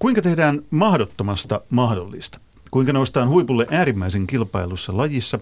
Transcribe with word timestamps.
Kuinka 0.00 0.22
tehdään 0.22 0.62
mahdottomasta 0.70 1.60
mahdollista? 1.70 2.40
Kuinka 2.70 2.92
noustaan 2.92 3.28
huipulle 3.28 3.66
äärimmäisen 3.70 4.26
kilpailussa 4.26 4.96
lajissa 4.96 5.38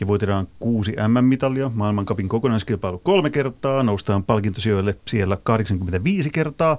ja 0.00 0.06
voitetaan 0.06 0.48
kuusi 0.58 0.92
MM-mitalia, 1.08 1.70
maailmankapin 1.74 2.28
kokonaiskilpailu 2.28 2.98
kolme 2.98 3.30
kertaa, 3.30 3.82
noustaan 3.82 4.24
palkintosijoille 4.24 4.96
siellä 5.08 5.38
85 5.42 6.30
kertaa, 6.30 6.78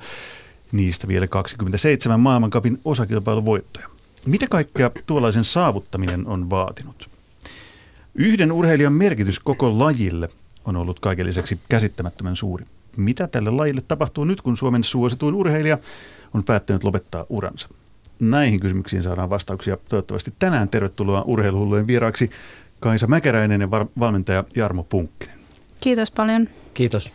niistä 0.72 1.08
vielä 1.08 1.28
27 1.28 2.20
maailmankapin 2.20 2.78
osakilpailuvoittoja. 2.86 3.88
Mitä 4.26 4.48
kaikkea 4.48 4.92
tuollaisen 5.06 5.46
saavuttaminen 5.46 6.28
on 6.28 6.50
vaatinut? 6.50 7.10
Yhden 8.16 8.52
urheilijan 8.52 8.94
merkitys 8.94 9.40
koko 9.40 9.80
lajille 9.80 10.30
on 10.66 10.76
ollut 10.76 11.00
kaiken 11.00 11.26
lisäksi 11.26 11.60
käsittämättömän 11.70 12.36
suuri. 12.36 12.66
Mitä 12.98 13.28
tälle 13.28 13.52
lajille 13.52 13.82
tapahtuu 13.88 14.24
nyt, 14.24 14.42
kun 14.42 14.58
Suomen 14.58 14.84
suosituin 14.84 15.36
urheilija 15.36 15.78
on 16.34 16.44
päättänyt 16.44 16.84
lopettaa 16.84 17.26
uransa? 17.30 17.70
Näihin 18.20 18.60
kysymyksiin 18.60 19.04
saadaan 19.04 19.30
vastauksia 19.30 19.78
toivottavasti 19.90 20.34
tänään. 20.40 20.70
Tervetuloa 20.70 21.22
urheiluhullujen 21.22 21.88
vieraaksi 21.88 22.30
Kaisa 22.80 23.08
Mäkäräinen 23.08 23.62
ja 23.62 23.70
valmentaja 24.00 24.44
Jarmo 24.56 24.84
Punkkinen. 24.84 25.36
Kiitos 25.82 26.12
paljon. 26.12 26.50
Kiitos. 26.74 27.12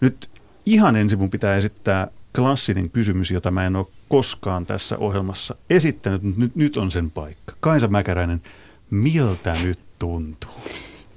Nyt 0.00 0.30
ihan 0.66 0.96
ensin 0.96 1.18
mun 1.18 1.30
pitää 1.30 1.56
esittää 1.56 2.08
klassinen 2.36 2.90
kysymys, 2.90 3.30
jota 3.30 3.50
mä 3.50 3.66
en 3.66 3.76
ole 3.76 3.86
koskaan 4.08 4.66
tässä 4.66 4.98
ohjelmassa 4.98 5.54
esittänyt, 5.70 6.22
mutta 6.22 6.40
nyt, 6.40 6.56
nyt 6.56 6.76
on 6.76 6.90
sen 6.90 7.10
paikka. 7.10 7.54
Kaisa 7.60 7.88
Mäkäräinen, 7.88 8.42
miltä 8.90 9.56
nyt 9.64 9.78
tuntuu? 9.98 10.50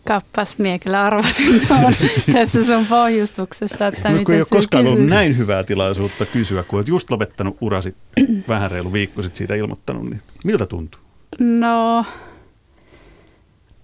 Kappas, 0.07 0.57
mie 0.57 0.79
kyllä 0.79 1.03
arvasin 1.03 1.67
tuon 1.67 1.93
tästä 2.33 2.63
sun 2.63 2.85
pohjustuksesta. 2.85 3.87
Että 3.87 4.09
no, 4.09 4.19
kun 4.25 4.33
ei 4.33 4.41
ole 4.41 4.47
koskaan 4.49 4.83
kysyy. 4.83 4.95
ollut 4.97 5.09
näin 5.09 5.37
hyvää 5.37 5.63
tilaisuutta 5.63 6.25
kysyä, 6.25 6.63
kun 6.63 6.77
olet 6.77 6.87
just 6.87 7.11
lopettanut 7.11 7.57
urasi 7.61 7.95
vähän 8.47 8.71
reilu 8.71 8.93
viikko 8.93 9.21
sitten 9.21 9.37
siitä 9.37 9.55
ilmoittanut, 9.55 10.03
niin 10.03 10.21
miltä 10.45 10.65
tuntuu? 10.65 11.01
No, 11.39 12.05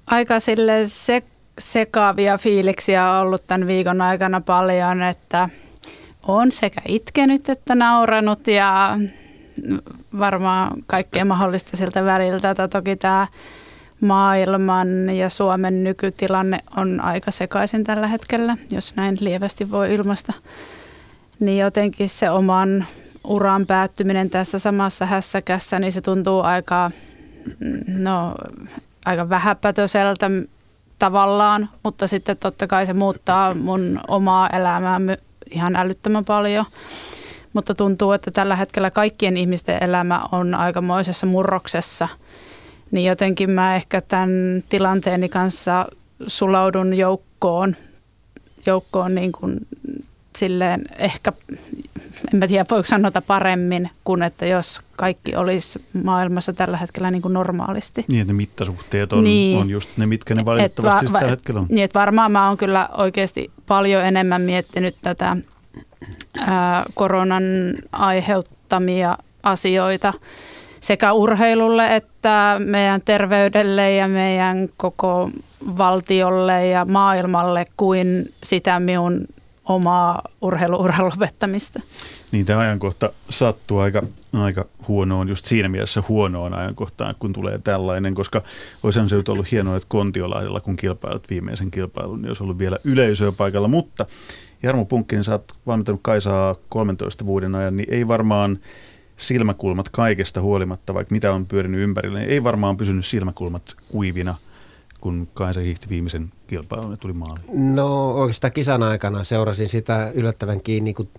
aika 0.07 0.39
sille 0.39 0.81
se, 0.85 1.23
sekaavia 1.59 2.37
fiiliksiä 2.37 3.11
on 3.11 3.21
ollut 3.21 3.43
tämän 3.47 3.67
viikon 3.67 4.01
aikana 4.01 4.41
paljon, 4.41 5.01
että 5.01 5.49
on 6.27 6.51
sekä 6.51 6.81
itkenyt 6.87 7.49
että 7.49 7.75
nauranut 7.75 8.47
ja 8.47 8.99
varmaan 10.19 10.71
kaikkea 10.87 11.25
mahdollista 11.25 11.77
siltä 11.77 12.05
väliltä. 12.05 12.55
Toki 12.69 12.95
tämä 12.95 13.27
maailman 14.03 15.09
ja 15.09 15.29
Suomen 15.29 15.83
nykytilanne 15.83 16.59
on 16.77 17.01
aika 17.01 17.31
sekaisin 17.31 17.83
tällä 17.83 18.07
hetkellä, 18.07 18.57
jos 18.71 18.95
näin 18.95 19.17
lievästi 19.19 19.71
voi 19.71 19.93
ilmasta. 19.93 20.33
Niin 21.39 21.59
jotenkin 21.59 22.09
se 22.09 22.29
oman 22.29 22.85
uran 23.23 23.65
päättyminen 23.65 24.29
tässä 24.29 24.59
samassa 24.59 25.05
hässäkässä, 25.05 25.79
niin 25.79 25.91
se 25.91 26.01
tuntuu 26.01 26.41
aika, 26.41 26.91
no, 27.97 28.35
aika 29.05 29.29
vähäpätöiseltä 29.29 30.31
tavallaan, 30.99 31.69
mutta 31.83 32.07
sitten 32.07 32.37
totta 32.37 32.67
kai 32.67 32.85
se 32.85 32.93
muuttaa 32.93 33.53
mun 33.53 33.99
omaa 34.07 34.49
elämää 34.49 34.99
ihan 35.51 35.75
älyttömän 35.75 36.25
paljon. 36.25 36.65
Mutta 37.53 37.73
tuntuu, 37.73 38.11
että 38.11 38.31
tällä 38.31 38.55
hetkellä 38.55 38.91
kaikkien 38.91 39.37
ihmisten 39.37 39.83
elämä 39.83 40.21
on 40.31 40.55
aikamoisessa 40.55 41.25
murroksessa– 41.25 42.07
niin 42.93 43.05
jotenkin 43.05 43.49
mä 43.49 43.75
ehkä 43.75 44.01
tämän 44.01 44.63
tilanteeni 44.69 45.29
kanssa 45.29 45.85
sulaudun 46.27 46.93
joukkoon, 46.93 47.75
joukkoon 48.65 49.15
niin 49.15 49.31
kuin 49.31 49.67
silleen 50.35 50.81
ehkä, 50.97 51.33
en 52.33 52.39
mä 52.39 52.47
tiedä 52.47 52.65
voiko 52.71 52.87
sanoa 52.87 53.11
paremmin 53.27 53.89
kuin 54.03 54.23
että 54.23 54.45
jos 54.45 54.81
kaikki 54.95 55.35
olisi 55.35 55.85
maailmassa 56.03 56.53
tällä 56.53 56.77
hetkellä 56.77 57.11
niin 57.11 57.21
kuin 57.21 57.33
normaalisti. 57.33 58.05
Niin, 58.07 58.21
että 58.21 58.33
ne 58.33 58.37
mittasuhteet 58.37 59.13
on, 59.13 59.23
niin, 59.23 59.57
on 59.57 59.69
just 59.69 59.89
ne, 59.97 60.05
mitkä 60.05 60.35
ne 60.35 60.45
valitettavasti 60.45 61.05
va- 61.05 61.13
va- 61.13 61.19
tällä 61.19 61.31
hetkellä 61.31 61.59
on. 61.59 61.67
Niin, 61.69 61.83
että 61.83 61.99
varmaan 61.99 62.31
mä 62.31 62.47
oon 62.47 62.57
kyllä 62.57 62.89
oikeasti 62.97 63.51
paljon 63.67 64.05
enemmän 64.05 64.41
miettinyt 64.41 64.95
tätä 65.01 65.37
ää, 66.37 66.83
koronan 66.93 67.43
aiheuttamia 67.91 69.17
asioita 69.43 70.13
sekä 70.83 71.13
urheilulle 71.13 71.95
että 71.95 72.55
meidän 72.65 73.01
terveydelle 73.01 73.93
ja 73.93 74.07
meidän 74.07 74.69
koko 74.77 75.29
valtiolle 75.77 76.67
ja 76.67 76.85
maailmalle 76.85 77.65
kuin 77.77 78.33
sitä 78.43 78.79
minun 78.79 79.27
omaa 79.65 80.21
urheiluuran 80.41 81.05
lopettamista. 81.05 81.79
Niin 82.31 82.45
tämä 82.45 82.59
ajankohta 82.59 83.11
sattuu 83.29 83.79
aika, 83.79 84.03
aika 84.33 84.65
huonoon, 84.87 85.29
just 85.29 85.45
siinä 85.45 85.69
mielessä 85.69 86.03
huonoon 86.09 86.53
ajankohtaan, 86.53 87.15
kun 87.19 87.33
tulee 87.33 87.57
tällainen, 87.57 88.15
koska 88.15 88.41
olisi 88.83 88.99
se 89.09 89.15
ollut 89.31 89.51
hienoa, 89.51 89.75
että 89.75 89.89
Kontiolahdella, 89.89 90.61
kun 90.61 90.75
kilpailut 90.75 91.29
viimeisen 91.29 91.71
kilpailun, 91.71 92.21
niin 92.21 92.29
olisi 92.29 92.43
ollut 92.43 92.59
vielä 92.59 92.77
yleisöä 92.83 93.31
paikalla, 93.31 93.67
mutta 93.67 94.05
Jarmo 94.63 94.85
Punkkinen, 94.85 95.23
sä 95.23 95.31
oot 95.31 95.53
valmentanut 95.67 96.01
Kaisaa 96.03 96.55
13 96.69 97.25
vuoden 97.25 97.55
ajan, 97.55 97.77
niin 97.77 97.93
ei 97.93 98.07
varmaan 98.07 98.59
silmäkulmat 99.17 99.89
kaikesta 99.89 100.41
huolimatta, 100.41 100.93
vaikka 100.93 101.13
mitä 101.15 101.33
on 101.33 101.45
pyörinyt 101.45 101.81
ympärillä, 101.81 102.19
niin 102.19 102.31
ei 102.31 102.43
varmaan 102.43 102.77
pysynyt 102.77 103.05
silmäkulmat 103.05 103.75
kuivina, 103.91 104.35
kun 105.01 105.27
Kaisa 105.33 105.59
hiihti 105.59 105.89
viimeisen 105.89 106.31
kilpailun 106.47 106.91
ja 106.91 106.97
tuli 106.97 107.13
maaliin. 107.13 107.75
No 107.75 108.11
oikeastaan 108.11 108.53
kisan 108.53 108.83
aikana 108.83 109.23
seurasin 109.23 109.69
sitä 109.69 110.11
yllättävän 110.13 110.61
kiinni 110.61 110.93
niin 110.99 111.09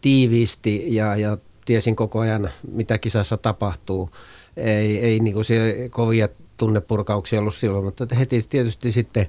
tiiviisti 0.00 0.94
ja, 0.94 1.16
ja 1.16 1.38
tiesin 1.64 1.96
koko 1.96 2.18
ajan, 2.18 2.50
mitä 2.72 2.98
kisassa 2.98 3.36
tapahtuu. 3.36 4.10
Ei, 4.56 4.98
ei 4.98 5.20
niin 5.20 5.34
kuin 5.34 5.46
kovia 5.90 6.28
tunnepurkauksia 6.56 7.40
ollut 7.40 7.54
silloin, 7.54 7.84
mutta 7.84 8.14
heti 8.18 8.40
tietysti 8.48 8.92
sitten, 8.92 9.28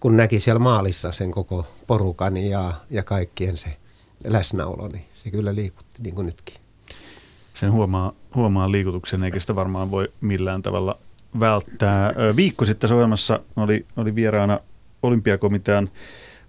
kun 0.00 0.16
näki 0.16 0.40
siellä 0.40 0.58
maalissa 0.58 1.12
sen 1.12 1.30
koko 1.30 1.66
porukan 1.86 2.36
ja, 2.36 2.72
ja 2.90 3.02
kaikkien 3.02 3.56
se 3.56 3.76
läsnäolo, 4.26 4.88
niin 4.88 5.04
se 5.14 5.30
kyllä 5.30 5.54
liikutti 5.54 6.02
niin 6.02 6.14
kuin 6.14 6.26
nytkin 6.26 6.61
sen 7.54 7.72
huomaa, 7.72 8.12
huomaa 8.34 8.72
liikutuksen, 8.72 9.24
eikä 9.24 9.40
sitä 9.40 9.54
varmaan 9.54 9.90
voi 9.90 10.12
millään 10.20 10.62
tavalla 10.62 10.98
välttää. 11.40 12.14
Viikko 12.36 12.64
sitten 12.64 12.92
ohjelmassa 12.92 13.40
oli, 13.56 13.86
oli 13.96 14.14
vieraana 14.14 14.60
olympiakomitean 15.02 15.90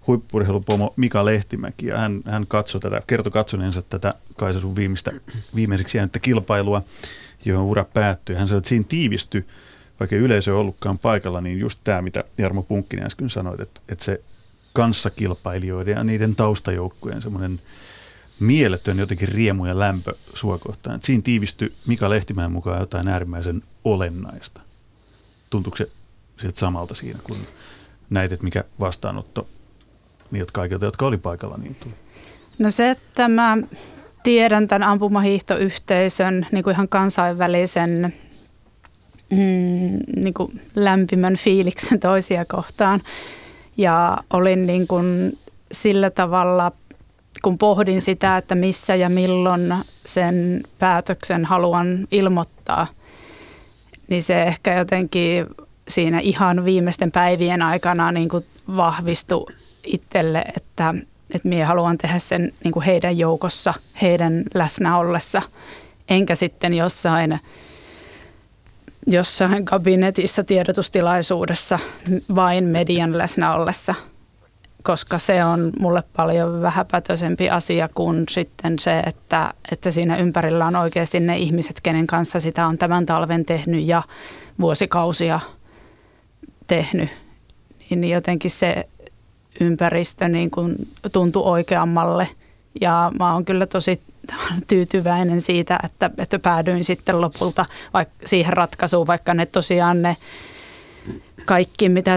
huippurheilupomo 0.06 0.94
Mika 0.96 1.24
Lehtimäki, 1.24 1.86
ja 1.86 1.98
hän, 1.98 2.20
hän 2.24 2.46
katsoi 2.46 2.80
tätä, 2.80 3.02
kertoi 3.06 3.32
katsoneensa 3.32 3.82
tätä 3.82 4.14
Kaisa 4.36 4.60
sun 4.60 4.76
viimeistä, 4.76 5.12
viimeiseksi 5.54 5.98
jäänyttä 5.98 6.18
kilpailua, 6.18 6.82
johon 7.44 7.66
ura 7.66 7.84
päättyi. 7.84 8.36
Hän 8.36 8.48
sanoi, 8.48 8.58
että 8.58 8.68
siinä 8.68 8.84
tiivistyi, 8.88 9.44
vaikka 10.00 10.16
yleisö 10.16 10.50
ei 10.50 10.56
ollutkaan 10.56 10.98
paikalla, 10.98 11.40
niin 11.40 11.58
just 11.58 11.80
tämä, 11.84 12.02
mitä 12.02 12.24
Jarmo 12.38 12.62
Punkkinen 12.62 13.06
äsken 13.06 13.30
sanoi, 13.30 13.56
että, 13.58 13.80
että 13.88 14.04
se 14.04 14.20
kanssakilpailijoiden 14.72 15.92
ja 15.96 16.04
niiden 16.04 16.36
taustajoukkueen 16.36 17.22
semmoinen– 17.22 17.60
mieletön 18.40 18.98
jotenkin 18.98 19.28
riemu 19.28 19.66
ja 19.66 19.78
lämpö 19.78 20.14
sua 20.34 20.58
kohtaan. 20.58 21.02
siinä 21.02 21.22
tiivistyi 21.22 21.74
Mika 21.86 22.10
Lehtimäen 22.10 22.52
mukaan 22.52 22.80
jotain 22.80 23.08
äärimmäisen 23.08 23.62
olennaista. 23.84 24.60
Tuntuuko 25.50 25.76
se 25.76 25.90
sieltä 26.36 26.58
samalta 26.58 26.94
siinä, 26.94 27.18
kun 27.24 27.36
näit, 28.10 28.32
että 28.32 28.44
mikä 28.44 28.64
vastaanotto 28.80 29.48
niiltä 30.30 30.52
kaikilta, 30.52 30.84
jotka 30.84 31.06
oli 31.06 31.18
paikalla, 31.18 31.56
niin 31.56 31.74
tuli? 31.74 31.94
No 32.58 32.70
se, 32.70 32.90
että 32.90 33.28
mä 33.28 33.58
tiedän 34.22 34.68
tämän 34.68 34.88
ampumahiihtoyhteisön 34.88 36.46
niin 36.52 36.64
kuin 36.64 36.74
ihan 36.74 36.88
kansainvälisen 36.88 38.14
mm, 39.30 39.98
niin 40.16 40.34
kuin 40.34 40.60
lämpimän 40.74 41.36
fiiliksen 41.36 42.00
toisia 42.00 42.44
kohtaan. 42.44 43.02
Ja 43.76 44.18
olin 44.30 44.66
niin 44.66 44.86
kuin 44.86 45.38
sillä 45.72 46.10
tavalla– 46.10 46.72
kun 47.44 47.58
pohdin 47.58 48.00
sitä, 48.00 48.36
että 48.36 48.54
missä 48.54 48.94
ja 48.94 49.08
milloin 49.08 49.74
sen 50.06 50.62
päätöksen 50.78 51.44
haluan 51.44 52.08
ilmoittaa, 52.10 52.86
niin 54.08 54.22
se 54.22 54.42
ehkä 54.42 54.74
jotenkin 54.78 55.46
siinä 55.88 56.20
ihan 56.20 56.64
viimeisten 56.64 57.12
päivien 57.12 57.62
aikana 57.62 58.12
niin 58.12 58.28
kuin 58.28 58.46
vahvistui 58.76 59.46
itselle, 59.84 60.44
että, 60.56 60.94
että 61.34 61.48
minä 61.48 61.66
haluan 61.66 61.98
tehdä 61.98 62.18
sen 62.18 62.52
niin 62.64 62.72
kuin 62.72 62.84
heidän 62.84 63.18
joukossa, 63.18 63.74
heidän 64.02 64.42
läsnä 64.54 64.98
ollessa, 64.98 65.42
enkä 66.08 66.34
sitten 66.34 66.74
jossain, 66.74 67.40
jossain 69.06 69.64
kabinetissa 69.64 70.44
tiedotustilaisuudessa 70.44 71.78
vain 72.34 72.64
median 72.64 73.18
läsnä 73.18 73.54
ollessa– 73.54 73.94
koska 74.84 75.18
se 75.18 75.44
on 75.44 75.72
mulle 75.78 76.02
paljon 76.16 76.62
vähäpätöisempi 76.62 77.50
asia 77.50 77.88
kuin 77.94 78.24
sitten 78.30 78.78
se, 78.78 78.98
että, 78.98 79.54
että 79.72 79.90
siinä 79.90 80.16
ympärillä 80.16 80.66
on 80.66 80.76
oikeasti 80.76 81.20
ne 81.20 81.38
ihmiset, 81.38 81.80
kenen 81.82 82.06
kanssa 82.06 82.40
sitä 82.40 82.66
on 82.66 82.78
tämän 82.78 83.06
talven 83.06 83.44
tehnyt 83.44 83.86
ja 83.86 84.02
vuosikausia 84.60 85.40
tehnyt. 86.66 87.10
Niin 87.90 88.10
jotenkin 88.10 88.50
se 88.50 88.88
ympäristö 89.60 90.28
niin 90.28 90.50
kuin 90.50 90.88
tuntui 91.12 91.42
oikeammalle. 91.42 92.28
Ja 92.80 93.12
mä 93.18 93.32
oon 93.32 93.44
kyllä 93.44 93.66
tosi 93.66 94.00
tyytyväinen 94.68 95.40
siitä, 95.40 95.78
että, 95.84 96.10
että 96.18 96.38
päädyin 96.38 96.84
sitten 96.84 97.20
lopulta 97.20 97.66
vaikka 97.94 98.14
siihen 98.24 98.52
ratkaisuun, 98.52 99.06
vaikka 99.06 99.34
ne 99.34 99.46
tosiaan 99.46 100.02
ne 100.02 100.16
kaikki, 101.44 101.88
mitä 101.88 102.10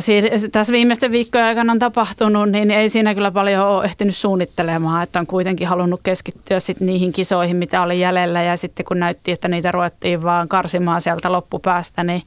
tässä 0.51 0.73
viimeisten 0.73 1.11
viikkojen 1.11 1.47
aikana 1.47 1.71
on 1.71 1.79
tapahtunut, 1.79 2.49
niin 2.49 2.71
ei 2.71 2.89
siinä 2.89 3.15
kyllä 3.15 3.31
paljon 3.31 3.67
ole 3.67 3.85
ehtinyt 3.85 4.15
suunnittelemaan, 4.15 5.03
että 5.03 5.19
on 5.19 5.27
kuitenkin 5.27 5.67
halunnut 5.67 5.99
keskittyä 6.03 6.59
sitten 6.59 6.87
niihin 6.87 7.11
kisoihin, 7.11 7.57
mitä 7.57 7.81
oli 7.81 7.99
jäljellä 7.99 8.43
ja 8.43 8.57
sitten 8.57 8.85
kun 8.85 8.99
näytti, 8.99 9.31
että 9.31 9.47
niitä 9.47 9.71
ruvettiin 9.71 10.23
vaan 10.23 10.47
karsimaan 10.47 11.01
sieltä 11.01 11.31
loppupäästä, 11.31 12.03
niin 12.03 12.21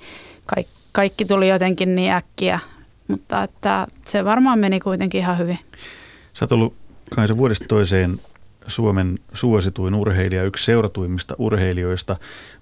kaikki, 0.47 0.73
kaikki 0.93 1.25
tuli 1.25 1.49
jotenkin 1.49 1.95
niin 1.95 2.13
äkkiä, 2.13 2.61
mutta 3.09 3.43
että 3.43 3.87
se 4.05 4.25
varmaan 4.25 4.59
meni 4.59 4.81
kuitenkin 4.81 5.21
ihan 5.21 5.39
hyvin. 5.39 5.59
Sä 6.33 6.45
oot 6.45 6.53
ollut 6.53 6.75
kai 7.15 7.29
se 7.29 7.37
vuodesta 7.37 7.65
toiseen 7.69 8.21
Suomen 8.67 9.19
suosituin 9.35 9.95
urheilija, 9.95 10.45
yksi 10.45 10.65
seuratuimmista 10.65 11.35
urheilijoista. 11.39 12.17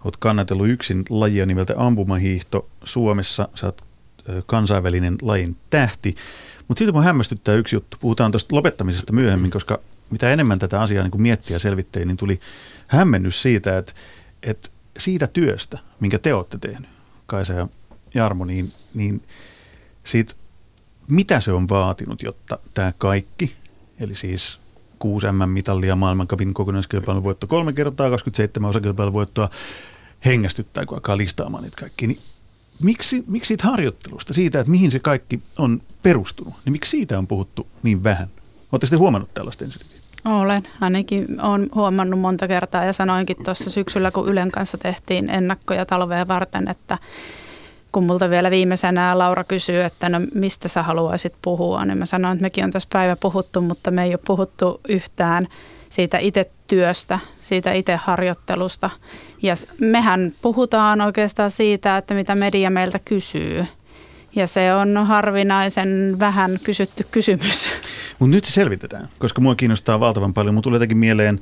Olet 0.05 0.17
kannatellut 0.17 0.69
yksin 0.69 1.05
lajia 1.11 1.47
nimeltä 1.47 1.75
ampumahiihto 1.77 2.69
Suomessa. 2.85 3.49
Sä 3.55 3.67
oot 3.67 3.88
kansainvälinen 4.47 5.17
lajin 5.23 5.57
tähti. 5.71 6.15
Mutta 6.69 6.79
siitä 6.79 6.93
mun 6.93 7.05
hämmästyttää 7.05 7.55
yksi 7.55 7.77
juttu. 7.77 7.97
Puhutaan 8.01 8.33
tuosta 8.33 8.57
lopettamisesta 8.57 9.13
myöhemmin, 9.13 9.51
koska 9.51 9.81
mitä 10.11 10.31
enemmän 10.31 10.59
tätä 10.59 10.81
asiaa 10.81 11.09
niin 11.09 11.23
miettiä 11.23 11.55
ja 11.55 11.59
selvittää, 11.59 12.05
niin 12.05 12.17
tuli 12.17 12.41
hämmennys 12.87 13.43
siitä, 13.43 13.79
että, 13.79 13.93
että 14.43 14.69
siitä 14.99 15.27
työstä, 15.27 15.79
minkä 16.01 16.19
te 16.19 16.35
olette 16.35 16.59
tehnyt, 16.59 16.89
Kaisa 17.27 17.53
ja 17.53 17.69
Jarmo, 18.15 18.45
niin, 18.45 18.73
niin 18.95 19.23
siitä, 20.05 20.35
mitä 21.09 21.41
se 21.41 21.53
on 21.53 21.69
vaatinut, 21.69 22.23
jotta 22.23 22.59
tämä 22.75 22.93
kaikki, 22.99 23.57
eli 24.01 24.15
siis 24.15 24.61
6 24.99 25.27
M-mitallia, 25.33 25.97
maailmankapin 25.97 26.55
kokonaiskilpailun 26.55 27.25
voitto 27.25 27.47
kolme 27.47 27.73
kertaa, 27.73 28.11
27 28.11 28.71
osakilpailun 28.71 29.13
voittoa, 29.13 29.49
hengästyttää, 30.25 30.87
kun 30.87 30.97
alkaa 30.97 31.17
listaamaan 31.17 31.63
niitä 31.63 31.77
kaikki. 31.81 32.07
Niin 32.07 32.19
miksi, 32.83 33.25
miksi 33.27 33.49
siitä 33.49 33.69
harjoittelusta, 33.69 34.35
siitä, 34.35 34.61
että 34.61 34.71
mihin 34.71 34.91
se 34.91 34.99
kaikki 34.99 35.41
on 35.59 35.83
perustunut, 36.03 36.55
niin 36.65 36.73
miksi 36.73 36.91
siitä 36.91 37.19
on 37.19 37.27
puhuttu 37.27 37.67
niin 37.83 38.05
vähän? 38.05 38.29
Oletteko 38.73 38.81
sitten 38.81 38.99
huomannut 38.99 39.35
tällaista 39.35 39.65
ensinnäkin? 39.65 39.99
Olen. 40.25 40.63
Ainakin 40.81 41.41
olen 41.41 41.69
huomannut 41.75 42.21
monta 42.21 42.49
kertaa 42.49 42.85
ja 42.85 42.93
sanoinkin 42.93 43.37
tuossa 43.45 43.71
syksyllä, 43.71 44.11
kun 44.11 44.29
Ylen 44.29 44.51
kanssa 44.51 44.79
tehtiin 44.79 45.31
ennakkoja 45.31 45.87
talvea 45.87 46.29
varten, 46.29 46.69
että 46.69 46.99
kun 47.93 48.05
multa 48.05 48.31
vielä 48.31 48.51
viimeisenä 48.51 49.19
Laura 49.19 49.45
kysyy, 49.45 49.83
että 49.83 50.09
no 50.09 50.21
mistä 50.35 50.69
sä 50.69 50.83
haluaisit 50.83 51.35
puhua, 51.43 51.85
niin 51.85 51.99
mä 51.99 52.07
sanoin, 52.07 52.33
että 52.33 52.43
mekin 52.43 52.65
on 52.65 52.71
tässä 52.71 52.89
päivä 52.93 53.17
puhuttu, 53.17 53.61
mutta 53.61 53.91
me 53.91 54.05
ei 54.05 54.11
ole 54.11 54.21
puhuttu 54.27 54.81
yhtään 54.89 55.49
siitä 55.89 56.19
itse 56.19 56.51
työstä, 56.67 57.19
siitä 57.41 57.73
itse 57.73 57.97
harjoittelusta. 57.97 58.91
Ja 59.43 59.55
mehän 59.81 60.33
puhutaan 60.43 61.01
oikeastaan 61.01 61.51
siitä, 61.51 61.97
että 61.97 62.15
mitä 62.15 62.35
media 62.35 62.71
meiltä 62.71 62.99
kysyy. 62.99 63.67
Ja 64.35 64.47
se 64.47 64.75
on 64.75 65.07
harvinaisen 65.07 66.17
vähän 66.19 66.59
kysytty 66.65 67.07
kysymys. 67.11 67.69
Mutta 68.19 68.37
nyt 68.37 68.45
se 68.45 68.53
selvitetään, 68.53 69.09
koska 69.19 69.41
mua 69.41 69.55
kiinnostaa 69.55 70.01
valtavan 70.01 70.35
paljon. 70.35 70.55
Mun 70.55 70.63
tulee 70.63 70.77
jotenkin 70.77 70.99
mieleen 70.99 71.41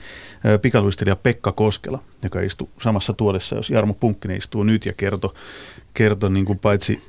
pikaluistelija 0.62 1.16
Pekka 1.16 1.52
Koskela, 1.52 1.98
joka 2.22 2.40
istuu 2.40 2.70
samassa 2.82 3.12
tuolessa, 3.12 3.56
jos 3.56 3.70
Jarmo 3.70 3.94
Punkkinen 3.94 4.36
istuu 4.36 4.62
nyt 4.62 4.86
ja 4.86 4.92
kertoi 4.96 5.34
kerto 5.94 6.28
niin 6.28 6.44
kuin 6.44 6.58
paitsi 6.58 7.02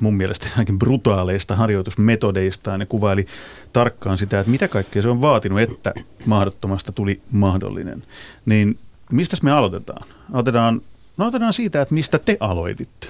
mun 0.00 0.16
mielestä 0.16 0.46
ainakin 0.52 0.78
brutaaleista 0.78 1.56
harjoitusmetodeistaan 1.56 2.80
ja 2.80 2.86
kuvaili 2.86 3.26
tarkkaan 3.72 4.18
sitä, 4.18 4.40
että 4.40 4.50
mitä 4.50 4.68
kaikkea 4.68 5.02
se 5.02 5.08
on 5.08 5.20
vaatinut, 5.20 5.60
että 5.60 5.94
mahdottomasta 6.26 6.92
tuli 6.92 7.20
mahdollinen. 7.30 8.02
Niin 8.46 8.78
mistä 9.12 9.36
me 9.42 9.52
aloitetaan? 9.52 10.08
Aloitetaan, 10.32 10.82
no 11.16 11.24
aloitetaan 11.24 11.52
siitä, 11.52 11.82
että 11.82 11.94
mistä 11.94 12.18
te 12.18 12.36
aloititte. 12.40 13.06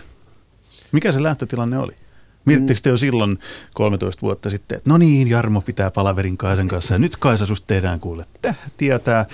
Mikä 0.93 1.13
se 1.13 1.23
lähtötilanne 1.23 1.79
oli? 1.79 1.93
Mietittekö 2.45 2.81
te 2.83 2.91
jo 2.91 2.97
silloin 2.97 3.39
13 3.75 4.23
vuotta 4.23 4.51
sitten, 4.51 4.79
että 4.79 4.91
no 4.91 4.99
niin, 4.99 5.29
Jarmo 5.29 5.61
pitää 5.61 5.91
palaverin 5.91 6.37
Kaisan 6.37 6.69
kanssa 6.69 6.95
ja 6.95 6.99
nyt 6.99 7.17
Kaisa 7.17 7.47
susta 7.47 7.67
tehdään 7.67 8.01
kuule 8.01 8.25
tähtiä 8.43 8.99
tämä 8.99 9.27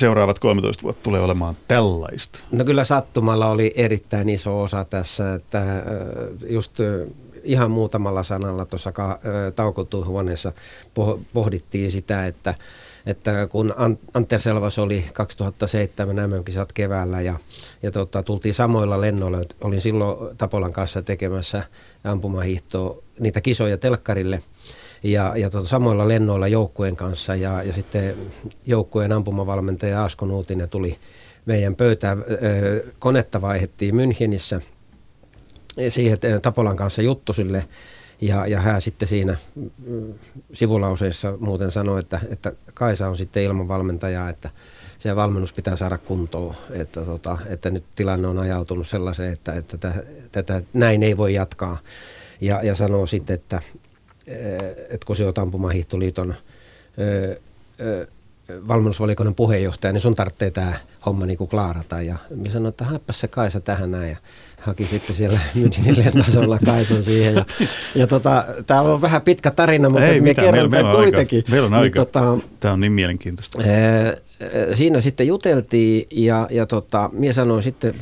seuraavat 0.00 0.38
13 0.38 0.82
vuotta 0.82 1.02
tulee 1.02 1.20
olemaan 1.20 1.56
tällaista? 1.68 2.38
No 2.52 2.64
kyllä 2.64 2.84
sattumalla 2.84 3.50
oli 3.50 3.72
erittäin 3.76 4.28
iso 4.28 4.62
osa 4.62 4.84
tässä, 4.84 5.34
että 5.34 5.82
just 6.48 6.78
ihan 7.42 7.70
muutamalla 7.70 8.22
sanalla 8.22 8.66
tuossa 8.66 8.92
taukotuhuoneessa 9.56 10.52
pohdittiin 11.32 11.90
sitä, 11.90 12.26
että 12.26 12.54
että 13.06 13.46
kun 13.46 13.74
Antti 14.14 14.38
Selvas 14.38 14.78
oli 14.78 15.04
2007 15.12 16.16
MM-kisat 16.30 16.72
keväällä 16.72 17.20
ja, 17.20 17.38
ja 17.82 17.90
tota, 17.90 18.22
tultiin 18.22 18.54
samoilla 18.54 19.00
lennoilla, 19.00 19.38
olin 19.60 19.80
silloin 19.80 20.36
Tapolan 20.36 20.72
kanssa 20.72 21.02
tekemässä 21.02 21.62
ampumahiihtoa, 22.04 23.02
niitä 23.20 23.40
kisoja 23.40 23.78
telkkarille– 23.78 24.42
ja, 25.02 25.32
ja 25.36 25.50
tuota, 25.50 25.68
samoilla 25.68 26.08
lennoilla 26.08 26.48
joukkueen 26.48 26.96
kanssa 26.96 27.34
ja, 27.34 27.62
ja 27.62 27.72
sitten 27.72 28.14
joukkueen 28.66 29.12
ampumavalmentaja 29.12 30.04
Asko 30.04 30.26
Nuutinen 30.26 30.68
tuli 30.68 30.98
meidän 31.46 31.76
pöytään. 31.76 32.24
Konetta 32.98 33.40
vaihettiin 33.40 33.94
Münchenissä 33.94 34.60
siihen 35.88 36.18
Tapolan 36.42 36.76
kanssa 36.76 37.02
juttu 37.02 37.32
sille 37.32 37.64
ja, 38.20 38.46
ja 38.46 38.60
hän 38.60 38.80
sitten 38.80 39.08
siinä 39.08 39.36
mm, 39.54 40.14
sivulauseessa 40.52 41.34
muuten 41.40 41.70
sanoi, 41.70 42.00
että, 42.00 42.20
että 42.30 42.52
Kaisa 42.74 43.08
on 43.08 43.16
sitten 43.16 43.42
ilman 43.42 43.68
valmentajaa, 43.68 44.28
että 44.28 44.50
se 44.98 45.16
valmennus 45.16 45.52
pitää 45.52 45.76
saada 45.76 45.98
kuntoon, 45.98 46.54
että, 46.70 47.04
tota, 47.04 47.38
että 47.46 47.70
nyt 47.70 47.84
tilanne 47.94 48.28
on 48.28 48.38
ajautunut 48.38 48.88
sellaiseen, 48.88 49.32
että, 49.32 49.52
että 49.52 49.78
tätä, 49.78 50.02
tätä 50.32 50.62
näin 50.72 51.02
ei 51.02 51.16
voi 51.16 51.34
jatkaa. 51.34 51.78
Ja, 52.40 52.60
ja 52.62 52.74
sanoo 52.74 53.06
sitten, 53.06 53.34
että, 53.34 53.62
että 54.90 55.06
kun 55.06 55.16
se 55.16 55.26
on 55.26 55.32
Ampumahiihtoliiton 55.36 56.34
valmennusvaliokunnan 58.68 59.34
puheenjohtaja, 59.34 59.92
niin 59.92 60.00
sun 60.00 60.14
tarvitsee 60.14 60.50
tämä 60.50 60.72
homma 61.06 61.26
niin 61.26 61.38
kuin 61.38 61.50
klaarata. 61.50 62.02
Ja 62.02 62.16
minä 62.34 62.50
sanoin, 62.50 62.68
että 62.68 62.84
haippas 62.84 63.20
se 63.20 63.28
Kaisa 63.28 63.60
tähän 63.60 63.90
näin. 63.90 64.10
Ja 64.10 64.16
haki 64.62 64.86
sitten 64.86 65.16
siellä 65.16 65.40
Münchenin 65.58 66.24
tasolla 66.26 66.58
Kaisan 66.64 67.02
siihen. 67.02 67.34
Ja, 67.34 67.44
ja 67.94 68.06
tota, 68.06 68.44
tämä 68.66 68.80
on 68.80 69.00
vähän 69.00 69.22
pitkä 69.22 69.50
tarina, 69.50 69.90
mutta 69.90 70.06
Ei, 70.06 70.20
minä 70.20 70.34
kerron 70.34 70.70
meillä 70.70 70.94
kuitenkin. 70.94 71.38
Aika. 71.38 71.50
Meillä 71.50 71.66
on 71.66 71.74
aika. 71.74 72.00
Niin, 72.00 72.06
tota, 72.06 72.38
tämä 72.60 72.74
on 72.74 72.80
niin 72.80 72.92
mielenkiintoista. 72.92 73.58
Ää, 73.58 74.14
siinä 74.74 75.00
sitten 75.00 75.26
juteltiin 75.26 76.06
ja, 76.10 76.48
ja 76.50 76.66
tota, 76.66 77.10
minä 77.12 77.32
sanoin 77.32 77.62
sitten 77.62 77.94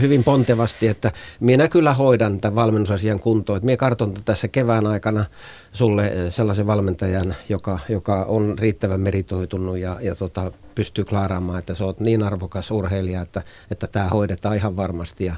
hyvin 0.00 0.24
pontevasti, 0.24 0.88
että 0.88 1.12
minä 1.40 1.68
kyllä 1.68 1.94
hoidan 1.94 2.40
tämän 2.40 2.54
valmennusasian 2.54 3.20
kuntoon. 3.20 3.60
Minä 3.62 3.76
karton 3.76 4.14
tässä 4.24 4.48
kevään 4.48 4.86
aikana 4.86 5.24
sulle 5.72 6.12
sellaisen 6.30 6.66
valmentajan, 6.66 7.34
joka, 7.48 7.78
joka 7.88 8.24
on 8.24 8.54
riittävän 8.58 9.00
meritoitunut 9.00 9.78
ja, 9.78 9.96
ja 10.00 10.14
tota, 10.14 10.52
pystyy 10.74 11.04
klaaraamaan, 11.04 11.58
että 11.58 11.74
sä 11.74 11.84
oot 11.84 12.00
niin 12.00 12.22
arvokas 12.22 12.70
urheilija, 12.70 13.22
että, 13.22 13.42
että 13.70 13.86
tämä 13.86 14.08
hoidetaan 14.08 14.56
ihan 14.56 14.76
varmasti. 14.76 15.24
Ja, 15.24 15.34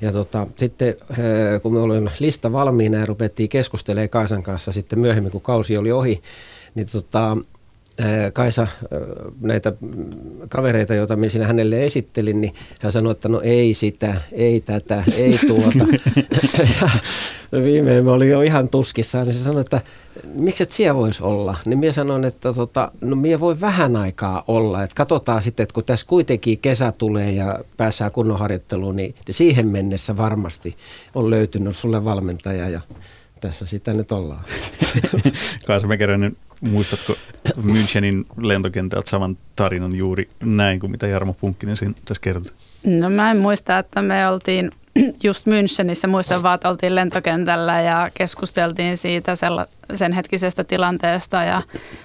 ja 0.00 0.12
tota, 0.12 0.46
sitten 0.56 0.94
kun 1.62 1.72
me 1.72 1.78
olin 1.78 2.10
lista 2.20 2.52
valmiina 2.52 2.98
ja 2.98 3.06
rupettiin 3.06 3.48
keskustelemaan 3.48 4.08
Kaisan 4.08 4.42
kanssa 4.42 4.72
sitten 4.72 4.98
myöhemmin, 4.98 5.32
kun 5.32 5.40
kausi 5.40 5.76
oli 5.76 5.92
ohi, 5.92 6.22
niin 6.74 6.88
tota, 6.92 7.36
Kaisa 8.32 8.66
näitä 9.40 9.72
kavereita, 10.48 10.94
joita 10.94 11.16
minä 11.16 11.30
siinä 11.30 11.46
hänelle 11.46 11.84
esittelin, 11.84 12.40
niin 12.40 12.54
hän 12.80 12.92
sanoi, 12.92 13.12
että 13.12 13.28
no 13.28 13.40
ei 13.40 13.74
sitä, 13.74 14.14
ei 14.32 14.60
tätä, 14.60 15.04
ei 15.16 15.38
tuota. 15.46 15.86
ja 17.52 17.62
viimein 17.62 18.04
me 18.04 18.10
oli 18.10 18.28
jo 18.28 18.42
ihan 18.42 18.68
tuskissaan, 18.68 19.26
niin 19.26 19.38
se 19.38 19.44
sanoi, 19.44 19.60
että 19.60 19.80
miksi 20.34 20.62
et 20.62 20.70
siellä 20.70 20.94
voisi 20.94 21.22
olla? 21.22 21.56
Niin 21.64 21.78
minä 21.78 21.92
sanoin, 21.92 22.24
että 22.24 22.52
tota, 22.52 22.92
no 23.00 23.16
minä 23.16 23.40
voi 23.40 23.60
vähän 23.60 23.96
aikaa 23.96 24.44
olla, 24.48 24.82
että 24.82 24.94
katsotaan 24.94 25.42
sitten, 25.42 25.62
että 25.64 25.74
kun 25.74 25.84
tässä 25.84 26.06
kuitenkin 26.06 26.58
kesä 26.58 26.92
tulee 26.92 27.30
ja 27.30 27.58
päässään 27.76 28.12
kunnon 28.12 28.38
harjoitteluun, 28.38 28.96
niin 28.96 29.14
siihen 29.30 29.66
mennessä 29.66 30.16
varmasti 30.16 30.76
on 31.14 31.30
löytynyt 31.30 31.76
sulle 31.76 32.04
valmentaja 32.04 32.68
ja 32.68 32.80
tässä 33.40 33.66
sitä 33.66 33.94
nyt 33.94 34.12
ollaan. 34.12 34.44
Kaisa 35.66 35.86
Mäkeräinen, 35.86 36.36
muistatko 36.70 37.16
Münchenin 37.62 38.24
lentokentältä 38.42 39.10
saman 39.10 39.36
tarinan 39.56 39.96
juuri 39.96 40.28
näin 40.40 40.80
kuin 40.80 40.90
mitä 40.90 41.06
Jarmo 41.06 41.32
Punkkinen 41.32 41.76
tässä 42.04 42.20
kertoi? 42.20 42.52
No 42.84 43.10
mä 43.10 43.30
en 43.30 43.36
muista, 43.36 43.78
että 43.78 44.02
me 44.02 44.28
oltiin 44.28 44.70
just 45.22 45.46
Münchenissä, 45.46 46.06
muistan 46.06 46.42
vaan, 46.42 46.54
että 46.54 46.68
oltiin 46.68 46.94
lentokentällä 46.94 47.80
ja 47.80 48.10
keskusteltiin 48.14 48.96
siitä 48.96 49.32
sen 49.94 50.12
hetkisestä 50.12 50.64
tilanteesta. 50.64 51.36
Ja, 51.42 51.62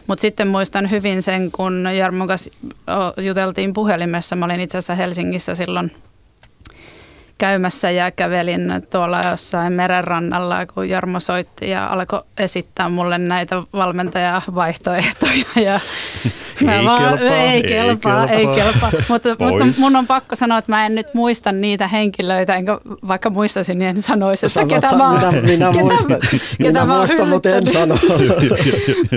mutta 0.08 0.22
sitten 0.22 0.48
muistan 0.48 0.90
hyvin 0.92 1.22
sen, 1.22 1.52
kun 1.52 1.86
Jarmo 1.98 2.28
kanssa 2.28 2.52
juteltiin 3.18 3.74
puhelimessa. 3.74 4.36
Mä 4.36 4.46
olin 4.46 4.60
itse 4.60 4.78
asiassa 4.78 4.96
Helsingissä 4.96 5.56
silloin– 5.56 5.92
käymässä 7.40 7.92
ja 7.92 8.12
kävelin 8.12 8.62
tuolla 8.92 9.22
jossain 9.32 9.74
merenrannalla, 9.74 10.66
kun 10.66 10.90
Jarmo 10.90 11.20
soitti 11.20 11.70
ja 11.70 11.88
alkoi 11.88 12.22
esittää 12.38 12.90
mulle 12.90 13.18
näitä 13.18 13.56
valmentajavaihtoehtoja. 13.74 15.44
Ja, 15.66 15.80
Ei 16.80 16.86
vaan, 16.86 17.02
kelpaa, 17.18 17.36
ei 17.36 17.50
ei 17.50 17.64
kelpaa, 17.64 18.28
ei 18.30 18.46
kelpaa. 18.46 18.92
kelpaa. 18.92 18.92
mutta, 19.10 19.30
mutta 19.46 19.66
mun 19.78 19.96
on 19.96 20.08
pakko 20.08 20.36
sanoa, 20.36 20.58
että 20.58 20.72
mä 20.72 20.86
en 20.86 20.96
nyt 20.96 21.14
muista 21.14 21.52
niitä 21.52 21.88
henkilöitä, 21.88 22.56
enkä 22.56 22.80
vaikka 23.08 23.30
muistaisin, 23.30 23.80
niin 23.80 23.90
en 23.90 24.02
sanoisi, 24.02 24.46
että 24.46 24.54
Sanot, 24.54 24.70
ketä 24.70 24.96
mä 24.96 25.14
minä, 25.14 25.42
minä 25.42 25.72
ketä, 25.72 25.84
muistan, 25.84 26.20
ketä 26.22 26.44
minä 26.60 26.86
mä 26.86 26.98
muistan 26.98 27.28
mutta 27.30 27.50
en 27.50 27.68
sano. 27.68 27.96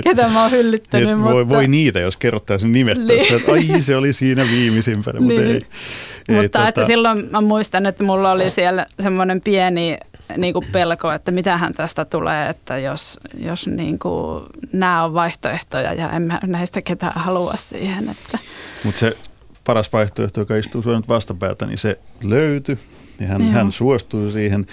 ketä 0.03 0.27
mä 0.29 0.41
oon 0.41 0.51
hyllyttänyt. 0.51 1.07
Niin, 1.07 1.17
mutta, 1.17 1.33
voi, 1.33 1.49
voi 1.49 1.67
niitä, 1.67 1.99
jos 1.99 2.17
kerrottaisiin 2.17 2.71
nimet 2.71 2.97
Niin. 2.97 3.19
tässä, 3.19 3.35
että 3.35 3.51
ai 3.51 3.81
se 3.81 3.95
oli 3.95 4.13
siinä 4.13 4.45
viimeisimpänä, 4.51 5.19
mutta 5.19 5.41
Niin. 5.41 5.51
ei. 5.51 5.59
ei 6.29 6.41
Mutta 6.41 6.63
tota- 6.63 6.67
että 6.67 6.85
silloin 6.85 7.27
mä 7.31 7.41
muistan, 7.41 7.85
että 7.85 8.03
mulla 8.13 8.31
oli 8.31 8.49
siellä 8.49 8.85
semmoinen 8.99 9.41
pieni 9.41 9.97
niin 10.37 10.53
kuin 10.53 10.65
pelko, 10.71 11.11
että 11.11 11.31
mitähän 11.31 11.73
tästä 11.73 12.05
tulee, 12.05 12.49
että 12.49 12.77
jos, 12.77 13.19
jos 13.37 13.67
niin 13.67 13.99
kuin 13.99 14.43
nämä 14.71 15.03
on 15.03 15.13
vaihtoehtoja 15.13 15.93
ja 15.93 16.09
en 16.11 16.21
mä 16.21 16.39
näistä 16.45 16.81
ketään 16.81 17.13
halua 17.15 17.53
siihen. 17.55 18.09
Että. 18.09 18.39
Mutta 18.83 18.99
se 18.99 19.17
paras 19.63 19.93
vaihtoehto, 19.93 20.41
joka 20.41 20.55
istuu 20.55 20.81
sulla 20.81 20.97
nyt 20.97 21.07
vastapäätä, 21.07 21.65
niin 21.65 21.77
se 21.77 21.99
löytyi. 22.23 22.79
Ja 23.19 23.27
hän, 23.27 23.41
Joo. 23.41 23.51
hän 23.51 23.71
suostui 23.71 24.31
siihen. 24.31 24.65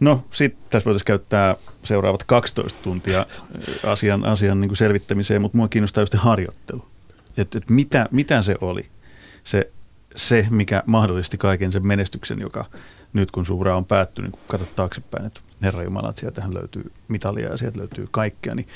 No 0.00 0.24
sitten 0.30 0.62
tässä 0.70 0.84
voitaisiin 0.84 1.06
käyttää 1.06 1.56
seuraavat 1.84 2.24
12 2.24 2.78
tuntia 2.82 3.26
ö, 3.84 3.90
asian, 3.90 4.24
asian 4.24 4.60
niin 4.60 4.68
kuin 4.68 4.76
selvittämiseen, 4.76 5.42
mutta 5.42 5.58
mua 5.58 5.68
kiinnostaa 5.68 6.02
just 6.02 6.14
harjoittelu. 6.14 6.84
Että 7.36 7.58
et 7.58 7.70
mitä, 7.70 8.06
mitä 8.10 8.42
se 8.42 8.54
oli? 8.60 8.88
Se, 9.44 9.70
se, 10.16 10.46
mikä 10.50 10.82
mahdollisti 10.86 11.38
kaiken 11.38 11.72
sen 11.72 11.86
menestyksen, 11.86 12.40
joka 12.40 12.64
nyt 13.12 13.30
kun 13.30 13.46
suura 13.46 13.76
on 13.76 13.84
päättynyt, 13.84 14.30
kun 14.30 14.40
katsot 14.48 14.76
taaksepäin, 14.76 15.26
että 15.26 15.40
Herra 15.62 15.82
Jumala, 15.82 16.08
että 16.08 16.20
sieltähän 16.20 16.54
löytyy 16.54 16.92
mitalia 17.08 17.48
ja 17.48 17.56
sieltä 17.56 17.78
löytyy 17.78 18.08
kaikkea, 18.10 18.54
niin 18.54 18.66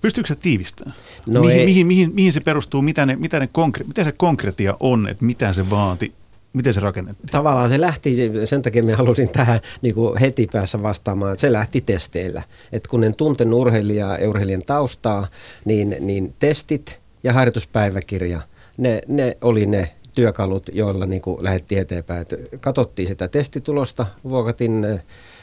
pystyykö 0.00 0.28
se 0.28 0.34
tiivistämään? 0.34 0.96
No 1.26 1.40
mihin, 1.40 1.60
ei. 1.60 1.66
mihin, 1.66 1.86
mihin, 1.86 2.14
mihin 2.14 2.32
se 2.32 2.40
perustuu, 2.40 2.82
mitä, 2.82 3.06
ne, 3.06 3.16
mitä, 3.16 3.40
ne 3.40 3.48
konkre, 3.52 3.84
mitä 3.84 4.04
se 4.04 4.12
konkretia 4.12 4.76
on, 4.80 5.08
että 5.08 5.24
mitä 5.24 5.52
se 5.52 5.70
vaati, 5.70 6.12
miten 6.52 6.74
se 6.74 6.80
rakennettiin? 6.80 7.28
Tavallaan 7.30 7.68
se 7.68 7.80
lähti, 7.80 8.30
sen 8.44 8.62
takia 8.62 8.82
minä 8.82 8.96
halusin 8.96 9.28
tähän 9.28 9.60
niin 9.82 9.94
kuin 9.94 10.18
heti 10.18 10.48
päässä 10.52 10.82
vastaamaan, 10.82 11.32
että 11.32 11.40
se 11.40 11.52
lähti 11.52 11.80
testeillä. 11.80 12.42
Että 12.72 12.88
kun 12.88 13.04
en 13.04 13.14
tuntenut 13.14 13.60
urheilijaa 13.60 14.18
ja 14.18 14.28
urheilijan 14.28 14.62
taustaa, 14.66 15.26
niin, 15.64 15.96
niin 16.00 16.34
testit 16.38 16.98
ja 17.22 17.32
harjoituspäiväkirja, 17.32 18.40
ne, 18.78 19.00
ne 19.08 19.36
oli 19.40 19.66
ne 19.66 19.94
työkalut, 20.14 20.70
joilla 20.72 21.06
niin 21.06 21.22
kuin 21.22 21.44
lähdettiin 21.44 21.80
eteenpäin. 21.80 22.20
Et 22.22 22.34
katsottiin 22.60 23.08
sitä 23.08 23.28
testitulosta, 23.28 24.06
vuokatin 24.28 24.84
eh, 24.84 25.02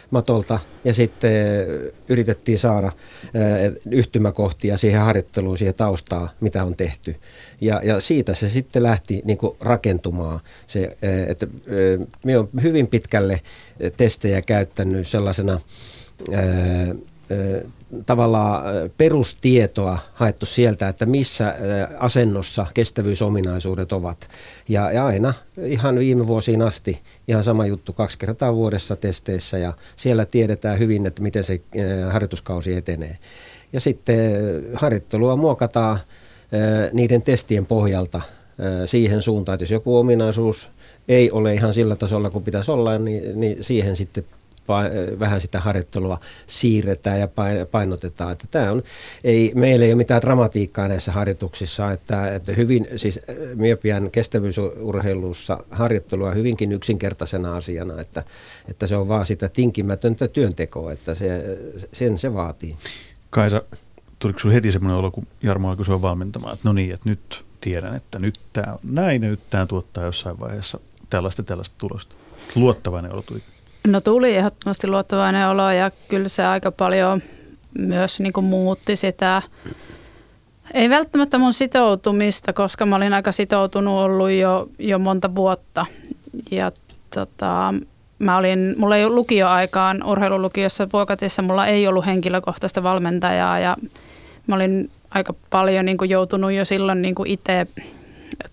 matolta 0.09 0.59
ja 0.83 0.93
sitten 0.93 1.31
eh, 1.31 1.91
yritettiin 2.09 2.59
saada 2.59 2.91
eh, 3.33 3.71
yhtymäkohtia 3.91 4.77
siihen 4.77 5.01
harjoitteluun, 5.01 5.57
siihen 5.57 5.75
taustaan, 5.75 6.29
mitä 6.39 6.63
on 6.63 6.75
tehty. 6.75 7.15
Ja, 7.61 7.81
ja 7.83 7.99
siitä 7.99 8.33
se 8.33 8.49
sitten 8.49 8.83
lähti 8.83 9.19
niin 9.23 9.37
kuin 9.37 9.57
rakentumaan. 9.61 10.39
Se, 10.67 10.97
että 11.27 11.47
minä 12.25 12.39
olen 12.39 12.49
hyvin 12.61 12.87
pitkälle 12.87 13.41
testejä 13.97 14.41
käyttänyt 14.41 15.07
sellaisena 15.07 15.59
tavallaan 18.05 18.63
perustietoa 18.97 19.99
haettu 20.13 20.45
sieltä, 20.45 20.87
että 20.87 21.05
missä 21.05 21.55
asennossa 21.99 22.65
kestävyysominaisuudet 22.73 23.91
ovat. 23.91 24.27
Ja, 24.69 24.91
ja 24.91 25.05
aina 25.05 25.33
ihan 25.63 25.99
viime 25.99 26.27
vuosiin 26.27 26.61
asti 26.61 26.99
ihan 27.27 27.43
sama 27.43 27.65
juttu 27.65 27.93
kaksi 27.93 28.17
kertaa 28.17 28.55
vuodessa 28.55 28.95
testeissä 28.95 29.57
ja 29.57 29.73
siellä 29.95 30.25
tiedetään 30.25 30.79
hyvin, 30.79 31.05
että 31.05 31.21
miten 31.21 31.43
se 31.43 31.61
harjoituskausi 32.11 32.73
etenee. 32.73 33.17
Ja 33.73 33.79
sitten 33.79 34.31
harjoittelua 34.73 35.35
muokataan 35.35 35.99
niiden 36.93 37.21
testien 37.21 37.65
pohjalta 37.65 38.21
siihen 38.85 39.21
suuntaan, 39.21 39.53
että 39.53 39.63
jos 39.63 39.71
joku 39.71 39.97
ominaisuus 39.97 40.69
ei 41.07 41.31
ole 41.31 41.53
ihan 41.53 41.73
sillä 41.73 41.95
tasolla 41.95 42.29
kuin 42.29 42.43
pitäisi 42.43 42.71
olla, 42.71 42.97
niin, 42.97 43.39
niin 43.39 43.63
siihen 43.63 43.95
sitten 43.95 44.25
vähän 45.19 45.41
sitä 45.41 45.59
harjoittelua 45.59 46.19
siirretään 46.47 47.19
ja 47.19 47.27
pain- 47.27 47.67
painotetaan. 47.71 48.31
Että 48.31 48.47
tämä 48.51 48.71
on, 48.71 48.83
ei, 49.23 49.51
meillä 49.55 49.85
ei 49.85 49.91
ole 49.91 49.97
mitään 49.97 50.21
dramatiikkaa 50.21 50.87
näissä 50.87 51.11
harjoituksissa, 51.11 51.91
että, 51.91 52.35
että 52.35 52.53
hyvin, 52.53 52.87
siis 52.95 53.19
äh, 53.29 53.35
minä 53.55 53.75
pidän 53.75 54.11
kestävyysurheilussa 54.11 55.57
harjoittelua 55.71 56.31
hyvinkin 56.31 56.71
yksinkertaisena 56.71 57.55
asiana, 57.55 58.01
että, 58.01 58.23
että 58.67 58.87
se 58.87 58.95
on 58.95 59.07
vaan 59.07 59.25
sitä 59.25 59.49
tinkimätöntä 59.49 60.27
työntekoa, 60.27 60.91
että 60.91 61.15
se, 61.15 61.57
sen 61.91 62.17
se 62.17 62.33
vaatii. 62.33 62.77
Kaisa, 63.29 63.61
tuliko 64.19 64.39
sinulle 64.39 64.55
heti 64.55 64.71
semmoinen 64.71 64.97
olo, 64.97 65.11
kun 65.11 65.27
Jarmo 65.43 65.69
alkoi 65.69 65.85
sua 65.85 66.01
valmentamaan, 66.01 66.53
että 66.53 66.69
no 66.69 66.73
niin, 66.73 66.93
että 66.93 67.09
nyt 67.09 67.45
tiedän, 67.61 67.95
että 67.95 68.19
nyt 68.19 68.39
tämä 68.53 68.73
on 68.73 68.79
näin 68.83 69.21
nyt 69.21 69.39
tämä 69.49 69.65
tuottaa 69.65 70.03
jossain 70.03 70.39
vaiheessa 70.39 70.79
tällaista 71.09 71.43
tällaista 71.43 71.75
tulosta. 71.77 72.15
Luottavainen 72.55 73.13
olo 73.13 73.21
tuli. 73.21 73.41
No 73.87 74.01
tuli 74.01 74.35
ehdottomasti 74.35 74.87
luottavainen 74.87 75.49
olo 75.49 75.71
ja 75.71 75.91
kyllä 76.07 76.29
se 76.29 76.45
aika 76.45 76.71
paljon 76.71 77.21
myös 77.77 78.19
niin 78.19 78.33
kuin 78.33 78.45
muutti 78.45 78.95
sitä, 78.95 79.41
ei 80.73 80.89
välttämättä 80.89 81.37
mun 81.37 81.53
sitoutumista, 81.53 82.53
koska 82.53 82.85
mä 82.85 82.95
olin 82.95 83.13
aika 83.13 83.31
sitoutunut 83.31 83.99
ollut 83.99 84.31
jo, 84.31 84.69
jo 84.79 84.99
monta 84.99 85.35
vuotta. 85.35 85.85
Ja 86.51 86.71
tota, 87.15 87.73
mä 88.19 88.37
olin, 88.37 88.75
mulla 88.77 88.97
ei 88.97 89.05
ollut 89.05 89.15
lukioaikaan 89.15 90.03
urheilulukiossa 90.03 90.87
Vuokatissa, 90.93 91.41
mulla 91.41 91.67
ei 91.67 91.87
ollut 91.87 92.05
henkilökohtaista 92.05 92.83
valmentajaa 92.83 93.59
ja 93.59 93.77
mä 94.47 94.55
olin 94.55 94.89
aika 95.11 95.33
paljon 95.49 95.85
niin 95.85 95.97
kuin 95.97 96.09
joutunut 96.09 96.51
jo 96.51 96.65
silloin 96.65 97.01
niin 97.01 97.15
kuin 97.15 97.29
itse 97.29 97.67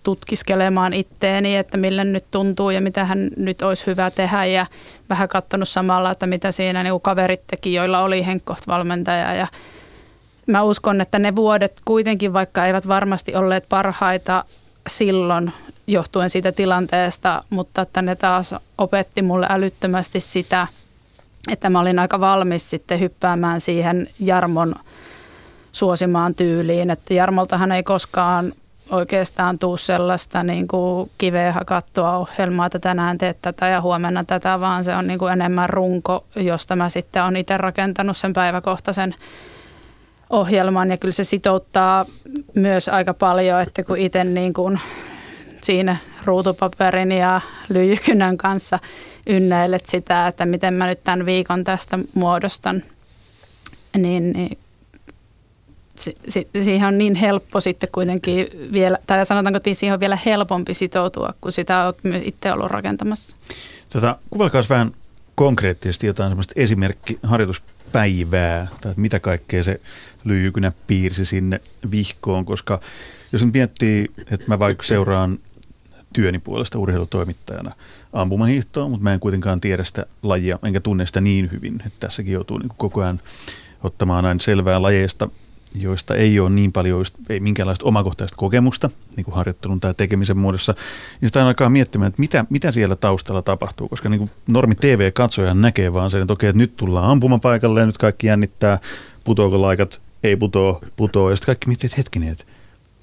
tutkiskelemaan 0.03 0.93
itteeni, 0.93 1.57
että 1.57 1.77
millä 1.77 2.03
nyt 2.03 2.25
tuntuu 2.31 2.69
ja 2.69 2.81
mitä 2.81 3.05
hän 3.05 3.29
nyt 3.37 3.61
olisi 3.61 3.85
hyvä 3.87 4.11
tehdä. 4.11 4.45
Ja 4.45 4.65
vähän 5.09 5.29
katsonut 5.29 5.69
samalla, 5.69 6.11
että 6.11 6.27
mitä 6.27 6.51
siinä 6.51 6.83
niin 6.83 7.01
kaverit 7.01 7.41
teki, 7.47 7.73
joilla 7.73 8.03
oli 8.03 8.25
henkkoht-valmentaja 8.25 9.33
ja 9.33 9.47
mä 10.47 10.63
uskon, 10.63 11.01
että 11.01 11.19
ne 11.19 11.35
vuodet 11.35 11.81
kuitenkin, 11.85 12.33
vaikka 12.33 12.65
eivät 12.65 12.87
varmasti 12.87 13.35
olleet 13.35 13.65
parhaita 13.69 14.45
silloin 14.87 15.53
johtuen 15.87 16.29
siitä 16.29 16.51
tilanteesta, 16.51 17.43
mutta 17.49 17.81
että 17.81 18.01
ne 18.01 18.15
taas 18.15 18.55
opetti 18.77 19.21
mulle 19.21 19.45
älyttömästi 19.49 20.19
sitä, 20.19 20.67
että 21.51 21.69
mä 21.69 21.79
olin 21.79 21.99
aika 21.99 22.19
valmis 22.19 22.69
sitten 22.69 22.99
hyppäämään 22.99 23.61
siihen 23.61 24.07
Jarmon 24.19 24.75
suosimaan 25.71 26.35
tyyliin, 26.35 26.89
että 26.89 27.13
Jarmoltahan 27.13 27.71
ei 27.71 27.83
koskaan 27.83 28.53
oikeastaan 28.91 29.59
tuu 29.59 29.77
sellaista 29.77 30.43
niin 30.43 30.67
kuin 30.67 31.11
kiveen 31.17 31.53
hakattua 31.53 32.17
ohjelmaa, 32.17 32.65
että 32.65 32.79
tänään 32.79 33.17
teet 33.17 33.37
tätä 33.41 33.67
ja 33.67 33.81
huomenna 33.81 34.23
tätä, 34.23 34.59
vaan 34.59 34.83
se 34.83 34.95
on 34.95 35.07
niin 35.07 35.19
kuin 35.19 35.33
enemmän 35.33 35.69
runko, 35.69 36.25
josta 36.35 36.75
mä 36.75 36.89
sitten 36.89 37.23
olen 37.23 37.35
itse 37.35 37.57
rakentanut 37.57 38.17
sen 38.17 38.33
päiväkohtaisen 38.33 39.15
ohjelman. 40.29 40.91
Ja 40.91 40.97
kyllä 40.97 41.11
se 41.11 41.23
sitouttaa 41.23 42.05
myös 42.55 42.89
aika 42.89 43.13
paljon, 43.13 43.61
että 43.61 43.83
kun 43.83 43.97
itse 43.97 44.23
niin 44.23 44.53
kuin 44.53 44.79
siinä 45.61 45.97
ruutupaperin 46.25 47.11
ja 47.11 47.41
lyijykynän 47.69 48.37
kanssa 48.37 48.79
ynnäilet 49.27 49.85
sitä, 49.85 50.27
että 50.27 50.45
miten 50.45 50.73
mä 50.73 50.87
nyt 50.87 51.03
tämän 51.03 51.25
viikon 51.25 51.63
tästä 51.63 51.99
muodostan, 52.13 52.83
niin, 53.97 54.33
niin 54.33 54.57
si, 55.99 56.15
si, 56.27 56.47
siihen 56.59 56.87
on 56.87 56.97
niin 56.97 57.15
helppo 57.15 57.61
sitten 57.61 57.89
kuitenkin 57.91 58.47
vielä, 58.73 58.97
tai 59.07 59.25
sanotaanko, 59.25 59.57
että 59.57 59.73
siihen 59.73 59.93
on 59.93 59.99
vielä 59.99 60.17
helpompi 60.25 60.73
sitoutua, 60.73 61.33
kun 61.41 61.51
sitä 61.51 61.85
olet 61.85 62.03
myös 62.03 62.21
itse 62.25 62.51
ollut 62.51 62.71
rakentamassa. 62.71 63.37
Tota, 63.89 64.17
kuvailkaa 64.29 64.63
vähän 64.69 64.91
konkreettisesti 65.35 66.07
jotain 66.07 66.29
semmoista 66.29 66.53
esimerkkiharjoituspäivää, 66.55 68.67
tai 68.81 68.93
mitä 68.97 69.19
kaikkea 69.19 69.63
se 69.63 69.81
lyijykynä 70.23 70.71
piirsi 70.87 71.25
sinne 71.25 71.61
vihkoon, 71.91 72.45
koska 72.45 72.79
jos 73.31 73.45
nyt 73.45 73.53
miettii, 73.53 74.11
että 74.17 74.45
mä 74.47 74.59
vaikka 74.59 74.83
seuraan 74.83 75.39
työni 76.13 76.39
puolesta 76.39 76.79
urheilutoimittajana 76.79 77.71
ampumahiihtoa, 78.13 78.89
mutta 78.89 79.03
mä 79.03 79.13
en 79.13 79.19
kuitenkaan 79.19 79.61
tiedä 79.61 79.83
sitä 79.83 80.05
lajia, 80.23 80.59
enkä 80.63 80.79
tunne 80.79 81.05
sitä 81.05 81.21
niin 81.21 81.51
hyvin, 81.51 81.81
että 81.85 81.99
tässäkin 81.99 82.33
joutuu 82.33 82.57
niin 82.57 82.71
koko 82.77 83.01
ajan 83.01 83.19
ottamaan 83.83 84.25
aina 84.25 84.39
selvää 84.39 84.81
lajeista, 84.81 85.29
joista 85.75 86.15
ei 86.15 86.39
ole 86.39 86.49
niin 86.49 86.71
paljon, 86.71 87.05
ei 87.29 87.39
minkäänlaista 87.39 87.85
omakohtaista 87.85 88.37
kokemusta 88.37 88.89
niin 89.15 89.25
kuin 89.25 89.35
harjoittelun 89.35 89.79
tai 89.79 89.93
tekemisen 89.93 90.37
muodossa, 90.37 90.75
niin 91.21 91.29
sitä 91.29 91.47
alkaa 91.47 91.69
miettimään, 91.69 92.09
että 92.09 92.19
mitä, 92.19 92.45
mitä 92.49 92.71
siellä 92.71 92.95
taustalla 92.95 93.41
tapahtuu, 93.41 93.89
koska 93.89 94.09
niin 94.09 94.19
kuin 94.19 94.31
normi 94.47 94.75
TV-katsoja 94.75 95.53
näkee 95.53 95.93
vaan 95.93 96.11
sen, 96.11 96.21
että 96.21 96.33
okei, 96.33 96.49
että 96.49 96.57
nyt 96.57 96.77
tullaan 96.77 97.11
ampumapaikalle 97.11 97.79
ja 97.79 97.85
nyt 97.85 97.97
kaikki 97.97 98.27
jännittää, 98.27 98.79
putoako 99.23 99.61
laikat, 99.61 100.01
ei 100.23 100.35
putoo, 100.35 100.81
putoo, 100.95 101.29
ja 101.29 101.35
sitten 101.35 101.45
kaikki 101.45 101.67
miettii, 101.67 101.87
että 101.87 101.97
hetkinen, 101.97 102.29
että 102.29 102.43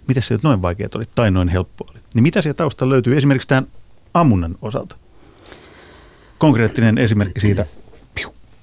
mitä 0.09 0.21
se 0.21 0.39
noin 0.43 0.63
vaikeat 0.63 0.95
oli 0.95 1.05
tai 1.15 1.31
noin 1.31 1.49
helppo 1.49 1.87
oli. 1.91 1.99
Niin 2.15 2.23
mitä 2.23 2.43
siellä 2.43 2.57
taustalla 2.57 2.93
löytyy 2.93 3.17
esimerkiksi 3.17 3.49
tämän 3.49 3.67
ammunnan 4.15 4.57
osalta? 4.63 4.97
Konkreettinen 6.39 6.99
esimerkki 6.99 7.41
siitä, 7.41 7.67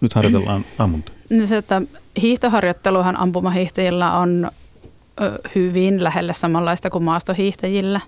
nyt 0.03 0.13
harjoitellaan 0.13 0.65
ammuntaa. 0.79 1.15
Niin 1.29 1.47
se, 1.47 1.57
että 1.57 1.81
hiihtoharjoitteluhan 2.21 3.19
ampumahiihtäjillä 3.19 4.17
on 4.17 4.51
hyvin 5.55 6.03
lähelle 6.03 6.33
samanlaista 6.33 6.89
kuin 6.89 7.03
maastohiihtäjillä. 7.03 8.01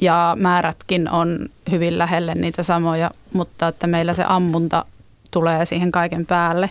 Ja 0.00 0.36
määrätkin 0.40 1.10
on 1.10 1.48
hyvin 1.70 1.98
lähelle 1.98 2.34
niitä 2.34 2.62
samoja, 2.62 3.10
mutta 3.32 3.68
että 3.68 3.86
meillä 3.86 4.14
se 4.14 4.24
ammunta 4.26 4.84
tulee 5.30 5.66
siihen 5.66 5.92
kaiken 5.92 6.26
päälle. 6.26 6.70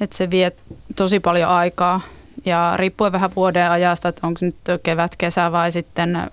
Että 0.00 0.16
se 0.16 0.30
vie 0.30 0.52
tosi 0.96 1.20
paljon 1.20 1.50
aikaa 1.50 2.00
ja 2.44 2.72
riippuen 2.76 3.12
vähän 3.12 3.30
vuoden 3.36 3.70
ajasta, 3.70 4.08
että 4.08 4.26
onko 4.26 4.38
nyt 4.42 4.56
kevät, 4.82 5.16
kesä 5.16 5.52
vai 5.52 5.72
sitten 5.72 6.30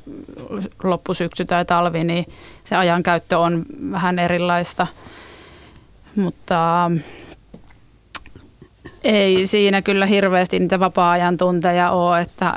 loppusyksy 0.84 1.46
tai 1.46 1.66
talvi, 1.66 2.04
niin 2.04 2.26
se 2.64 2.76
ajankäyttö 2.76 3.40
on 3.40 3.66
vähän 3.92 4.20
erilaista. 4.20 4.88
Mutta 6.16 6.92
ei 9.04 9.48
siinä 9.48 9.82
kyllä 9.82 10.06
hirveästi 10.06 10.60
niitä 10.60 10.80
vapaa-ajan 10.80 11.38
tunteja 11.38 11.92
ole, 11.92 12.22
että 12.22 12.54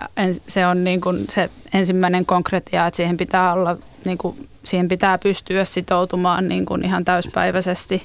se 0.47 0.67
on 0.67 0.85
niin 0.85 1.01
kuin 1.01 1.25
se 1.29 1.51
ensimmäinen 1.75 2.27
konkretia, 2.27 2.87
että 2.87 2.97
siihen 2.97 3.17
pitää 3.17 3.53
olla, 3.53 3.77
niin 4.05 4.19
kuin, 4.19 4.49
siihen 4.65 4.89
pitää 4.89 5.19
pystyä 5.19 5.65
sitoutumaan 5.65 6.49
niin 6.49 6.67
kuin 6.67 6.85
ihan 6.85 7.05
täyspäiväisesti. 7.05 8.03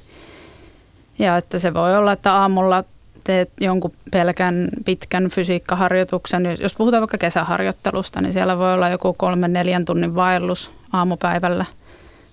Ja 1.20 1.38
että 1.38 1.60
se 1.60 1.74
voi 1.74 1.98
olla, 1.98 2.12
että 2.12 2.34
aamulla 2.34 2.84
teet 3.24 3.50
jonkun 3.62 3.94
pelkän 4.12 4.70
pitkän 4.86 5.30
fysiikkaharjoituksen, 5.30 6.44
jos 6.60 6.76
puhutaan 6.76 7.02
vaikka 7.02 7.18
kesäharjoittelusta, 7.18 8.22
niin 8.22 8.34
siellä 8.34 8.58
voi 8.58 8.74
olla 8.74 8.90
joku 8.90 9.14
kolmen 9.14 9.54
neljän 9.54 9.86
tunnin 9.86 10.16
vaellus 10.16 10.74
aamupäivällä. 10.94 11.66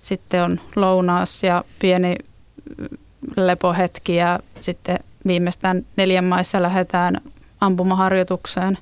Sitten 0.01 0.43
on 0.43 0.59
lounaas 0.75 1.43
ja 1.43 1.63
pieni 1.79 2.15
lepohetki 3.35 4.15
ja 4.15 4.39
sitten 4.55 4.99
viimeistään 5.27 5.85
neljän 5.95 6.25
maissa 6.25 6.61
lähdetään 6.61 7.21
ampumaharjoitukseen. 7.61 8.77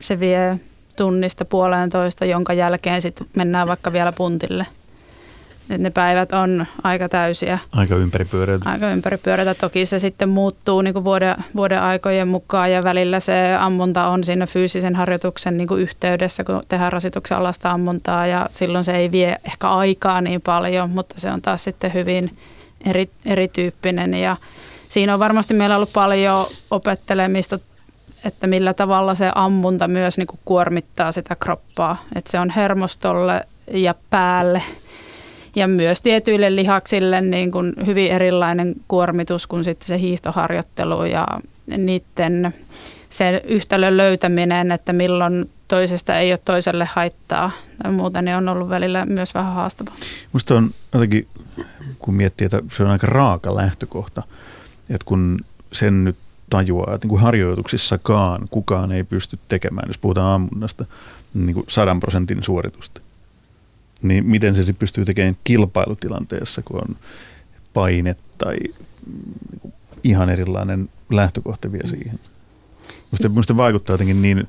Se 0.00 0.20
vie 0.20 0.60
tunnista 0.96 1.44
puolentoista, 1.44 2.24
jonka 2.24 2.52
jälkeen 2.52 3.02
sitten 3.02 3.26
mennään 3.36 3.68
vaikka 3.68 3.92
vielä 3.92 4.12
puntille– 4.16 4.66
et 5.70 5.80
ne 5.80 5.90
päivät 5.90 6.32
on 6.32 6.66
aika 6.82 7.08
täysiä. 7.08 7.58
Aika 7.72 7.96
ympäripyöreitä. 7.96 8.70
Aika 8.70 8.90
ympäripyöreitä. 8.90 9.54
Toki 9.54 9.86
se 9.86 9.98
sitten 9.98 10.28
muuttuu 10.28 10.82
niin 10.82 10.94
kuin 10.94 11.04
vuoden, 11.04 11.36
vuoden 11.56 11.82
aikojen 11.82 12.28
mukaan 12.28 12.72
ja 12.72 12.84
välillä 12.84 13.20
se 13.20 13.56
ammunta 13.60 14.08
on 14.08 14.24
siinä 14.24 14.46
fyysisen 14.46 14.94
harjoituksen 14.94 15.56
niin 15.56 15.68
kuin 15.68 15.82
yhteydessä, 15.82 16.44
kun 16.44 16.60
tehdään 16.68 16.92
rasituksen 16.92 17.38
alasta 17.38 17.70
ammuntaa 17.70 18.26
ja 18.26 18.48
silloin 18.52 18.84
se 18.84 18.92
ei 18.92 19.10
vie 19.10 19.38
ehkä 19.44 19.68
aikaa 19.68 20.20
niin 20.20 20.40
paljon, 20.40 20.90
mutta 20.90 21.14
se 21.18 21.30
on 21.30 21.42
taas 21.42 21.64
sitten 21.64 21.94
hyvin 21.94 22.36
eri, 22.86 23.10
erityyppinen 23.26 24.14
ja 24.14 24.36
siinä 24.88 25.14
on 25.14 25.20
varmasti 25.20 25.54
meillä 25.54 25.76
ollut 25.76 25.92
paljon 25.92 26.46
opettelemista 26.70 27.58
että 28.24 28.46
millä 28.46 28.74
tavalla 28.74 29.14
se 29.14 29.30
ammunta 29.34 29.88
myös 29.88 30.18
niin 30.18 30.26
kuin 30.26 30.40
kuormittaa 30.44 31.12
sitä 31.12 31.36
kroppaa. 31.36 32.04
Että 32.14 32.30
se 32.30 32.40
on 32.40 32.50
hermostolle 32.50 33.40
ja 33.70 33.94
päälle 34.10 34.62
ja 35.56 35.68
myös 35.68 36.00
tietyille 36.00 36.56
lihaksille 36.56 37.20
niin 37.20 37.50
kuin 37.50 37.72
hyvin 37.86 38.12
erilainen 38.12 38.74
kuormitus 38.88 39.46
kuin 39.46 39.64
sitten 39.64 39.88
se 39.88 39.98
hiihtoharjoittelu 39.98 41.04
ja 41.04 41.26
niiden 41.66 42.54
se 43.08 43.42
yhtälön 43.44 43.96
löytäminen, 43.96 44.72
että 44.72 44.92
milloin 44.92 45.50
toisesta 45.68 46.18
ei 46.18 46.32
ole 46.32 46.38
toiselle 46.44 46.84
haittaa 46.84 47.50
tai 47.82 47.92
muuta, 47.92 48.22
niin 48.22 48.36
on 48.36 48.48
ollut 48.48 48.68
välillä 48.68 49.04
myös 49.04 49.34
vähän 49.34 49.54
haastavaa. 49.54 49.94
Minusta 50.32 50.54
on 50.54 50.74
jotenkin, 50.92 51.28
kun 51.98 52.14
miettii, 52.14 52.44
että 52.44 52.62
se 52.76 52.82
on 52.82 52.90
aika 52.90 53.06
raaka 53.06 53.56
lähtökohta, 53.56 54.22
että 54.90 55.04
kun 55.04 55.38
sen 55.72 56.04
nyt 56.04 56.16
tajuaa, 56.50 56.94
että 56.94 57.04
niin 57.04 57.10
kuin 57.10 57.22
harjoituksissakaan 57.22 58.48
kukaan 58.50 58.92
ei 58.92 59.04
pysty 59.04 59.38
tekemään, 59.48 59.88
jos 59.88 59.98
puhutaan 59.98 60.34
ammunnasta, 60.34 60.84
niin 61.34 61.54
kuin 61.54 61.66
sadan 61.68 62.00
prosentin 62.00 62.42
suoritusta 62.42 63.00
niin 64.04 64.26
miten 64.26 64.54
se 64.54 64.72
pystyy 64.72 65.04
tekemään 65.04 65.36
kilpailutilanteessa, 65.44 66.62
kun 66.62 66.80
on 66.80 66.96
paine 67.72 68.16
tai 68.38 68.56
niin 68.56 69.74
ihan 70.04 70.30
erilainen 70.30 70.88
lähtökohta 71.10 71.72
vielä 71.72 71.88
siihen. 71.88 72.20
Musta, 73.10 73.28
musta 73.28 73.56
vaikuttaa 73.56 73.94
jotenkin 73.94 74.22
niin 74.22 74.48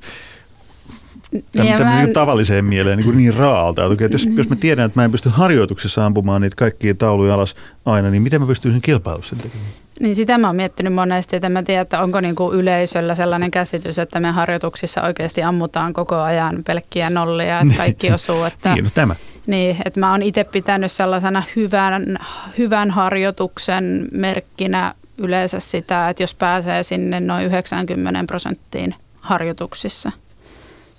Tämän, 1.52 1.78
tämän 1.78 2.04
niin 2.04 2.12
tavalliseen 2.12 2.64
mieleen 2.64 2.98
niin, 2.98 3.16
niin 3.16 3.34
raalta. 3.34 3.84
Että 3.84 4.04
jos, 4.14 4.28
jos 4.36 4.48
mä 4.48 4.56
tiedän, 4.56 4.86
että 4.86 5.00
mä 5.00 5.04
en 5.04 5.10
pysty 5.10 5.28
harjoituksessa 5.28 6.06
ampumaan 6.06 6.40
niitä 6.40 6.56
kaikkia 6.56 6.94
tauluja 6.94 7.34
alas 7.34 7.54
aina, 7.84 8.10
niin 8.10 8.22
miten 8.22 8.40
mä 8.40 8.46
pystyisin 8.46 8.80
kilpailussa 8.80 9.36
tekemään? 9.36 9.70
Niin 10.00 10.16
sitä 10.16 10.38
mä 10.38 10.46
oon 10.46 10.56
miettinyt 10.56 10.94
monesti, 10.94 11.36
että 11.36 11.48
mä 11.48 11.62
tiedän, 11.62 11.82
että 11.82 12.00
onko 12.00 12.20
niinku 12.20 12.52
yleisöllä 12.52 13.14
sellainen 13.14 13.50
käsitys, 13.50 13.98
että 13.98 14.20
me 14.20 14.30
harjoituksissa 14.30 15.02
oikeasti 15.02 15.42
ammutaan 15.42 15.92
koko 15.92 16.16
ajan 16.16 16.62
pelkkiä 16.66 17.10
nollia, 17.10 17.60
että 17.60 17.76
kaikki 17.82 18.12
osuu. 18.12 18.44
Että, 18.44 18.74
niin, 18.74 18.84
no 18.84 18.90
tämä. 18.94 19.16
Niin, 19.46 19.76
että 19.84 20.00
mä 20.00 20.10
oon 20.10 20.22
itse 20.22 20.44
pitänyt 20.44 20.92
sellaisena 20.92 21.42
hyvän, 21.56 22.18
hyvän 22.58 22.90
harjoituksen 22.90 24.08
merkkinä 24.12 24.94
yleensä 25.18 25.60
sitä, 25.60 26.08
että 26.08 26.22
jos 26.22 26.34
pääsee 26.34 26.82
sinne 26.82 27.20
noin 27.20 27.46
90 27.46 28.24
prosenttiin 28.26 28.94
harjoituksissa. 29.20 30.12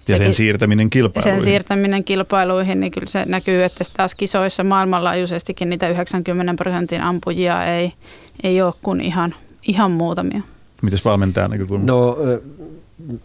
Ja 0.08 0.18
sen 0.18 0.34
siirtäminen 0.34 0.90
kilpailuihin. 0.90 1.42
Sen 1.42 1.50
siirtäminen 1.50 2.04
kilpailuihin, 2.04 2.80
niin 2.80 2.92
kyllä 2.92 3.08
se 3.08 3.26
näkyy, 3.26 3.64
että 3.64 3.84
taas 3.98 4.16
kisoissa 4.16 4.64
maailmanlaajuisestikin 4.64 5.70
niitä 5.70 5.90
90 5.90 6.54
prosentin 6.54 7.02
ampujia 7.02 7.66
ei, 7.66 7.94
ei 8.44 8.62
ole 8.62 8.74
kuin 8.82 9.02
ihan, 9.02 9.36
ihan 9.68 9.92
muutamia. 9.92 10.42
Mites 10.82 11.06
valmentajan 11.06 11.52
näkökulma? 11.52 11.86
No 11.86 12.18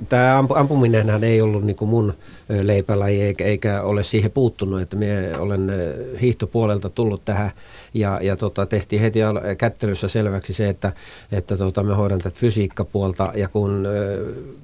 tämä 0.09 0.45
ampuminenhan 0.55 1.25
ei 1.25 1.41
ollut 1.41 1.65
niin 1.65 1.77
mun 1.81 2.15
leipälaji 2.63 3.23
eikä, 3.23 3.45
eikä 3.45 3.83
ole 3.83 4.03
siihen 4.03 4.31
puuttunut, 4.31 4.81
että 4.81 4.97
minä 4.97 5.15
olen 5.39 5.73
hiihtopuolelta 6.21 6.89
tullut 6.89 7.25
tähän. 7.25 7.51
Ja, 7.95 8.19
ja 8.23 8.37
tota, 8.37 8.67
tehtiin 8.67 9.03
heti 9.03 9.19
kättelyssä 9.59 10.09
selväksi 10.09 10.53
se, 10.53 10.69
että, 10.69 10.93
että 11.33 11.57
tota, 11.57 11.83
me 11.83 11.95
hoidan 11.95 12.19
tätä 12.19 12.39
fysiikkapuolta. 12.39 13.33
Ja 13.35 13.49
kun 13.49 13.87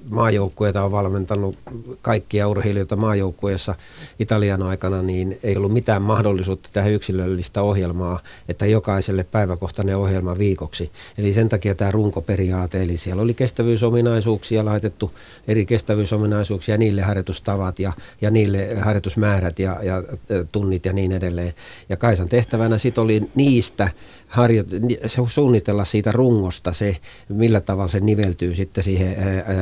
maajoukkueita 0.09 0.83
on 0.83 0.91
valmentanut 0.91 1.57
kaikkia 2.01 2.47
urheilijoita 2.47 2.95
maajoukkueessa 2.95 3.75
Italian 4.19 4.61
aikana, 4.61 5.01
niin 5.01 5.39
ei 5.43 5.57
ollut 5.57 5.73
mitään 5.73 6.01
mahdollisuutta 6.01 6.69
tähän 6.73 6.91
yksilöllistä 6.91 7.61
ohjelmaa, 7.61 8.19
että 8.49 8.65
jokaiselle 8.65 9.23
päiväkohtainen 9.23 9.97
ohjelma 9.97 10.37
viikoksi. 10.37 10.91
Eli 11.17 11.33
sen 11.33 11.49
takia 11.49 11.75
tämä 11.75 11.91
runkoperiaate, 11.91 12.83
eli 12.83 12.97
siellä 12.97 13.21
oli 13.21 13.33
kestävyysominaisuuksia 13.33 14.65
laitettu, 14.65 15.11
eri 15.47 15.65
kestävyysominaisuuksia 15.65 16.73
ja 16.73 16.77
niille 16.77 17.01
harjoitustavat 17.01 17.78
ja, 17.79 17.93
ja 18.21 18.31
niille 18.31 18.69
harjoitusmäärät 18.81 19.59
ja, 19.59 19.77
ja 19.83 20.03
tunnit 20.51 20.85
ja 20.85 20.93
niin 20.93 21.11
edelleen. 21.11 21.53
Ja 21.89 21.97
Kaisan 21.97 22.29
tehtävänä 22.29 22.77
sitten 22.77 23.03
oli 23.03 23.29
niistä 23.35 23.89
harjo- 24.27 25.27
suunnitella 25.27 25.85
siitä 25.85 26.11
rungosta 26.11 26.73
se, 26.73 26.97
millä 27.29 27.59
tavalla 27.59 27.87
se 27.87 27.99
niveltyy 27.99 28.55
sitten 28.55 28.83
siihen 28.83 29.15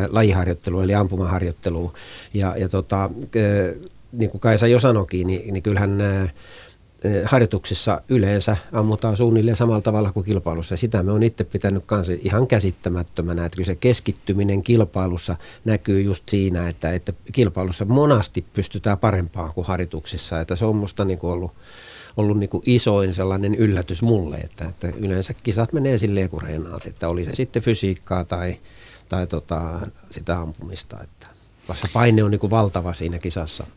lajiharjoitteluun 0.09 0.83
eli 0.83 0.95
ampumaharjoitteluun. 0.95 1.93
Ja, 2.33 2.57
ja 2.57 2.69
tota, 2.69 3.09
niin 4.11 4.29
kuin 4.29 4.41
Kaisa 4.41 4.67
jo 4.67 4.79
sanoikin, 4.79 5.27
niin, 5.27 5.53
niin 5.53 5.63
kyllähän 5.63 6.01
ää, 6.01 6.29
harjoituksissa 7.25 8.01
yleensä 8.09 8.57
ammutaan 8.73 9.17
suunnilleen 9.17 9.57
samalla 9.57 9.81
tavalla 9.81 10.11
kuin 10.11 10.25
kilpailussa. 10.25 10.77
Sitä 10.77 11.03
me 11.03 11.11
on 11.11 11.23
itse 11.23 11.43
pitänyt 11.43 11.83
kanssa 11.85 12.13
ihan 12.19 12.47
käsittämättömänä, 12.47 13.45
että 13.45 13.55
kyllä 13.55 13.65
se 13.65 13.75
keskittyminen 13.75 14.63
kilpailussa 14.63 15.35
näkyy 15.65 16.01
just 16.01 16.29
siinä, 16.29 16.69
että, 16.69 16.91
että 16.91 17.13
kilpailussa 17.31 17.85
monasti 17.85 18.45
pystytään 18.53 18.97
parempaan 18.97 19.53
kuin 19.53 19.67
harjoituksissa. 19.67 20.39
Että 20.39 20.55
se 20.55 20.65
on 20.65 20.75
musta 20.75 21.05
niin 21.05 21.19
ollut 21.21 21.51
ollut 22.17 22.39
niin 22.39 22.49
isoin 22.65 23.13
sellainen 23.13 23.55
yllätys 23.55 24.01
mulle, 24.01 24.35
että, 24.35 24.65
että 24.65 24.87
yleensä 24.87 25.33
kisat 25.33 25.73
menee 25.73 25.97
silleen 25.97 26.29
kuin 26.29 26.41
reenaat, 26.41 26.85
että 26.85 27.09
oli 27.09 27.25
se 27.25 27.35
sitten 27.35 27.61
fysiikkaa 27.61 28.23
tai, 28.23 28.57
tai 29.09 29.27
tota, 29.27 29.79
sitä 30.11 30.39
ampumista, 30.39 31.03
että 31.03 31.27
vasta 31.69 31.87
paine 31.93 32.23
on 32.23 32.31
niin 32.31 32.49
valtava 32.49 32.93
siinä 32.93 33.19
kisassa. 33.19 33.67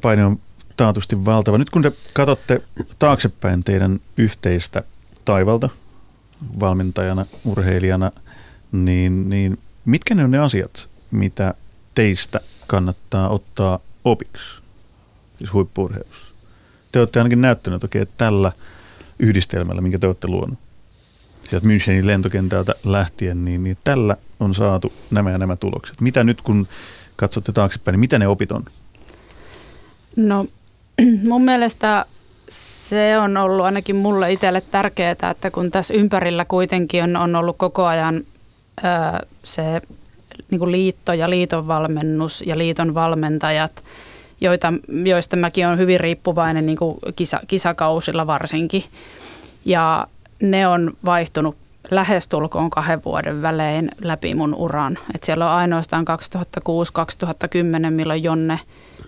Paine 0.00 0.24
on 0.24 0.38
taatusti 0.76 1.24
valtava. 1.24 1.58
Nyt 1.58 1.70
kun 1.70 1.82
te 1.82 1.92
katsotte 2.12 2.62
taaksepäin 2.98 3.64
teidän 3.64 4.00
yhteistä 4.16 4.82
taivalta 5.24 5.68
valmentajana, 6.60 7.26
urheilijana, 7.44 8.12
niin, 8.72 9.30
niin 9.30 9.58
mitkä 9.84 10.14
ne 10.14 10.24
on 10.24 10.30
ne 10.30 10.38
asiat, 10.38 10.88
mitä 11.10 11.54
teistä 11.94 12.40
kannattaa 12.66 13.28
ottaa 13.28 13.78
opiksi, 14.04 14.62
siis 15.38 15.52
huippuurheilussa? 15.52 16.26
te 16.96 17.00
olette 17.00 17.20
ainakin 17.20 17.40
näyttänyt, 17.40 17.84
okay, 17.84 18.00
että 18.00 18.14
tällä 18.16 18.52
yhdistelmällä, 19.18 19.80
minkä 19.80 19.98
te 19.98 20.06
olette 20.06 20.28
luonut, 20.28 20.58
sieltä 21.48 21.66
Münchenin 21.66 22.06
lentokentältä 22.06 22.74
lähtien, 22.84 23.44
niin, 23.44 23.64
niin 23.64 23.76
tällä 23.84 24.16
on 24.40 24.54
saatu 24.54 24.92
nämä 25.10 25.30
ja 25.30 25.38
nämä 25.38 25.56
tulokset. 25.56 26.00
Mitä 26.00 26.24
nyt, 26.24 26.40
kun 26.40 26.68
katsotte 27.16 27.52
taaksepäin, 27.52 27.92
niin 27.92 28.00
mitä 28.00 28.18
ne 28.18 28.28
opit 28.28 28.52
on? 28.52 28.64
No 30.16 30.46
mun 31.28 31.44
mielestä 31.44 32.04
se 32.48 33.18
on 33.18 33.36
ollut 33.36 33.64
ainakin 33.64 33.96
mulle 33.96 34.32
itselle 34.32 34.60
tärkeää, 34.60 35.10
että 35.30 35.50
kun 35.50 35.70
tässä 35.70 35.94
ympärillä 35.94 36.44
kuitenkin 36.44 37.04
on, 37.04 37.16
on 37.16 37.36
ollut 37.36 37.56
koko 37.56 37.84
ajan 37.84 38.16
ö, 38.16 39.26
se 39.42 39.82
niin 40.50 40.58
kuin 40.58 40.72
liitto 40.72 41.12
ja 41.12 41.30
liiton 41.30 41.68
valmennus 41.68 42.42
ja 42.46 42.58
liiton 42.58 42.94
valmentajat, 42.94 43.84
joita, 44.40 44.72
joista 45.04 45.36
mäkin 45.36 45.66
olen 45.66 45.78
hyvin 45.78 46.00
riippuvainen 46.00 46.66
niin 46.66 46.78
kuin 46.78 46.98
kisa, 47.16 47.40
kisakausilla 47.46 48.26
varsinkin. 48.26 48.84
Ja 49.64 50.06
ne 50.42 50.68
on 50.68 50.96
vaihtunut 51.04 51.56
lähestulkoon 51.90 52.70
kahden 52.70 53.04
vuoden 53.04 53.42
välein 53.42 53.90
läpi 54.00 54.34
mun 54.34 54.54
uran. 54.54 54.98
Et 55.14 55.22
siellä 55.22 55.50
on 55.50 55.56
ainoastaan 55.56 56.04
2006-2010, 57.88 57.90
milloin 57.90 58.22
Jonne 58.22 58.60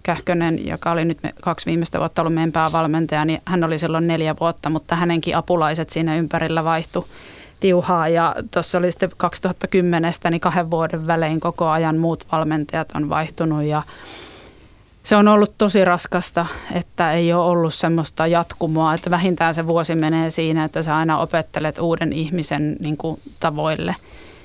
Kähkönen, 0.03 0.67
joka 0.67 0.91
oli 0.91 1.05
nyt 1.05 1.19
kaksi 1.43 1.67
viimeistä 1.67 1.99
vuotta 1.99 2.23
ollut 2.23 2.35
meidän 2.35 2.53
päävalmentaja, 2.53 3.25
niin 3.25 3.41
hän 3.45 3.65
oli 3.65 3.79
silloin 3.79 4.07
neljä 4.07 4.35
vuotta, 4.41 4.71
mutta 4.71 4.97
hänenkin 4.97 5.37
apulaiset 5.37 5.91
siinä 5.91 6.17
ympärillä 6.17 6.65
vaihtu 6.65 7.09
tiuhaa. 7.61 8.09
Ja 8.09 8.35
tuossa 8.51 8.79
oli 8.79 8.91
sitten 8.91 9.11
2010, 9.17 10.13
niin 10.31 10.41
kahden 10.41 10.71
vuoden 10.71 11.07
välein 11.07 11.41
koko 11.41 11.69
ajan 11.69 11.99
muut 11.99 12.27
valmentajat 12.33 12.89
on 12.95 13.09
vaihtunut 13.09 13.63
ja 13.63 13.83
se 15.09 15.17
on 15.17 15.29
ollut 15.29 15.55
tosi 15.59 15.85
raskasta, 15.85 16.47
että 16.73 17.13
ei 17.13 17.33
ole 17.33 17.45
ollut 17.45 17.75
semmoista 17.75 18.27
jatkumoa, 18.27 18.95
että 18.95 19.11
vähintään 19.11 19.55
se 19.55 19.67
vuosi 19.67 19.95
menee 19.95 20.31
siinä, 20.31 20.65
että 20.65 20.83
sä 20.83 20.97
aina 20.97 21.19
opettelet 21.19 21.79
uuden 21.79 22.13
ihmisen 22.13 22.77
niin 22.81 22.97
kuin, 22.97 23.21
tavoille. 23.41 23.97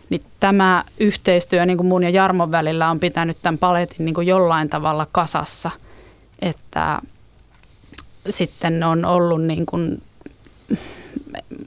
Niin 0.09 0.21
tämä 0.39 0.83
yhteistyö 0.99 1.65
niin 1.65 1.77
kuin 1.77 1.87
mun 1.87 2.03
ja 2.03 2.09
Jarmon 2.09 2.51
välillä 2.51 2.89
on 2.89 2.99
pitänyt 2.99 3.37
tämän 3.41 3.57
paletin 3.57 4.05
niin 4.05 4.15
kuin 4.15 4.27
jollain 4.27 4.69
tavalla 4.69 5.07
kasassa, 5.11 5.71
että 6.41 6.99
sitten 8.29 8.83
on 8.83 9.05
ollut 9.05 9.41
niin 9.41 9.65
kuin 9.65 10.01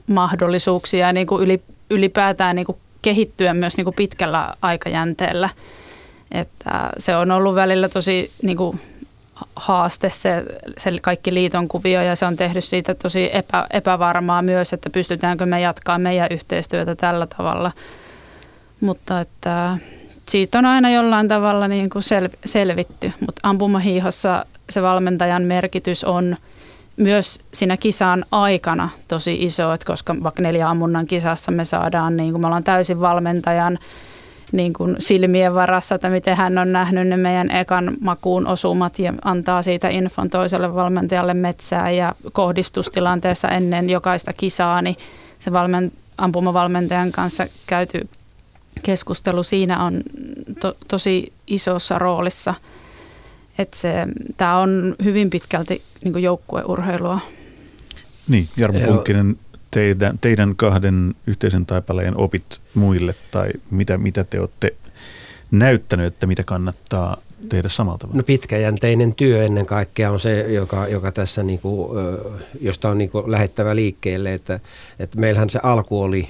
mahdollisuuksia 0.07 1.13
niin 1.13 1.27
kuin 1.27 1.61
ylipäätään 1.89 2.55
niin 2.55 2.65
kuin 2.65 2.77
kehittyä 3.01 3.53
myös 3.53 3.77
niin 3.77 3.85
kuin 3.85 3.95
pitkällä 3.95 4.53
aikajänteellä– 4.61 5.49
että 6.31 6.89
se 6.97 7.15
on 7.15 7.31
ollut 7.31 7.55
välillä 7.55 7.89
tosi 7.89 8.31
niin 8.41 8.57
kuin, 8.57 8.79
haaste 9.55 10.09
se, 10.09 10.43
se 10.77 10.91
kaikki 11.01 11.33
liiton 11.33 11.67
kuvio 11.67 12.01
ja 12.01 12.15
se 12.15 12.25
on 12.25 12.35
tehnyt 12.35 12.63
siitä 12.63 12.95
tosi 12.95 13.29
epä, 13.33 13.67
epävarmaa 13.69 14.41
myös, 14.41 14.73
että 14.73 14.89
pystytäänkö 14.89 15.45
me 15.45 15.61
jatkaa 15.61 15.97
meidän 15.97 16.27
yhteistyötä 16.31 16.95
tällä 16.95 17.27
tavalla. 17.37 17.71
Mutta 18.81 19.19
että 19.21 19.77
siitä 20.25 20.59
on 20.59 20.65
aina 20.65 20.89
jollain 20.89 21.27
tavalla 21.27 21.67
niin 21.67 21.89
kuin 21.89 22.03
sel, 22.03 22.29
selvitty, 22.45 23.11
mutta 23.19 23.41
ampumahiihossa 23.43 24.45
se 24.69 24.81
valmentajan 24.81 25.43
merkitys 25.43 26.03
on 26.03 26.35
myös 26.97 27.39
siinä 27.53 27.77
kisan 27.77 28.25
aikana 28.31 28.89
tosi 29.07 29.43
iso, 29.43 29.73
että 29.73 29.85
koska 29.85 30.15
vaikka 30.23 30.41
neljä 30.41 30.69
ammunnan 30.69 31.05
kisassa 31.05 31.51
me 31.51 31.65
saadaan, 31.65 32.17
niin 32.17 32.31
kuin 32.31 32.41
me 32.41 32.47
ollaan 32.47 32.63
täysin 32.63 33.01
valmentajan 33.01 33.79
niin 34.51 34.73
kuin 34.73 34.95
silmien 34.99 35.55
varassa, 35.55 35.95
että 35.95 36.09
miten 36.09 36.37
hän 36.37 36.57
on 36.57 36.71
nähnyt 36.71 37.07
ne 37.07 37.17
meidän 37.17 37.51
ekan 37.51 37.93
makuun 38.01 38.47
osumat 38.47 38.99
ja 38.99 39.13
antaa 39.23 39.61
siitä 39.61 39.89
infon 39.89 40.29
toiselle 40.29 40.75
valmentajalle 40.75 41.33
metsää 41.33 41.91
ja 41.91 42.15
kohdistustilanteessa 42.31 43.47
ennen 43.47 43.89
jokaista 43.89 44.33
kisaa, 44.33 44.81
niin 44.81 44.95
se 45.39 45.53
valmen, 45.53 45.91
ampumavalmentajan 46.17 47.11
kanssa 47.11 47.47
käyty 47.67 48.09
keskustelu 48.83 49.43
siinä 49.43 49.83
on 49.83 50.01
to, 50.59 50.77
tosi 50.87 51.33
isossa 51.47 51.99
roolissa. 51.99 52.55
Että 53.57 53.77
se, 53.77 53.93
tämä 54.37 54.57
on 54.57 54.95
hyvin 55.03 55.29
pitkälti 55.29 55.81
niin 56.03 56.23
joukkueurheilua. 56.23 57.19
Niin, 58.27 58.47
Jarmo 58.57 58.79
Punkkinen, 58.79 59.37
teidän, 59.77 60.19
teidän 60.21 60.55
kahden 60.55 61.15
yhteisen 61.27 61.65
taipaleen 61.65 62.17
opit 62.17 62.61
muille 62.73 63.15
tai 63.31 63.49
mitä, 63.71 63.97
mitä 63.97 64.23
te 64.23 64.39
olette 64.39 64.73
näyttänyt, 65.51 66.05
että 66.05 66.27
mitä 66.27 66.43
kannattaa 66.43 67.17
tehdä 67.49 67.69
samalta 67.69 67.99
tavalla? 67.99 68.17
No 68.17 68.23
pitkäjänteinen 68.23 69.15
työ 69.15 69.45
ennen 69.45 69.65
kaikkea 69.65 70.11
on 70.11 70.19
se, 70.19 70.41
joka, 70.41 70.87
joka 70.87 71.11
tässä 71.11 71.43
niinku, 71.43 71.91
josta 72.61 72.89
on 72.89 72.97
niinku 72.97 73.23
lähettävä 73.27 73.75
liikkeelle, 73.75 74.33
että, 74.33 74.59
että 74.99 75.19
meillähän 75.19 75.49
se 75.49 75.59
alku 75.63 76.01
oli 76.01 76.29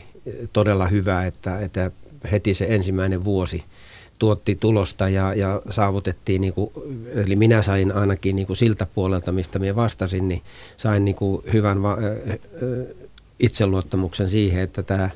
todella 0.53 0.87
hyvä, 0.87 1.25
että, 1.25 1.59
että 1.59 1.91
heti 2.31 2.53
se 2.53 2.65
ensimmäinen 2.69 3.25
vuosi 3.25 3.63
tuotti 4.19 4.55
tulosta 4.55 5.09
ja, 5.09 5.33
ja 5.33 5.61
saavutettiin, 5.69 6.41
niin 6.41 6.53
kuin, 6.53 6.71
eli 7.15 7.35
minä 7.35 7.61
sain 7.61 7.91
ainakin 7.91 8.35
niin 8.35 8.47
kuin 8.47 8.57
siltä 8.57 8.87
puolelta, 8.95 9.31
mistä 9.31 9.59
minä 9.59 9.75
vastasin, 9.75 10.27
niin 10.27 10.41
sain 10.77 11.05
niin 11.05 11.15
kuin 11.15 11.43
hyvän 11.53 11.83
va- 11.83 11.97
itseluottamuksen 13.39 14.29
siihen, 14.29 14.63
että 14.63 14.83
tämä 14.83 15.09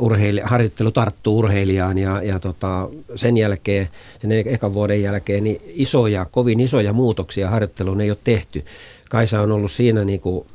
urheilija, 0.00 0.46
harjoittelu 0.46 0.90
tarttuu 0.90 1.38
urheilijaan 1.38 1.98
ja, 1.98 2.22
ja 2.22 2.38
tota, 2.38 2.88
sen 3.14 3.36
jälkeen, 3.36 3.88
sen 4.18 4.32
ekan 4.32 4.74
vuoden 4.74 5.02
jälkeen, 5.02 5.44
niin 5.44 5.60
isoja, 5.66 6.26
kovin 6.30 6.60
isoja 6.60 6.92
muutoksia 6.92 7.50
harjoitteluun 7.50 8.00
ei 8.00 8.10
ole 8.10 8.18
tehty. 8.24 8.64
Kaisa 9.10 9.40
on 9.40 9.52
ollut 9.52 9.72
siinä 9.72 10.04
niin 10.04 10.20
kuin 10.20 10.46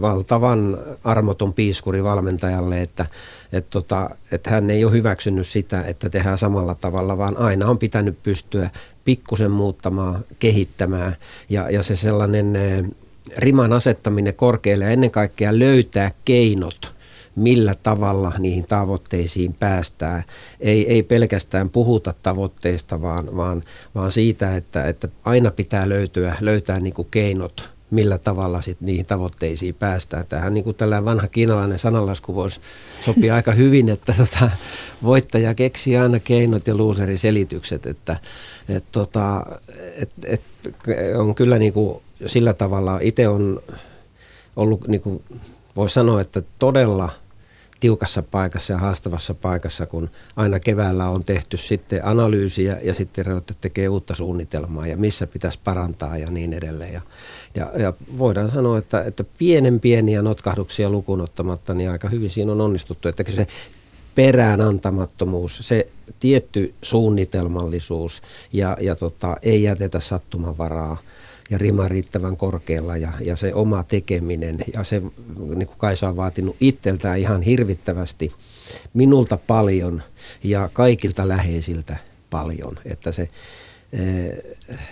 valtavan 0.00 0.78
armoton 1.04 1.52
piiskuri 1.52 2.04
valmentajalle, 2.04 2.82
että, 2.82 3.06
että, 3.52 3.70
tota, 3.70 4.10
että 4.32 4.50
hän 4.50 4.70
ei 4.70 4.84
ole 4.84 4.92
hyväksynyt 4.92 5.46
sitä, 5.46 5.82
että 5.84 6.10
tehdään 6.10 6.38
samalla 6.38 6.74
tavalla, 6.74 7.18
vaan 7.18 7.36
aina 7.36 7.66
on 7.66 7.78
pitänyt 7.78 8.22
pystyä 8.22 8.70
pikkusen 9.04 9.50
muuttamaan, 9.50 10.24
kehittämään 10.38 11.16
ja, 11.48 11.70
ja 11.70 11.82
se 11.82 11.96
sellainen 11.96 12.56
riman 13.36 13.72
asettaminen 13.72 14.34
korkealle 14.34 14.84
ja 14.84 14.90
ennen 14.90 15.10
kaikkea 15.10 15.58
löytää 15.58 16.10
keinot, 16.24 16.94
millä 17.36 17.74
tavalla 17.82 18.32
niihin 18.38 18.64
tavoitteisiin 18.64 19.54
päästään. 19.54 20.24
Ei, 20.60 20.92
ei 20.92 21.02
pelkästään 21.02 21.70
puhuta 21.70 22.14
tavoitteista, 22.22 23.02
vaan, 23.02 23.36
vaan, 23.36 23.62
vaan 23.94 24.12
siitä, 24.12 24.56
että, 24.56 24.84
että 24.84 25.08
aina 25.24 25.50
pitää 25.50 25.88
löytyä, 25.88 26.36
löytää 26.40 26.80
niin 26.80 26.94
kuin 26.94 27.08
keinot, 27.10 27.72
millä 27.92 28.18
tavalla 28.18 28.62
sit 28.62 28.80
niihin 28.80 29.06
tavoitteisiin 29.06 29.74
päästään. 29.74 30.26
Tähän 30.28 30.54
niin 30.54 30.64
kuin 30.64 30.76
tällainen 30.76 31.04
vanha 31.04 31.28
kiinalainen 31.28 31.78
sanalasku 31.78 32.34
voisi 32.34 32.60
sopia 33.00 33.34
aika 33.36 33.52
hyvin, 33.52 33.88
että 33.88 34.14
tota, 34.16 34.50
voittaja 35.02 35.54
keksii 35.54 35.96
aina 35.96 36.20
keinot 36.20 36.66
ja 36.66 36.76
luuseri 36.76 37.18
selitykset, 37.18 37.86
että 37.86 38.16
et, 38.68 38.84
tota, 38.92 39.46
et, 39.96 40.10
et, 40.24 40.42
on 41.16 41.34
kyllä 41.34 41.58
niin 41.58 41.72
kuin 41.72 42.02
sillä 42.26 42.54
tavalla 42.54 42.98
itse 43.02 43.28
on 43.28 43.62
ollut, 44.56 44.88
niin 44.88 45.00
kuin 45.00 45.22
voi 45.76 45.90
sanoa, 45.90 46.20
että 46.20 46.42
todella 46.58 47.08
tiukassa 47.80 48.22
paikassa 48.22 48.72
ja 48.72 48.78
haastavassa 48.78 49.34
paikassa, 49.34 49.86
kun 49.86 50.10
aina 50.36 50.60
keväällä 50.60 51.08
on 51.08 51.24
tehty 51.24 51.56
sitten 51.56 52.04
analyysiä 52.04 52.78
ja 52.82 52.94
sitten 52.94 53.26
ruvettu 53.26 53.54
tekee 53.60 53.88
uutta 53.88 54.14
suunnitelmaa 54.14 54.86
ja 54.86 54.96
missä 54.96 55.26
pitäisi 55.26 55.58
parantaa 55.64 56.18
ja 56.18 56.30
niin 56.30 56.52
edelleen. 56.52 56.92
Ja, 56.92 57.00
ja, 57.54 57.70
ja 57.76 57.92
voidaan 58.18 58.50
sanoa, 58.50 58.78
että, 58.78 59.02
että 59.02 59.24
pienen 59.38 59.80
pieniä 59.80 60.22
notkahduksia 60.22 60.90
lukuun 60.90 61.20
ottamatta, 61.20 61.74
niin 61.74 61.90
aika 61.90 62.08
hyvin 62.08 62.30
siinä 62.30 62.52
on 62.52 62.60
onnistuttu. 62.60 63.08
Että 63.08 63.24
se 63.36 63.46
perään 64.14 64.60
antamattomuus, 64.60 65.58
se 65.62 65.86
tietty 66.20 66.74
suunnitelmallisuus 66.82 68.22
ja, 68.52 68.76
ja 68.80 68.94
tota, 68.96 69.36
ei 69.42 69.62
jätetä 69.62 70.00
sattumanvaraa– 70.00 70.96
ja 71.52 71.58
rima 71.58 71.88
riittävän 71.88 72.36
korkealla 72.36 72.96
ja, 72.96 73.12
ja 73.20 73.36
se 73.36 73.54
oma 73.54 73.82
tekeminen 73.82 74.56
ja 74.74 74.84
se, 74.84 75.02
niin 75.38 75.66
kuin 75.66 75.78
Kaisa 75.78 76.08
on 76.08 76.16
vaatinut 76.16 76.56
itseltään 76.60 77.18
ihan 77.18 77.42
hirvittävästi, 77.42 78.32
minulta 78.94 79.36
paljon 79.36 80.02
ja 80.44 80.70
kaikilta 80.72 81.28
läheisiltä 81.28 81.96
paljon, 82.30 82.78
että 82.84 83.12
se, 83.12 83.28
eh, 83.92 84.28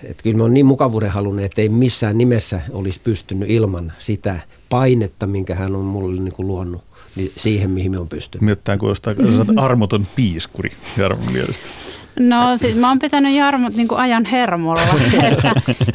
että 0.04 0.22
kyllä 0.22 0.36
me 0.36 0.42
on 0.42 0.54
niin 0.54 0.66
mukavuuden 0.66 1.10
halunnut, 1.10 1.44
että 1.44 1.60
ei 1.60 1.68
missään 1.68 2.18
nimessä 2.18 2.60
olisi 2.70 3.00
pystynyt 3.04 3.50
ilman 3.50 3.92
sitä 3.98 4.40
painetta, 4.68 5.26
minkä 5.26 5.54
hän 5.54 5.76
on 5.76 5.84
mulle 5.84 6.20
niin 6.20 6.34
kuin 6.34 6.46
luonut 6.46 6.82
niin 7.16 7.32
siihen, 7.36 7.70
mihin 7.70 7.90
me 7.90 7.98
on 7.98 8.08
pystynyt. 8.08 8.42
Miettään 8.42 8.78
että 8.96 9.10
olet 9.10 9.58
armoton 9.58 10.06
piiskuri 10.16 10.72
Jarmon 10.96 11.32
mielestä. 11.32 11.68
No 12.18 12.56
siis 12.56 12.76
mä 12.76 12.88
oon 12.88 12.98
pitänyt 12.98 13.34
Jarmot 13.34 13.74
niin 13.74 13.88
ajan 13.94 14.24
hermolla. 14.24 14.82
että 15.32 15.52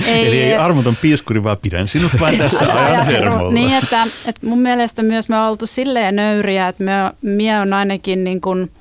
ei, 0.08 0.28
Eli 0.28 0.42
ei 0.42 0.54
armoton 0.54 0.96
piiskuri, 1.02 1.44
vaan 1.44 1.58
pidän 1.62 1.88
sinut 1.88 2.12
vain 2.20 2.38
tässä 2.38 2.74
ajan 2.74 3.06
hermolla. 3.06 3.52
Niin, 3.52 3.78
että, 3.78 4.04
että 4.28 4.48
mun 4.48 4.60
mielestä 4.60 5.04
myös 5.04 5.30
me 5.30 5.38
on 5.38 5.50
oltu 5.50 5.68
silleen 5.68 6.16
nöyriä, 6.16 6.68
että 6.68 6.84
me, 6.84 6.92
mie 7.22 7.60
on 7.60 7.74
ainakin 7.74 8.24
niin 8.24 8.42
kuin, 8.42 8.72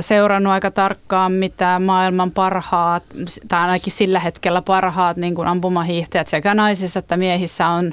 seurannut 0.00 0.52
aika 0.52 0.70
tarkkaan, 0.70 1.32
mitä 1.32 1.78
maailman 1.78 2.30
parhaat, 2.30 3.02
tai 3.48 3.60
ainakin 3.60 3.92
sillä 3.92 4.20
hetkellä 4.20 4.62
parhaat 4.62 5.16
niin 5.16 5.34
kuin 5.34 5.48
ampumahiihtäjät 5.48 6.28
sekä 6.28 6.54
naisissa 6.54 6.98
että 6.98 7.16
miehissä 7.16 7.68
on 7.68 7.92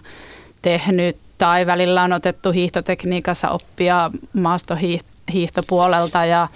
tehnyt, 0.62 1.18
tai 1.38 1.66
välillä 1.66 2.04
on 2.04 2.14
otettu 2.14 2.52
hiihtotekniikassa 2.52 3.50
oppia 3.50 4.12
maastohiihtopuolelta 4.34 6.26
ja 6.26 6.48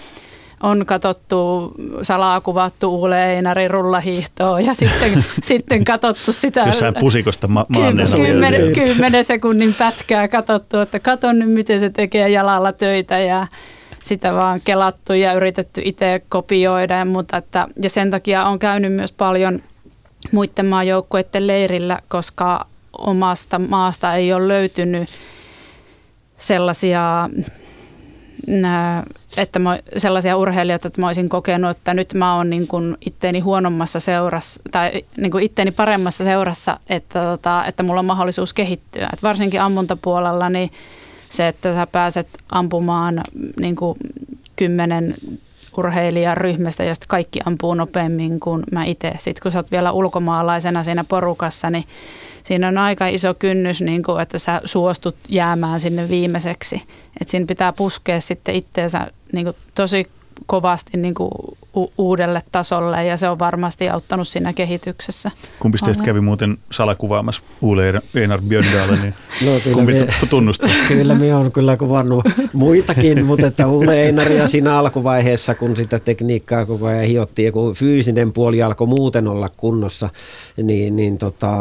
on 0.65 0.85
katsottu 0.85 1.71
salaa 2.01 2.41
kuvattu 2.41 2.95
Uule 2.95 3.33
Einarin 3.35 3.71
rullahiihtoa 3.71 4.61
ja 4.61 4.73
sitten, 4.73 5.25
sitten 5.49 5.85
katsottu 5.85 6.33
sitä. 6.33 6.63
Jossain 6.65 6.95
pusikosta 6.99 7.47
ma- 7.47 7.65
kymmenen, 8.15 8.73
kymmenen 8.73 9.23
sekunnin 9.23 9.73
pätkää 9.73 10.27
katsottu, 10.27 10.79
että 10.79 10.99
katon 10.99 11.39
nyt 11.39 11.51
miten 11.51 11.79
se 11.79 11.89
tekee 11.89 12.29
jalalla 12.29 12.73
töitä 12.73 13.19
ja 13.19 13.47
sitä 14.03 14.33
vaan 14.33 14.61
kelattu 14.63 15.13
ja 15.13 15.33
yritetty 15.33 15.81
itse 15.85 16.21
kopioida. 16.29 17.05
Mutta 17.05 17.37
että, 17.37 17.67
ja 17.83 17.89
sen 17.89 18.11
takia 18.11 18.45
on 18.45 18.59
käynyt 18.59 18.93
myös 18.93 19.11
paljon 19.11 19.61
muiden 20.31 20.65
maajoukkueiden 20.65 21.47
leirillä, 21.47 21.99
koska 22.07 22.65
omasta 22.97 23.59
maasta 23.59 24.15
ei 24.15 24.33
ole 24.33 24.47
löytynyt 24.47 25.09
sellaisia 26.37 27.29
että 29.37 29.59
mä, 29.59 29.79
sellaisia 29.97 30.37
urheilijoita, 30.37 30.87
että 30.87 31.01
mä 31.01 31.07
olisin 31.07 31.29
kokenut, 31.29 31.77
että 31.77 31.93
nyt 31.93 32.13
mä 32.13 32.35
oon 32.35 32.49
niin 32.49 32.67
kuin 32.67 32.97
itteeni 33.05 33.39
huonommassa 33.39 33.99
seurassa 33.99 34.61
tai 34.71 34.91
niin 35.17 35.31
kuin 35.31 35.43
itteeni 35.43 35.71
paremmassa 35.71 36.23
seurassa, 36.23 36.79
että, 36.89 37.23
tota, 37.23 37.65
että 37.65 37.83
mulla 37.83 37.99
on 37.99 38.05
mahdollisuus 38.05 38.53
kehittyä. 38.53 39.09
Et 39.13 39.23
varsinkin 39.23 39.61
ammuntapuolella 39.61 40.49
niin 40.49 40.71
se, 41.29 41.47
että 41.47 41.73
sä 41.73 41.87
pääset 41.87 42.27
ampumaan 42.51 43.21
niin 43.59 43.75
kuin 43.75 43.97
kymmenen 44.55 45.15
urheilijan 45.77 46.37
ryhmästä, 46.37 46.83
josta 46.83 47.05
kaikki 47.09 47.39
ampuu 47.45 47.73
nopeammin 47.73 48.39
kuin 48.39 48.63
mä 48.71 48.85
itse. 48.85 49.13
Sitten 49.17 49.41
kun 49.43 49.51
sä 49.51 49.59
oot 49.59 49.71
vielä 49.71 49.91
ulkomaalaisena 49.91 50.83
siinä 50.83 51.03
porukassa, 51.03 51.69
niin 51.69 51.83
siinä 52.45 52.67
on 52.67 52.77
aika 52.77 53.07
iso 53.07 53.33
kynnys, 53.33 53.81
niin 53.81 54.03
kuin, 54.03 54.21
että 54.21 54.39
sä 54.39 54.61
suostut 54.65 55.15
jäämään 55.29 55.79
sinne 55.79 56.09
viimeiseksi. 56.09 56.75
Että 57.21 57.31
siinä 57.31 57.45
pitää 57.45 57.73
puskea 57.73 58.21
sitten 58.21 58.55
itteensä 58.55 59.07
niin 59.33 59.45
kuin, 59.45 59.55
tosi 59.75 60.07
kovasti 60.45 60.97
niin 60.97 61.13
kuin 61.13 61.31
u- 61.75 61.93
uudelle 61.97 62.41
tasolle 62.51 63.05
ja 63.05 63.17
se 63.17 63.29
on 63.29 63.39
varmasti 63.39 63.89
auttanut 63.89 64.27
siinä 64.27 64.53
kehityksessä. 64.53 65.31
Kumpi 65.59 65.77
teistä 65.85 66.03
kävi 66.03 66.21
muuten 66.21 66.57
salakuvaamassa 66.71 67.41
Uule 67.61 68.01
Einar 68.15 68.41
Björndalen, 68.41 69.01
niin 69.01 69.13
no, 69.45 69.73
kumpi 69.73 69.93
me, 69.93 70.07
tunnustaa? 70.29 70.69
Kyllä 70.87 71.15
me 71.15 71.35
on 71.35 71.51
kyllä 71.51 71.77
kuvannut 71.77 72.25
muitakin, 72.53 73.25
mutta 73.25 73.47
että 73.47 73.67
Uule 73.67 74.03
Einaria 74.03 74.47
siinä 74.47 74.77
alkuvaiheessa, 74.77 75.55
kun 75.55 75.75
sitä 75.75 75.99
tekniikkaa 75.99 76.65
koko 76.65 76.85
ajan 76.85 77.03
hiottiin 77.03 77.45
ja 77.45 77.51
kun 77.51 77.73
fyysinen 77.73 78.33
puoli 78.33 78.63
alkoi 78.63 78.87
muuten 78.87 79.27
olla 79.27 79.49
kunnossa, 79.57 80.09
niin, 80.63 80.95
niin 80.95 81.17
tota, 81.17 81.57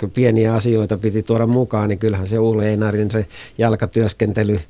kun 0.00 0.10
pieniä 0.10 0.54
asioita 0.54 0.98
piti 0.98 1.22
tuoda 1.22 1.46
mukaan, 1.46 1.88
niin 1.88 1.98
kyllähän 1.98 2.26
se 2.26 2.38
Uule 2.38 2.68
Einarin 2.68 3.10
se 3.10 3.26
jalkatyöskentely 3.58 4.60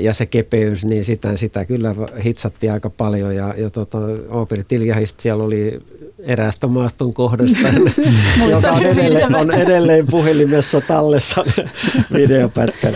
ja 0.00 0.14
se 0.14 0.26
kepeys, 0.26 0.84
niin 0.84 1.04
sitä, 1.04 1.36
sitä 1.36 1.64
kyllä 1.64 1.94
hitsattiin 2.24 2.72
aika 2.72 2.90
paljon 2.90 3.36
ja, 3.36 3.54
ja 3.56 3.70
tota, 3.70 3.97
Ooperi 4.30 4.64
Tiljahista 4.68 5.22
siellä 5.22 5.44
oli 5.44 5.80
eräästä 6.18 6.66
maaston 6.66 7.14
kohdasta, 7.14 7.68
joka 8.50 8.70
on 8.70 8.86
edelleen, 8.86 9.34
on 9.34 9.54
edelleen 9.54 10.06
puhelimessa 10.10 10.80
tallessa 10.80 11.44
videopätkät. 12.14 12.94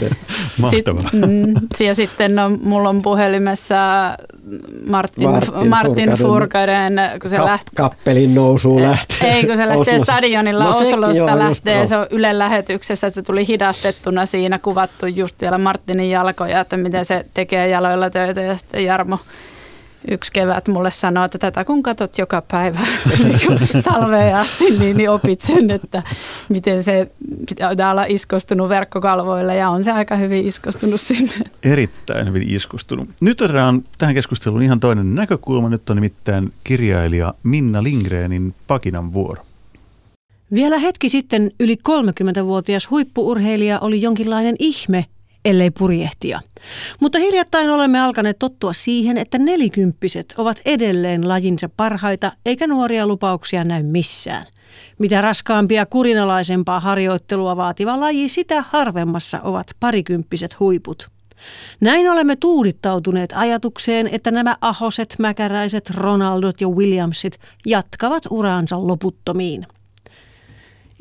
Mahtavaa. 0.59 1.03
Sitten, 1.03 1.31
mm, 1.31 1.55
ja 1.87 1.95
sitten 1.95 2.35
no, 2.35 2.51
mulla 2.63 2.89
on 2.89 3.03
puhelimessa 3.03 3.77
Martin, 4.89 5.31
Martin, 5.31 5.69
Martin 5.69 6.11
Furkaden, 6.11 6.95
kun 7.21 7.31
se 7.31 7.37
Ka- 7.37 7.45
lähtee. 7.45 7.73
Kappelin 7.75 8.35
nousu 8.35 8.83
lähtee. 8.83 9.35
Ei, 9.35 9.47
kun 9.47 9.57
se 9.57 9.69
lähtee 9.69 9.95
Oslos. 9.95 10.03
stadionilla 10.03 10.65
no, 10.65 10.71
Oslosta 10.71 11.19
joo, 11.19 11.39
lähtee, 11.39 11.87
se 11.87 11.97
on 11.97 12.07
Yle 12.11 12.39
lähetyksessä, 12.39 13.07
että 13.07 13.15
se 13.21 13.23
tuli 13.23 13.49
hidastettuna 13.49 14.27
siinä, 14.27 14.59
kuvattu 14.59 15.07
just 15.07 15.37
vielä 15.41 15.59
Martinin 15.59 16.11
jalkoja, 16.11 16.61
että 16.61 16.77
miten 16.77 17.05
se 17.05 17.27
tekee 17.35 17.69
jaloilla 17.69 18.11
töitä 18.11 18.41
ja 18.41 18.57
sitten 18.57 18.85
Jarmo 18.85 19.19
yksi 20.11 20.33
kevät 20.33 20.69
mulle 20.69 20.91
sanoi, 20.91 21.25
että 21.25 21.39
tätä 21.39 21.65
kun 21.65 21.83
katsot 21.83 22.19
joka 22.19 22.43
päivä 22.51 22.79
niin 23.25 23.83
talveen 23.93 24.37
asti, 24.37 24.79
niin, 24.79 24.97
niin 24.97 25.11
opit 25.11 25.41
sen, 25.41 25.71
että 25.71 26.03
miten 26.49 26.83
se 26.83 27.11
pitää 27.49 27.91
olla 27.91 28.05
iskostunut 28.05 28.69
verkkokalvoille 28.69 29.57
ja 29.57 29.69
on 29.69 29.85
se 29.85 29.93
aika 29.93 30.17
hyvin 30.17 30.47
iskostunut 30.47 31.01
sinne. 31.01 31.33
Erittäin 31.63 32.29
hyvin 32.29 32.55
iskostunut. 32.55 33.09
Nyt 33.21 33.41
otetaan 33.41 33.83
tähän 33.99 34.15
keskusteluun 34.15 34.63
ihan 34.63 34.81
toinen 34.81 35.15
näkökulma. 35.15 35.69
Nyt 35.69 35.91
on 35.91 35.97
nimittäin 35.97 36.53
kirjailija 36.65 37.35
Minna 37.43 37.83
Lingreenin 37.83 38.55
Pakinan 38.67 39.13
vuoro. 39.13 39.43
Vielä 40.55 40.79
hetki 40.79 41.09
sitten 41.09 41.51
yli 41.61 41.77
30-vuotias 41.89 42.91
huippuurheilija 42.91 43.81
oli 43.81 44.03
jonkinlainen 44.03 44.57
ihme, 44.59 45.07
ellei 45.45 45.71
purjehtia. 45.71 46.41
Mutta 47.01 47.19
hiljattain 47.19 47.71
olemme 47.71 48.01
alkaneet 48.01 48.39
tottua 48.39 48.73
siihen, 48.73 49.19
että 49.19 49.39
nelikymppiset 49.39 50.35
ovat 50.39 50.61
edelleen 50.65 51.29
lajinsa 51.29 51.69
parhaita, 51.77 52.33
eikä 52.47 52.67
nuoria 52.67 53.07
lupauksia 53.07 53.65
näy 53.65 53.83
missään. 53.83 54.47
Mitä 54.99 55.21
raskaampia 55.21 55.87
kurinalaisempaa 55.87 56.81
harjoittelua 56.81 57.57
vaativa 57.57 58.01
laji, 58.01 58.29
sitä 58.29 58.65
harvemmassa 58.69 59.41
ovat 59.41 59.67
parikymppiset 59.81 60.61
huiput. 60.61 61.09
Näin 61.81 62.11
olemme 62.11 62.37
tuudittautuneet 62.37 63.33
ajatukseen, 63.35 64.09
että 64.13 64.31
nämä 64.31 64.57
ahoset, 64.61 65.17
mäkäräiset, 65.19 65.91
Ronaldot 65.91 66.61
ja 66.61 66.69
Williamsit 66.69 67.39
jatkavat 67.67 68.23
uraansa 68.31 68.87
loputtomiin. 68.87 69.67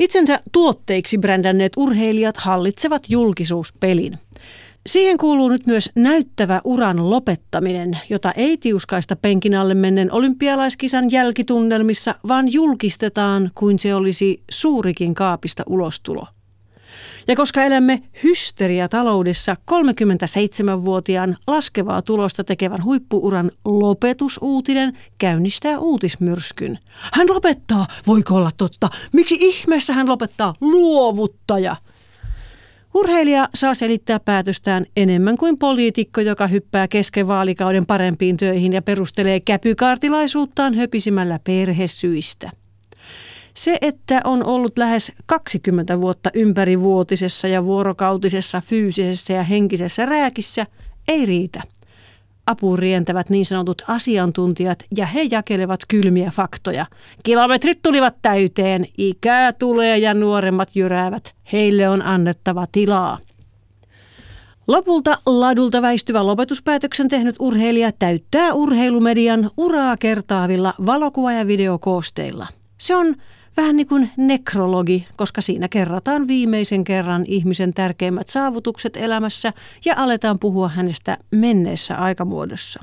Itsensä 0.01 0.39
tuotteiksi 0.51 1.17
brändänneet 1.17 1.73
urheilijat 1.77 2.37
hallitsevat 2.37 3.03
julkisuuspelin. 3.09 4.13
Siihen 4.87 5.17
kuuluu 5.17 5.49
nyt 5.49 5.67
myös 5.67 5.89
näyttävä 5.95 6.61
uran 6.63 7.09
lopettaminen, 7.09 7.99
jota 8.09 8.31
ei 8.31 8.57
tiuskaista 8.57 9.15
penkin 9.15 9.55
alle 9.55 9.73
mennen 9.73 10.11
olympialaiskisan 10.11 11.11
jälkitunnelmissa, 11.11 12.15
vaan 12.27 12.53
julkistetaan 12.53 13.51
kuin 13.55 13.79
se 13.79 13.95
olisi 13.95 14.43
suurikin 14.51 15.15
kaapista 15.15 15.63
ulostulo. 15.67 16.27
Ja 17.27 17.35
koska 17.35 17.63
elämme 17.63 18.01
hysteriataloudessa 18.23 19.55
37-vuotiaan 19.71 21.37
laskevaa 21.47 22.01
tulosta 22.01 22.43
tekevän 22.43 22.83
huippuuran 22.83 23.51
lopetusuutinen 23.65 24.97
käynnistää 25.17 25.79
uutismyrskyn. 25.79 26.79
Hän 27.13 27.27
lopettaa, 27.29 27.87
voiko 28.07 28.35
olla 28.35 28.51
totta? 28.57 28.89
Miksi 29.13 29.37
ihmeessä 29.39 29.93
hän 29.93 30.09
lopettaa? 30.09 30.53
Luovuttaja! 30.61 31.75
Urheilija 32.93 33.49
saa 33.55 33.73
selittää 33.73 34.19
päätöstään 34.19 34.85
enemmän 34.97 35.37
kuin 35.37 35.57
poliitikko, 35.57 36.21
joka 36.21 36.47
hyppää 36.47 36.87
kesken 36.87 37.27
vaalikauden 37.27 37.85
parempiin 37.85 38.37
töihin 38.37 38.73
ja 38.73 38.81
perustelee 38.81 39.39
käpykaartilaisuuttaan 39.39 40.73
höpisimällä 40.73 41.39
perhesyistä. 41.43 42.60
Se, 43.53 43.77
että 43.81 44.21
on 44.23 44.45
ollut 44.45 44.77
lähes 44.77 45.11
20 45.25 46.01
vuotta 46.01 46.29
ympärivuotisessa 46.33 47.47
ja 47.47 47.65
vuorokautisessa 47.65 48.61
fyysisessä 48.65 49.33
ja 49.33 49.43
henkisessä 49.43 50.05
rääkissä, 50.05 50.65
ei 51.07 51.25
riitä. 51.25 51.61
Apuun 52.45 52.79
rientävät 52.79 53.29
niin 53.29 53.45
sanotut 53.45 53.81
asiantuntijat 53.87 54.85
ja 54.97 55.05
he 55.05 55.21
jakelevat 55.31 55.79
kylmiä 55.87 56.31
faktoja. 56.31 56.85
Kilometrit 57.23 57.79
tulivat 57.81 58.15
täyteen, 58.21 58.87
ikää 58.97 59.53
tulee 59.53 59.97
ja 59.97 60.13
nuoremmat 60.13 60.75
jyräävät. 60.75 61.35
Heille 61.51 61.89
on 61.89 62.01
annettava 62.01 62.65
tilaa. 62.71 63.17
Lopulta 64.67 65.17
ladulta 65.25 65.81
väistyvä 65.81 66.25
lopetuspäätöksen 66.25 67.07
tehnyt 67.07 67.35
urheilija 67.39 67.91
täyttää 67.99 68.53
urheilumedian 68.53 69.51
uraa 69.57 69.95
kertaavilla 69.97 70.73
valokuva- 70.85 71.31
ja 71.31 71.47
videokoosteilla. 71.47 72.47
Se 72.77 72.95
on 72.95 73.15
vähän 73.57 73.75
niin 73.75 73.87
kuin 73.87 74.09
nekrologi, 74.17 75.05
koska 75.15 75.41
siinä 75.41 75.67
kerrataan 75.67 76.27
viimeisen 76.27 76.83
kerran 76.83 77.25
ihmisen 77.27 77.73
tärkeimmät 77.73 78.27
saavutukset 78.29 78.97
elämässä 78.97 79.53
ja 79.85 79.93
aletaan 79.97 80.39
puhua 80.39 80.69
hänestä 80.69 81.17
menneessä 81.31 81.95
aikamuodossa. 81.95 82.79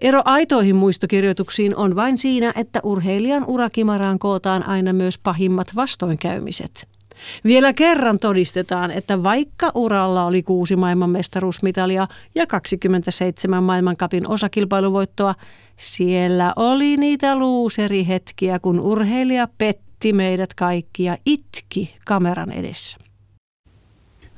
Ero 0.00 0.22
aitoihin 0.24 0.76
muistokirjoituksiin 0.76 1.76
on 1.76 1.96
vain 1.96 2.18
siinä, 2.18 2.52
että 2.56 2.80
urheilijan 2.82 3.44
urakimaraan 3.46 4.18
kootaan 4.18 4.68
aina 4.68 4.92
myös 4.92 5.18
pahimmat 5.18 5.76
vastoinkäymiset. 5.76 6.88
Vielä 7.44 7.72
kerran 7.72 8.18
todistetaan, 8.18 8.90
että 8.90 9.22
vaikka 9.22 9.72
uralla 9.74 10.24
oli 10.24 10.42
kuusi 10.42 10.76
maailmanmestaruusmitalia 10.76 12.08
ja 12.34 12.46
27 12.46 13.62
maailmankapin 13.62 14.28
osakilpailuvoittoa, 14.28 15.34
siellä 15.76 16.52
oli 16.56 16.96
niitä 16.96 17.36
luuserihetkiä, 17.36 18.58
kun 18.58 18.80
urheilija 18.80 19.48
petti 19.58 20.12
meidät 20.12 20.54
kaikki 20.54 21.04
ja 21.04 21.18
itki 21.26 21.96
kameran 22.06 22.52
edessä. 22.52 22.98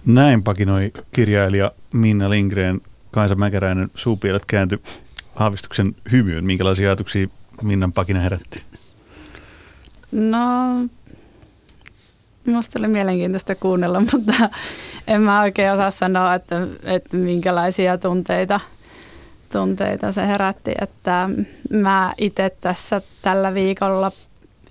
Näin 0.07 0.43
pakinoi 0.43 0.93
kirjailija 1.14 1.73
Minna 1.93 2.31
Lindgren. 2.31 2.81
Kaisa 3.11 3.35
Mäkäräinen 3.35 3.90
suupielet 3.95 4.47
kääntyi 4.47 4.79
haavistuksen 5.35 5.95
hymyyn. 6.12 6.45
Minkälaisia 6.45 6.88
ajatuksia 6.88 7.29
Minnan 7.62 7.93
pakina 7.93 8.21
herätti? 8.21 8.62
No, 10.12 10.38
minusta 12.46 12.79
oli 12.79 12.88
mielenkiintoista 12.88 13.55
kuunnella, 13.55 14.00
mutta 14.12 14.33
en 15.07 15.22
mä 15.22 15.40
oikein 15.40 15.72
osaa 15.72 15.90
sanoa, 15.90 16.35
että, 16.35 16.66
että 16.85 17.16
minkälaisia 17.16 17.98
tunteita– 17.98 18.61
tunteita 19.53 20.12
se 20.12 20.26
herätti, 20.26 20.72
että 20.81 21.31
mä 21.70 22.14
itse 22.18 22.57
tässä 22.61 23.03
tällä 23.22 23.55
viikolla 23.55 24.12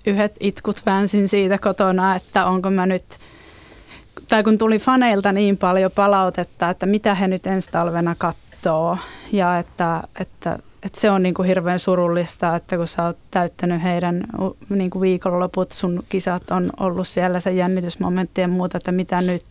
yhdet 0.06 0.36
itkut 0.40 0.82
väänsin 0.86 1.28
siitä 1.28 1.58
kotona, 1.58 2.16
että 2.16 2.46
onko 2.46 2.70
mä 2.70 2.86
nyt, 2.86 3.04
tai 4.28 4.42
kun 4.42 4.58
tuli 4.58 4.78
faneilta 4.78 5.32
niin 5.32 5.56
paljon 5.56 5.90
palautetta, 5.94 6.70
että 6.70 6.86
mitä 6.86 7.14
he 7.14 7.28
nyt 7.28 7.46
ensi 7.46 7.70
talvena 7.72 8.14
katsoo 8.18 8.98
ja 9.32 9.58
että, 9.58 10.02
että, 10.20 10.58
että 10.82 11.00
se 11.00 11.10
on 11.10 11.22
niin 11.22 11.34
kuin 11.34 11.48
hirveän 11.48 11.78
surullista, 11.78 12.56
että 12.56 12.76
kun 12.76 12.86
sä 12.86 13.04
oot 13.04 13.18
täyttänyt 13.30 13.82
heidän 13.82 14.24
niin 14.68 14.90
kuin 14.90 15.02
viikonloput, 15.02 15.72
sun 15.72 16.04
kisat 16.08 16.50
on 16.50 16.70
ollut 16.80 17.08
siellä 17.08 17.40
se 17.40 17.52
jännitysmomentti 17.52 18.40
ja 18.40 18.48
muuta, 18.48 18.76
että 18.76 18.92
mitä 18.92 19.22
nyt, 19.22 19.44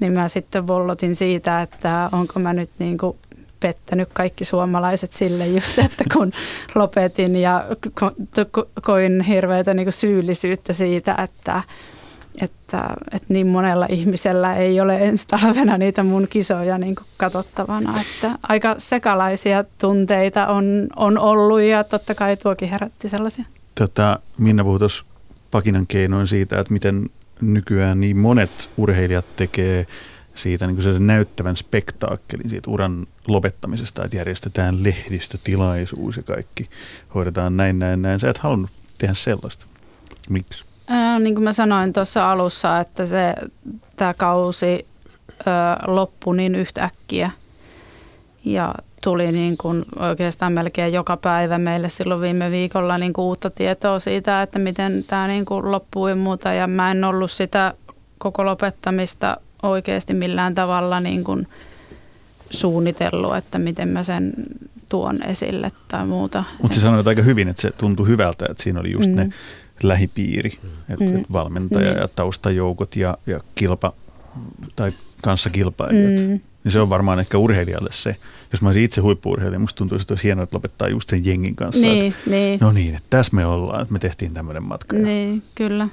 niin 0.00 0.12
mä 0.12 0.28
sitten 0.28 0.66
vollotin 0.66 1.16
siitä, 1.16 1.60
että 1.60 2.08
onko 2.12 2.40
mä 2.40 2.52
nyt 2.52 2.70
niin 2.78 2.98
kuin 2.98 3.16
pettänyt 3.60 4.08
kaikki 4.12 4.44
suomalaiset 4.44 5.12
sille 5.12 5.46
just, 5.46 5.78
että 5.78 6.04
kun 6.12 6.32
lopetin 6.74 7.36
ja 7.36 7.64
ko- 8.00 8.68
koin 8.82 9.20
hirveätä 9.20 9.74
niin 9.74 9.92
syyllisyyttä 9.92 10.72
siitä, 10.72 11.14
että, 11.22 11.62
että, 12.40 12.94
että 13.12 13.34
niin 13.34 13.46
monella 13.46 13.86
ihmisellä 13.88 14.56
ei 14.56 14.80
ole 14.80 14.96
ensi 15.04 15.26
talvena 15.26 15.78
niitä 15.78 16.02
mun 16.02 16.26
kisoja 16.30 16.78
niin 16.78 16.96
katsottavana. 17.16 18.00
Että 18.00 18.38
aika 18.42 18.74
sekalaisia 18.78 19.64
tunteita 19.78 20.46
on, 20.46 20.86
on 20.96 21.18
ollut 21.18 21.60
ja 21.60 21.84
totta 21.84 22.14
kai 22.14 22.36
tuokin 22.36 22.68
herätti 22.68 23.08
sellaisia. 23.08 23.44
Tota, 23.74 24.18
Minna 24.38 24.64
puhui 24.64 24.78
Pakinan 25.50 25.86
keinoin 25.86 26.26
siitä, 26.26 26.60
että 26.60 26.72
miten 26.72 27.10
nykyään 27.40 28.00
niin 28.00 28.18
monet 28.18 28.70
urheilijat 28.76 29.36
tekee 29.36 29.86
siitä 30.34 30.66
niin 30.66 30.82
se 30.82 30.98
näyttävän 30.98 31.56
spektaakkelin 31.56 32.50
siitä 32.50 32.70
uran 32.70 33.06
lopettamisesta, 33.28 34.04
että 34.04 34.16
järjestetään 34.16 34.84
lehdistötilaisuus 34.84 36.16
ja 36.16 36.22
kaikki 36.22 36.64
hoidetaan 37.14 37.56
näin, 37.56 37.78
näin, 37.78 38.02
näin. 38.02 38.20
Sä 38.20 38.30
et 38.30 38.38
halunnut 38.38 38.70
tehdä 38.98 39.14
sellaista. 39.14 39.66
Miksi? 40.28 40.64
Ää, 40.94 41.18
niin 41.18 41.34
kuin 41.34 41.44
mä 41.44 41.52
sanoin 41.52 41.92
tuossa 41.92 42.32
alussa, 42.32 42.80
että 42.80 43.06
se, 43.06 43.34
tämä 43.96 44.14
kausi 44.14 44.86
ö, 45.30 45.44
loppui 45.86 46.36
niin 46.36 46.54
yhtäkkiä 46.54 47.30
ja 48.44 48.74
tuli 49.02 49.32
niin 49.32 49.56
kuin 49.56 49.84
oikeastaan 49.98 50.52
melkein 50.52 50.92
joka 50.92 51.16
päivä 51.16 51.58
meille 51.58 51.88
silloin 51.88 52.20
viime 52.20 52.50
viikolla 52.50 52.98
niin 52.98 53.12
kuin 53.12 53.24
uutta 53.24 53.50
tietoa 53.50 53.98
siitä, 53.98 54.42
että 54.42 54.58
miten 54.58 55.04
tämä 55.06 55.28
niin 55.28 55.44
kuin 55.44 55.70
loppuu 55.70 56.08
ja 56.08 56.16
muuta. 56.16 56.52
Ja 56.52 56.66
mä 56.66 56.90
en 56.90 57.04
ollut 57.04 57.30
sitä 57.30 57.74
koko 58.18 58.46
lopettamista 58.46 59.36
oikeasti 59.62 60.14
millään 60.14 60.54
tavalla 60.54 61.00
niin 61.00 61.24
kuin 61.24 61.48
suunnitellut, 62.50 63.36
että 63.36 63.58
miten 63.58 63.88
mä 63.88 64.02
sen 64.02 64.32
tuon 64.90 65.22
esille 65.22 65.70
tai 65.88 66.06
muuta. 66.06 66.44
Mutta 66.62 66.74
sä 66.74 66.80
sanoit 66.80 67.06
aika 67.06 67.22
hyvin, 67.22 67.48
että 67.48 67.62
se 67.62 67.70
tuntui 67.70 68.08
hyvältä, 68.08 68.46
että 68.50 68.62
siinä 68.62 68.80
oli 68.80 68.92
just 68.92 69.10
mm. 69.10 69.16
ne 69.16 69.30
lähipiiri, 69.82 70.58
että 70.88 71.04
mm. 71.04 71.16
et 71.16 71.32
valmentaja 71.32 71.92
mm. 71.92 71.98
ja 71.98 72.08
taustajoukot 72.08 72.96
ja, 72.96 73.18
ja 73.26 73.40
kilpa 73.54 73.92
tai 74.76 74.92
kanssakilpailijat. 75.22 76.28
Mm. 76.28 76.40
Niin 76.64 76.72
se 76.72 76.80
on 76.80 76.90
varmaan 76.90 77.20
ehkä 77.20 77.38
urheilijalle 77.38 77.90
se. 77.92 78.16
Jos 78.52 78.62
mä 78.62 78.68
olisin 78.68 78.82
itse 78.82 79.00
huippuurheilija, 79.00 79.58
musta 79.58 79.78
tuntuu, 79.78 79.98
että 79.98 80.12
olisi 80.12 80.24
hienoa, 80.24 80.42
että 80.42 80.56
lopettaa 80.56 80.88
just 80.88 81.08
sen 81.08 81.24
jengin 81.24 81.56
kanssa. 81.56 81.80
Niin, 81.80 82.06
että, 82.06 82.30
niin. 82.30 82.60
No 82.60 82.72
niin, 82.72 82.94
että 82.94 83.06
tässä 83.10 83.36
me 83.36 83.46
ollaan, 83.46 83.82
että 83.82 83.92
me 83.92 83.98
tehtiin 83.98 84.34
tämmöinen 84.34 84.62
matka. 84.62 84.96
Niin, 84.96 85.42
kyllä. 85.54 85.88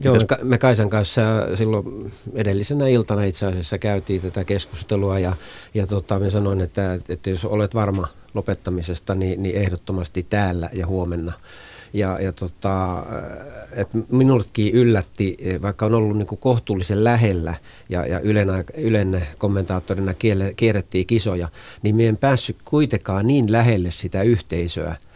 Joo, 0.00 0.16
me 0.42 0.58
Kaisan 0.58 0.90
kanssa 0.90 1.22
silloin 1.54 2.12
edellisenä 2.34 2.88
iltana 2.88 3.24
itse 3.24 3.46
asiassa 3.46 3.78
käytiin 3.78 4.20
tätä 4.20 4.44
keskustelua 4.44 5.18
ja, 5.18 5.36
ja 5.74 5.86
tota, 5.86 6.18
me 6.18 6.30
sanoin, 6.30 6.60
että, 6.60 6.98
että 7.08 7.30
jos 7.30 7.44
olet 7.44 7.74
varma 7.74 8.08
lopettamisesta, 8.34 9.14
niin, 9.14 9.42
niin 9.42 9.56
ehdottomasti 9.56 10.26
täällä 10.30 10.70
ja 10.72 10.86
huomenna. 10.86 11.32
Ja, 11.92 12.20
ja 12.20 12.32
tota, 12.32 13.06
että 13.76 13.98
minullekin 14.10 14.74
yllätti, 14.74 15.36
vaikka 15.62 15.86
on 15.86 15.94
ollut 15.94 16.16
niin 16.16 16.26
kuin 16.26 16.38
kohtuullisen 16.38 17.04
lähellä 17.04 17.54
ja, 17.88 18.06
ja 18.06 18.20
Ylen, 18.20 18.48
Ylen 18.76 19.26
kommentaattorina 19.38 20.14
kierrettiin 20.56 21.06
kisoja, 21.06 21.48
niin 21.82 21.96
me 21.96 22.08
en 22.08 22.16
päässyt 22.16 22.56
kuitenkaan 22.64 23.26
niin 23.26 23.52
lähelle 23.52 23.90
sitä 23.90 24.22
yhteisöä– 24.22 24.96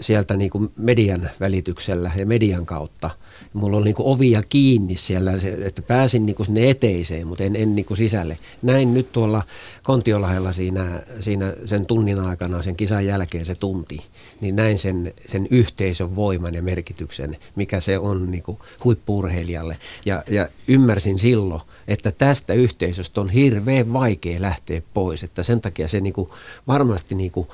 sieltä 0.00 0.36
niin 0.36 0.50
kuin 0.50 0.72
median 0.76 1.30
välityksellä 1.40 2.10
ja 2.16 2.26
median 2.26 2.66
kautta. 2.66 3.10
Mulla 3.52 3.76
oli 3.76 3.84
niin 3.84 3.94
kuin 3.94 4.06
ovia 4.06 4.42
kiinni 4.48 4.96
siellä, 4.96 5.32
että 5.64 5.82
pääsin 5.82 6.26
niin 6.26 6.36
kuin 6.36 6.46
sinne 6.46 6.70
eteiseen, 6.70 7.26
mutta 7.26 7.44
en, 7.44 7.56
en 7.56 7.74
niin 7.74 7.84
kuin 7.84 7.98
sisälle. 7.98 8.38
Näin 8.62 8.94
nyt 8.94 9.12
tuolla 9.12 9.42
Kontiolahella 9.82 10.52
siinä, 10.52 11.02
siinä 11.20 11.54
sen 11.64 11.86
tunnin 11.86 12.18
aikana, 12.18 12.62
sen 12.62 12.76
kisan 12.76 13.06
jälkeen 13.06 13.44
se 13.44 13.54
tunti, 13.54 14.00
niin 14.40 14.56
näin 14.56 14.78
sen, 14.78 15.14
sen 15.28 15.46
yhteisön 15.50 16.16
voiman 16.16 16.54
ja 16.54 16.62
merkityksen, 16.62 17.36
mikä 17.56 17.80
se 17.80 17.98
on 17.98 18.30
niin 18.30 18.42
kuin 18.42 18.58
huippuurheilijalle. 18.84 19.78
Ja, 20.06 20.22
ja 20.30 20.48
ymmärsin 20.68 21.18
silloin, 21.18 21.60
että 21.88 22.12
tästä 22.12 22.52
yhteisöstä 22.52 23.20
on 23.20 23.28
hirveän 23.28 23.92
vaikea 23.92 24.42
lähteä 24.42 24.82
pois, 24.94 25.22
että 25.22 25.42
sen 25.42 25.60
takia 25.60 25.88
se 25.88 26.00
niin 26.00 26.12
kuin 26.12 26.30
varmasti 26.66 27.14
niin 27.14 27.30
kuin 27.30 27.48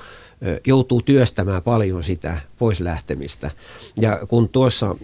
joutuu 0.67 1.01
työstämään 1.01 1.61
paljon 1.61 2.03
sitä 2.03 2.37
pois 2.57 2.79
lähtemistä. 2.79 3.51
Ja 4.01 4.19
kun 4.27 4.49
tuossa 4.49 4.95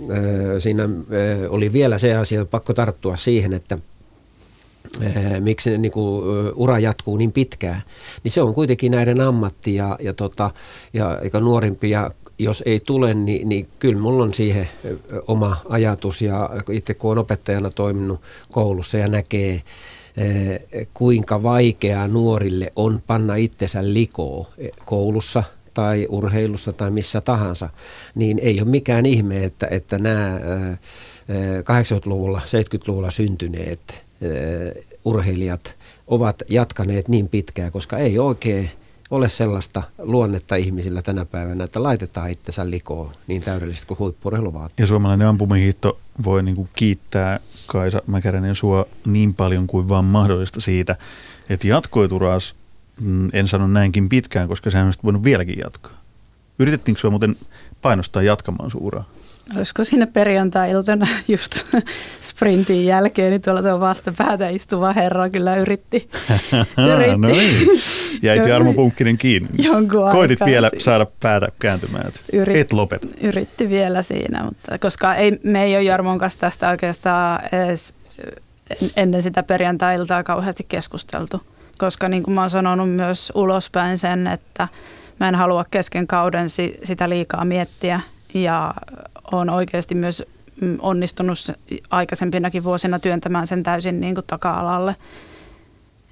siinä 0.60 0.90
oli 1.50 1.74
vielä 1.74 1.98
se 1.98 2.16
asia, 2.16 2.46
pakko 2.46 2.74
tarttua 2.74 3.18
siihen, 3.18 3.54
että 3.54 3.78
miksi 5.40 5.78
niin 5.78 5.92
kuin, 5.92 6.24
ura 6.56 6.80
jatkuu 6.80 7.18
niin 7.18 7.32
pitkään, 7.32 7.82
niin 8.24 8.32
se 8.32 8.42
on 8.42 8.54
kuitenkin 8.54 8.92
näiden 8.92 9.22
ammatti 9.22 9.76
ja, 9.76 9.98
ja, 10.02 10.14
tota, 10.14 10.52
ja 10.94 11.22
ja 11.34 11.40
nuorimpia 11.40 12.12
jos 12.40 12.64
ei 12.66 12.80
tule, 12.80 13.14
niin, 13.14 13.50
niin 13.50 13.68
kyllä 13.80 14.02
mulla 14.02 14.24
on 14.24 14.34
siihen 14.34 14.70
oma 15.28 15.58
ajatus 15.70 16.22
ja 16.22 16.50
itse 16.72 16.94
kun 16.94 17.12
on 17.12 17.18
opettajana 17.18 17.70
toiminut 17.70 18.22
koulussa 18.52 18.98
ja 18.98 19.08
näkee 19.08 19.62
kuinka 20.94 21.44
vaikeaa 21.44 22.08
nuorille 22.08 22.74
on 22.76 23.02
panna 23.08 23.36
itsensä 23.36 23.94
likoon 23.94 24.46
koulussa 24.86 25.44
tai 25.74 26.08
urheilussa 26.10 26.74
tai 26.74 26.92
missä 26.92 27.22
tahansa, 27.22 27.70
niin 28.16 28.40
ei 28.40 28.62
ole 28.62 28.70
mikään 28.70 29.06
ihme, 29.06 29.44
että, 29.44 29.68
että 29.72 29.98
nämä 29.98 30.40
80-luvulla, 31.62 32.38
eh, 32.38 32.64
70-luvulla 32.66 33.12
syntyneet 33.12 33.80
eh, 34.22 34.86
urheilijat 35.06 35.76
ovat 36.08 36.44
jatkaneet 36.50 37.08
niin 37.08 37.30
pitkään, 37.30 37.72
koska 37.72 37.98
ei 37.98 38.20
oikein 38.20 38.72
ole 39.12 39.30
sellaista 39.30 39.84
luonnetta 39.98 40.56
ihmisillä 40.56 41.02
tänä 41.02 41.26
päivänä, 41.26 41.64
että 41.64 41.84
laitetaan 41.84 42.30
itsensä 42.30 42.70
likoon 42.70 43.10
niin 43.28 43.42
täydellisesti 43.42 43.88
kuin 43.88 44.00
huippurheilu 44.00 44.54
vaatii. 44.54 44.84
Ja 44.84 44.88
suomalainen 44.88 45.28
ampumahiihto 45.28 46.00
voi 46.24 46.44
niin 46.44 46.56
kuin 46.56 46.70
kiittää 46.76 47.40
Kaisa 47.68 48.02
Mäkäränen 48.08 48.56
sua 48.56 48.86
niin 49.06 49.34
paljon 49.34 49.68
kuin 49.68 49.90
vaan 49.90 50.06
mahdollista 50.06 50.62
siitä, 50.62 50.96
että 51.50 51.68
jatkoit 51.68 52.12
uraas, 52.12 52.56
mm, 53.02 53.30
en 53.34 53.48
sano 53.48 53.68
näinkin 53.68 54.10
pitkään, 54.10 54.48
koska 54.48 54.70
sehän 54.70 54.88
olisi 54.88 55.00
voinut 55.04 55.24
vieläkin 55.24 55.60
jatkaa. 55.60 55.94
Yritettiinkö 56.60 57.02
sinua 57.02 57.12
muuten 57.12 57.36
painostaa 57.82 58.22
jatkamaan 58.22 58.72
sun 58.72 58.82
uraa? 58.82 59.10
Olisiko 59.58 59.84
siinä 59.84 60.08
perjantai-iltana 60.08 61.08
just 61.28 61.66
sprintin 62.22 62.86
jälkeen, 62.86 63.30
niin 63.30 63.42
tuolla 63.42 63.62
tuo 63.62 63.80
vastapäätä 63.80 64.50
istuva 64.50 64.94
herra 64.94 65.30
kyllä 65.30 65.56
yritti. 65.56 66.08
yritti. 66.96 67.18
no 67.18 67.28
niin, 67.28 67.68
jäit 68.22 68.46
Jarmo 68.46 68.74
Punkkinen 68.74 69.18
kiinni. 69.18 69.50
Jonkun 69.58 70.12
Koitit 70.12 70.40
vielä 70.46 70.70
saada 70.78 71.08
päätä 71.20 71.48
kääntymään, 71.60 72.08
että 72.08 72.20
Yrit, 72.34 72.58
et 72.58 72.74
lopeta. 72.74 73.08
Yritti 73.22 73.70
vielä 73.70 74.02
siinä, 74.02 74.44
mutta 74.44 74.78
koska 74.78 75.16
ei, 75.16 75.40
me 75.44 75.64
ei 75.64 75.76
ole 75.76 75.84
Jarmon 75.84 76.18
kanssa 76.18 76.40
tästä 76.40 76.70
oikeastaan 76.70 77.42
edes 77.52 77.94
ennen 78.96 79.24
sitä 79.24 79.44
perjantai-iltaa 79.44 80.24
kauheasti 80.24 80.66
keskusteltu. 80.70 81.42
Koska 81.78 82.10
niin 82.10 82.24
kuin 82.24 82.36
mä 82.36 82.42
oon 82.42 82.50
sanonut 82.50 82.92
myös 82.92 83.32
ulospäin 83.36 83.98
sen, 83.98 84.28
että 84.28 84.68
mä 85.20 85.28
en 85.30 85.36
halua 85.36 85.66
kesken 85.72 86.08
kauden 86.08 86.50
sitä 86.84 87.10
liikaa 87.10 87.46
miettiä 87.46 88.00
ja 88.34 88.74
on 89.32 89.50
oikeasti 89.50 89.96
myös 89.96 90.24
mm, 90.62 90.78
onnistunut 90.82 91.38
aikaisempinakin 91.90 92.64
vuosina 92.64 93.00
työntämään 93.00 93.48
sen 93.48 93.64
täysin 93.64 94.00
niin 94.00 94.16
kuin 94.16 94.26
taka-alalle. 94.28 94.96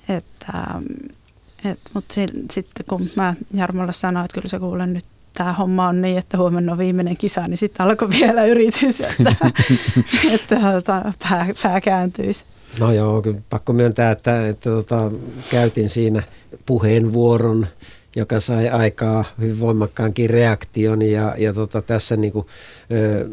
Että, 0.10 0.54
mm, 0.74 1.16
et, 1.72 1.80
mutta 1.94 2.16
sitten 2.52 2.86
kun 2.90 3.10
mä 3.16 3.36
Jarmolle 3.54 3.94
sanoin, 3.94 4.26
että 4.26 4.36
kyllä 4.36 4.50
se 4.50 4.60
kuulen 4.60 4.94
nyt 4.94 5.06
tämä 5.38 5.54
homma 5.54 5.88
on 5.88 6.02
niin, 6.02 6.18
että 6.18 6.38
huomenna 6.38 6.72
on 6.72 6.78
viimeinen 6.78 7.18
kisa, 7.18 7.48
niin 7.48 7.58
sitten 7.58 7.86
alkoi 7.86 8.10
vielä 8.10 8.46
yritys, 8.46 9.02
että, 9.02 9.36
että 10.34 10.56
pää, 11.30 11.48
pää 11.64 11.82
kääntyisi. 11.82 12.46
No 12.80 12.92
joo, 12.92 13.22
kyllä 13.22 13.42
pakko 13.50 13.74
myöntää, 13.74 14.12
että, 14.12 14.48
että 14.48 14.70
tota, 14.70 15.12
käytin 15.52 15.90
siinä 15.90 16.24
puheenvuoron 16.66 17.68
joka 18.18 18.40
sai 18.40 18.70
aikaa 18.70 19.26
hyvin 19.42 19.60
voimakkaankin 19.60 20.30
reaktion 20.30 21.02
ja, 21.02 21.36
ja 21.38 21.54
tota, 21.54 21.82
tässä 21.82 22.16
niin 22.16 22.34
kuin, 22.34 22.48
ö, 22.92 23.30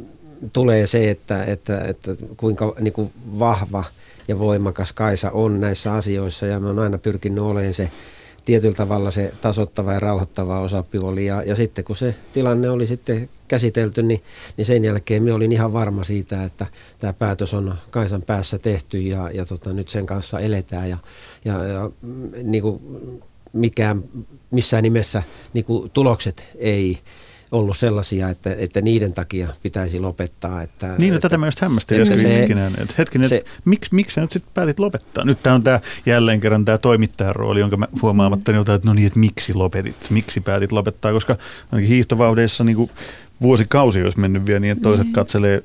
tulee 0.53 0.87
se, 0.87 1.11
että, 1.11 1.45
että, 1.45 1.81
että 1.81 2.17
kuinka 2.37 2.75
niin 2.81 2.93
kuin 2.93 3.13
vahva 3.39 3.85
ja 4.29 4.39
voimakas 4.39 4.93
Kaisa 4.93 5.31
on 5.31 5.61
näissä 5.61 5.95
asioissa 5.95 6.47
ja 6.47 6.61
mä 6.61 6.67
oon 6.67 6.79
aina 6.79 6.99
pyrkinyt 6.99 7.45
olemaan 7.45 7.75
se 7.75 7.91
tietyllä 8.45 8.75
tavalla 8.75 9.11
se 9.11 9.33
tasottava 9.41 9.93
ja 9.93 10.01
rauhoittava 10.01 10.61
osapuoli. 10.61 11.27
Ja, 11.27 11.43
ja 11.43 11.57
sitten 11.57 11.85
kun 11.85 11.97
se 11.97 12.15
tilanne 12.33 12.71
oli 12.71 12.87
sitten 12.87 13.29
käsitelty, 13.49 14.03
niin, 14.03 14.23
niin 14.57 14.65
sen 14.65 14.85
jälkeen 14.85 15.23
minä 15.23 15.35
olin 15.35 15.53
ihan 15.53 15.73
varma 15.73 16.05
siitä, 16.05 16.45
että 16.45 16.67
tämä 16.99 17.13
päätös 17.13 17.55
on 17.55 17.75
Kaisan 17.91 18.23
päässä 18.23 18.59
tehty 18.59 18.99
ja, 18.99 19.31
ja 19.35 19.47
tota, 19.47 19.73
nyt 19.73 19.89
sen 19.89 20.07
kanssa 20.07 20.41
eletään. 20.41 20.91
Ja, 20.91 20.99
ja, 21.45 21.65
ja 21.65 21.91
niin 22.43 22.63
kuin 22.63 22.81
mikään, 23.55 24.03
missään 24.51 24.83
nimessä 24.83 25.23
niin 25.53 25.65
kuin 25.65 25.91
tulokset 25.91 26.49
ei 26.59 26.99
ollut 27.53 27.77
sellaisia, 27.77 28.29
että, 28.29 28.55
että 28.59 28.81
niiden 28.81 29.13
takia 29.13 29.49
pitäisi 29.63 30.01
lopettaa. 30.01 30.63
Että, 30.63 30.95
niin, 30.99 31.11
no, 31.11 31.17
että, 31.17 31.29
tätä 31.29 31.39
mä 31.39 31.47
just 31.47 31.61
hämmästelin 31.61 32.03
äsken 32.03 32.31
itsekin 32.33 32.59
että 32.59 32.95
hetkinen, 32.99 33.29
se, 33.29 33.37
että 33.37 33.51
miksi, 33.65 33.95
miksi 33.95 34.15
sä 34.15 34.21
nyt 34.21 34.33
sitten 34.33 34.55
päätit 34.55 34.79
lopettaa? 34.79 35.25
Nyt 35.25 35.43
tämä 35.43 35.55
on 35.55 35.63
tämä 35.63 35.81
jälleen 36.07 36.41
kerran 36.41 36.65
tämä 36.65 36.79
toimittajan 36.79 37.37
rooli, 37.37 37.61
jonka 37.61 37.77
mä 37.77 37.89
huomaamattani 38.03 38.59
otan, 38.59 38.75
että 38.75 38.89
no 38.89 38.95
niin, 38.95 39.07
että 39.07 39.19
miksi 39.19 39.55
lopetit, 39.55 39.97
miksi 40.11 40.41
päätit 40.41 40.73
lopettaa, 40.73 41.13
koska 41.13 41.37
ainakin 41.73 41.89
hiihtovaudeissa 41.89 42.65
niin 42.65 42.77
kuin 42.77 42.91
vuosikausi 43.43 44.03
olisi 44.03 44.21
mennyt 44.21 44.47
vielä 44.47 44.61
niin, 44.61 44.73
että 44.73 44.83
toiset 44.83 45.07
mm. 45.07 45.13
katselee 45.13 45.63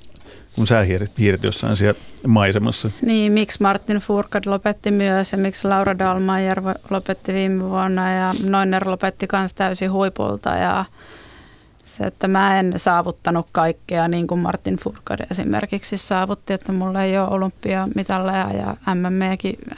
kun 0.59 0.67
sä 0.67 0.85
hiirit 1.19 1.43
jossain 1.43 1.77
siellä 1.77 1.99
maisemassa. 2.27 2.89
Niin, 3.01 3.31
miksi 3.31 3.61
Martin 3.61 3.97
Furkad 3.97 4.43
lopetti 4.45 4.91
myös 4.91 5.31
ja 5.31 5.37
miksi 5.37 5.67
Laura 5.67 5.99
Dalmayer 5.99 6.61
lopetti 6.89 7.33
viime 7.33 7.63
vuonna 7.63 8.13
ja 8.13 8.33
Noiner 8.49 8.87
lopetti 8.87 9.27
myös 9.33 9.53
täysin 9.53 9.91
huipulta 9.91 10.49
ja 10.49 10.85
että 11.99 12.27
mä 12.27 12.59
en 12.59 12.73
saavuttanut 12.77 13.47
kaikkea 13.51 14.07
niin 14.07 14.27
kuin 14.27 14.39
Martin 14.39 14.77
Furkad 14.77 15.19
esimerkiksi 15.31 15.97
saavutti, 15.97 16.53
että 16.53 16.71
mulla 16.71 17.03
ei 17.03 17.17
ole 17.17 17.29
olympiamitalleja 17.29 18.51
ja 18.51 18.75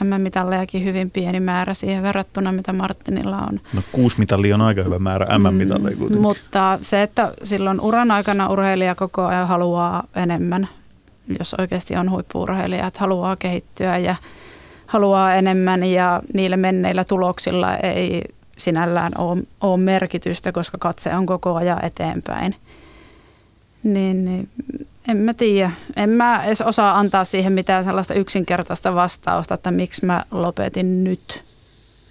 MM-mitallejakin 0.04 0.84
hyvin 0.84 1.10
pieni 1.10 1.40
määrä 1.40 1.74
siihen 1.74 2.02
verrattuna, 2.02 2.52
mitä 2.52 2.72
Martinilla 2.72 3.38
on. 3.38 3.60
No 3.74 3.82
kuusi 3.92 4.18
mitallia 4.18 4.54
on 4.54 4.60
aika 4.60 4.82
hyvä 4.82 4.98
määrä 4.98 5.38
MM-mitalleja 5.38 5.96
kuitenkin. 5.96 6.18
Mm, 6.18 6.22
mutta 6.22 6.78
se, 6.82 7.02
että 7.02 7.32
silloin 7.42 7.80
uran 7.80 8.10
aikana 8.10 8.48
urheilija 8.48 8.94
koko 8.94 9.26
ajan 9.26 9.48
haluaa 9.48 10.04
enemmän, 10.16 10.68
jos 11.38 11.54
oikeasti 11.54 11.96
on 11.96 12.10
huippuurheilija, 12.10 12.86
että 12.86 13.00
haluaa 13.00 13.36
kehittyä 13.36 13.98
ja 13.98 14.14
haluaa 14.86 15.34
enemmän 15.34 15.84
ja 15.84 16.20
niillä 16.34 16.56
menneillä 16.56 17.04
tuloksilla 17.04 17.76
ei 17.76 18.22
sinällään 18.64 19.12
ole, 19.18 19.42
ole 19.60 19.76
merkitystä, 19.80 20.52
koska 20.52 20.78
katse 20.78 21.14
on 21.14 21.26
koko 21.26 21.54
ajan 21.54 21.84
eteenpäin. 21.84 22.54
Niin, 23.82 24.24
niin 24.24 24.48
en 25.08 25.16
mä 25.16 25.34
tiedä. 25.34 25.70
En 25.96 26.10
mä 26.10 26.44
edes 26.44 26.60
osaa 26.60 26.98
antaa 26.98 27.24
siihen 27.24 27.52
mitään 27.52 27.84
sellaista 27.84 28.14
yksinkertaista 28.14 28.94
vastausta, 28.94 29.54
että 29.54 29.70
miksi 29.70 30.06
mä 30.06 30.24
lopetin 30.30 31.04
nyt. 31.04 31.44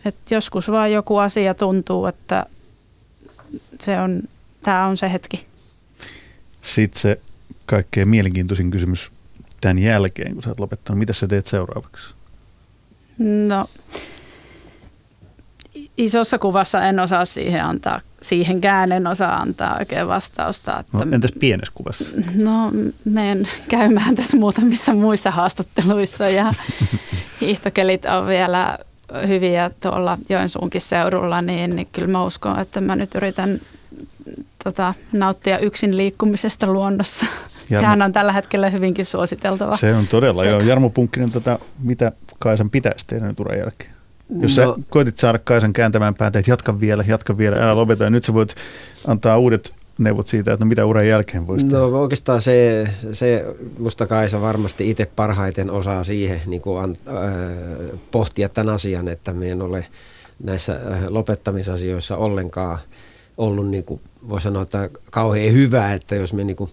Et 0.06 0.16
joskus 0.32 0.72
vaan 0.72 0.92
joku 0.92 1.18
asia 1.18 1.54
tuntuu, 1.54 2.06
että 2.06 2.46
se 3.80 4.00
on, 4.00 4.22
tämä 4.64 4.86
on 4.86 4.98
se 4.98 5.12
hetki. 5.12 5.46
Sitten 6.62 7.02
se 7.02 7.20
kaikkein 7.66 8.10
mielenkiintoisin 8.10 8.72
kysymys 8.72 9.12
tämän 9.62 9.80
jälkeen, 9.80 10.34
kun 10.34 10.44
sä 10.44 10.50
oot 10.50 10.60
lopettanut. 10.60 11.00
Mitä 11.00 11.14
sä 11.14 11.28
teet 11.28 11.46
seuraavaksi? 11.46 12.14
No, 13.48 13.70
isossa 15.98 16.40
kuvassa 16.40 16.84
en 16.84 17.00
osaa 17.00 17.26
siihen 17.26 17.66
antaa, 17.66 18.00
siihenkään 18.22 18.92
en 18.92 19.08
osaa 19.08 19.38
antaa 19.38 19.78
oikein 19.80 20.08
vastausta. 20.08 20.80
Että, 20.80 20.98
no, 20.98 21.06
entäs 21.12 21.32
pienessä 21.40 21.74
kuvassa? 21.76 22.06
No 22.36 22.72
menen 23.06 23.48
käymään 23.70 24.16
tässä 24.16 24.38
muutamissa 24.38 24.94
muissa 24.94 25.32
haastatteluissa 25.32 26.30
ja 26.30 26.54
hiihtokelit 27.42 28.06
on 28.06 28.28
vielä 28.28 28.78
hyviä 29.28 29.72
tuolla 29.80 30.18
Joensuunkin 30.30 30.82
seudulla, 30.82 31.42
niin, 31.42 31.76
niin 31.76 31.88
kyllä 31.92 32.08
mä 32.08 32.24
uskon, 32.24 32.60
että 32.60 32.82
mä 32.82 32.96
nyt 32.96 33.16
yritän 33.16 33.60
tota, 34.64 34.94
nauttia 35.12 35.60
yksin 35.60 35.98
liikkumisesta 35.98 36.68
luonnossa. 36.68 37.26
Jarmo, 37.70 37.82
Sehän 37.82 38.02
on 38.02 38.14
tällä 38.14 38.34
hetkellä 38.34 38.70
hyvinkin 38.70 39.06
suositeltava. 39.06 39.78
Se 39.78 39.96
on 39.96 40.08
todella, 40.08 40.46
joo. 40.46 40.60
Jarmo 40.60 40.90
Punkkinen, 40.90 41.32
tota, 41.32 41.60
mitä 41.80 42.12
Kaisan 42.40 42.70
pitäisi 42.70 43.08
tehdä 43.08 43.28
nyt 43.28 43.40
uran 43.40 43.60
jälkeen? 43.60 43.92
Jos 44.32 44.58
no. 44.58 44.74
sä 44.76 44.82
koitit 44.90 45.18
saada 45.18 45.40
Kaisan 45.40 45.74
kääntämään 45.74 46.16
päätä, 46.16 46.40
että 46.40 46.52
jatka 46.52 46.80
vielä, 46.80 47.04
jatka 47.08 47.38
vielä, 47.38 47.56
älä 47.56 47.76
lopeta. 47.76 48.04
Ja 48.04 48.10
nyt 48.10 48.24
sä 48.24 48.34
voit 48.34 48.56
antaa 49.08 49.38
uudet 49.38 49.74
neuvot 49.98 50.28
siitä, 50.28 50.54
että 50.54 50.66
no 50.66 50.70
mitä 50.70 50.86
uran 50.86 51.08
jälkeen 51.08 51.48
voisi 51.48 51.66
No 51.66 51.86
oikeastaan 51.86 52.42
se, 52.42 52.88
se 53.14 53.46
musta 53.80 54.08
Kaisa 54.08 54.42
varmasti 54.42 54.90
itse 54.90 55.06
parhaiten 55.06 55.70
osaa 55.70 56.04
siihen 56.04 56.42
niin 56.46 56.62
kuin 56.62 56.84
an, 56.84 56.96
äh, 57.08 58.00
pohtia 58.12 58.50
tämän 58.50 58.74
asian, 58.74 59.08
että 59.08 59.34
me 59.34 59.50
en 59.50 59.62
ole 59.62 59.86
näissä 60.44 60.74
äh, 60.74 61.04
lopettamisasioissa 61.08 62.18
ollenkaan 62.18 62.78
ollut, 63.38 63.68
niin 63.68 63.84
kuin, 63.84 64.02
voi 64.30 64.42
sanoa, 64.42 64.62
että 64.64 64.90
kauhean 65.12 65.54
hyvä, 65.54 65.94
että 65.94 66.16
jos 66.16 66.34
me 66.34 66.44
niin 66.44 66.56
kuin, 66.56 66.70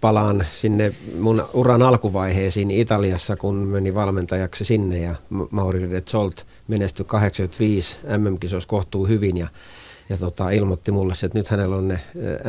palaan 0.00 0.46
sinne 0.52 0.92
mun 1.20 1.44
uran 1.52 1.82
alkuvaiheisiin 1.82 2.70
Italiassa, 2.70 3.36
kun 3.36 3.54
meni 3.54 3.94
valmentajaksi 3.94 4.64
sinne 4.64 4.98
ja 4.98 5.14
Mauri 5.50 5.86
Redzolt 5.86 6.46
menestyi 6.68 7.04
85 7.04 7.98
MM-kisoissa 8.18 8.68
kohtuu 8.68 9.06
hyvin 9.06 9.36
ja, 9.36 9.48
ja 10.08 10.16
tota, 10.16 10.50
ilmoitti 10.50 10.92
mulle, 10.92 11.12
että 11.24 11.38
nyt 11.38 11.48
hänellä 11.48 11.76
on 11.76 11.88
ne 11.88 12.00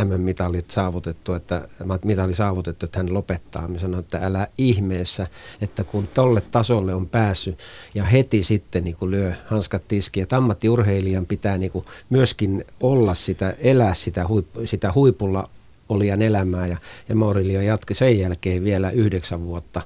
MM-mitalit 0.05 0.69
saavutettu, 0.69 1.33
että 1.33 1.67
mitali 2.03 2.33
saavutettu, 2.33 2.85
että 2.85 2.99
hän 2.99 3.13
lopettaa. 3.13 3.67
Mä 3.67 3.79
sanoin, 3.79 4.03
että 4.03 4.19
älä 4.23 4.47
ihmeessä, 4.57 5.27
että 5.61 5.83
kun 5.83 6.07
tolle 6.13 6.41
tasolle 6.41 6.95
on 6.95 7.09
päässyt 7.09 7.57
ja 7.95 8.03
heti 8.03 8.43
sitten 8.43 8.83
niin 8.83 8.97
lyö 9.01 9.33
hanskat 9.45 9.87
tiskiin, 9.87 10.23
että 10.23 10.37
ammattiurheilijan 10.37 11.25
pitää 11.25 11.57
niin 11.57 11.71
myöskin 12.09 12.65
olla 12.81 13.13
sitä, 13.13 13.53
elää 13.59 13.93
sitä, 13.93 14.27
huippu, 14.27 14.61
sitä 14.65 14.91
huipulla 14.95 15.49
olijan 15.91 16.21
elämää 16.21 16.67
ja, 16.67 16.77
ja 17.09 17.15
Maurilio 17.15 17.61
jatki 17.61 17.93
sen 17.93 18.19
jälkeen 18.19 18.63
vielä 18.63 18.89
yhdeksän 18.89 19.43
vuotta 19.45 19.81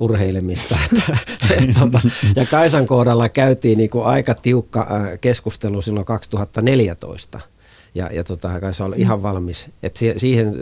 urheilemista. 0.00 0.78
Että, 0.92 1.18
et, 1.50 1.70
tota, 1.80 2.00
ja 2.36 2.46
Kaisan 2.46 2.86
kohdalla 2.86 3.28
käytiin 3.28 3.78
niin 3.78 3.90
kuin 3.90 4.04
aika 4.04 4.34
tiukka 4.34 4.80
äh, 4.80 5.20
keskustelu 5.20 5.82
silloin 5.82 6.06
2014 6.06 7.40
ja, 7.94 8.10
ja 8.12 8.24
tota, 8.24 8.60
Kaisa 8.60 8.84
oli 8.84 8.96
ihan 8.98 9.22
valmis. 9.22 9.70
Et 9.82 9.96
siihen 10.16 10.46
äh, 10.46 10.54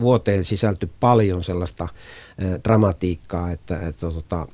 vuoteen 0.00 0.44
sisältyi 0.44 0.90
paljon 1.00 1.44
sellaista 1.44 1.84
äh, 1.84 2.50
dramatiikkaa, 2.64 3.50
että, 3.50 3.80
että 3.88 4.10
tota, 4.10 4.46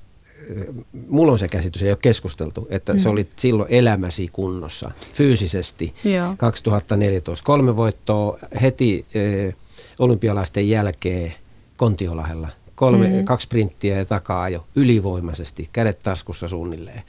mulla 1.09 1.33
on 1.33 1.39
se 1.39 1.49
käsitys, 1.49 1.83
ei 1.83 1.91
ole 1.91 1.99
keskusteltu, 2.03 2.67
että 2.71 2.93
mm. 2.93 2.99
se 2.99 3.09
oli 3.09 3.27
silloin 3.37 3.69
elämäsi 3.73 4.29
kunnossa 4.33 4.91
fyysisesti. 5.13 5.95
Joo. 6.05 6.35
2014 6.37 7.45
kolme 7.45 7.77
voittoa 7.77 8.39
heti 8.63 9.07
eh, 9.15 9.55
olympialaisten 9.99 10.69
jälkeen 10.69 11.35
Kontiolahella. 11.77 12.49
Kolme, 12.75 13.07
mm. 13.07 13.25
Kaksi 13.25 13.45
sprinttiä 13.45 13.99
ja 13.99 14.05
takaa 14.05 14.49
jo 14.49 14.67
ylivoimaisesti, 14.75 15.69
kädet 15.73 16.03
taskussa 16.03 16.49
suunnilleen. 16.49 17.03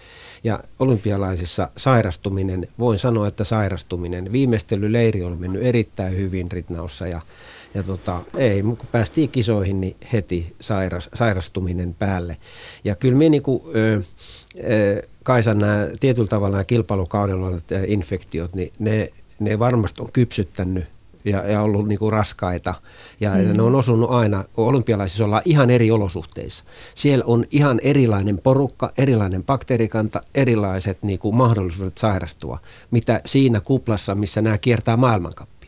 Ja 0.43 0.59
olympialaisissa 0.79 1.69
sairastuminen, 1.77 2.67
voin 2.79 2.99
sanoa, 2.99 3.27
että 3.27 3.43
sairastuminen, 3.43 4.31
viimeistelyleiri 4.31 5.23
on 5.23 5.39
mennyt 5.39 5.63
erittäin 5.63 6.17
hyvin 6.17 6.51
Ritnaussa 6.51 7.07
ja, 7.07 7.21
ja 7.73 7.83
tota, 7.83 8.21
ei, 8.37 8.61
kun 8.61 8.77
päästiin 8.91 9.29
kisoihin, 9.29 9.81
niin 9.81 9.95
heti 10.13 10.55
sairas, 10.61 11.09
sairastuminen 11.13 11.95
päälle. 11.99 12.37
Ja 12.83 12.95
kyllä 12.95 13.17
me 13.17 13.29
niinku, 13.29 13.71
ö, 13.75 14.01
Kaisan 15.23 15.59
nämä 15.59 15.87
tietyllä 15.99 16.27
tavalla 16.27 16.51
nämä 16.51 16.63
kilpailukaudella 16.63 17.47
olevat 17.47 17.63
infektiot, 17.87 18.55
niin 18.55 18.73
ne, 18.79 19.09
ne 19.39 19.59
varmasti 19.59 20.01
on 20.01 20.11
kypsyttänyt 20.11 20.85
ja, 21.25 21.47
ja 21.47 21.61
ollut 21.61 21.87
niin 21.87 21.99
kuin 21.99 22.11
raskaita. 22.11 22.73
Ja 23.19 23.31
mm. 23.31 23.57
ne 23.57 23.63
on 23.63 23.75
osunut 23.75 24.11
aina, 24.11 24.43
olympialaisissa 24.57 25.25
ollaan 25.25 25.41
ihan 25.45 25.69
eri 25.69 25.91
olosuhteissa. 25.91 26.63
Siellä 26.95 27.25
on 27.27 27.45
ihan 27.51 27.79
erilainen 27.83 28.37
porukka, 28.37 28.91
erilainen 28.97 29.43
bakteerikanta, 29.43 30.21
erilaiset 30.35 31.03
niin 31.03 31.19
kuin 31.19 31.35
mahdollisuudet 31.35 31.97
sairastua, 31.97 32.59
mitä 32.91 33.21
siinä 33.25 33.61
kuplassa, 33.61 34.15
missä 34.15 34.41
nämä 34.41 34.57
kiertää 34.57 34.97
maailmankappia. 34.97 35.59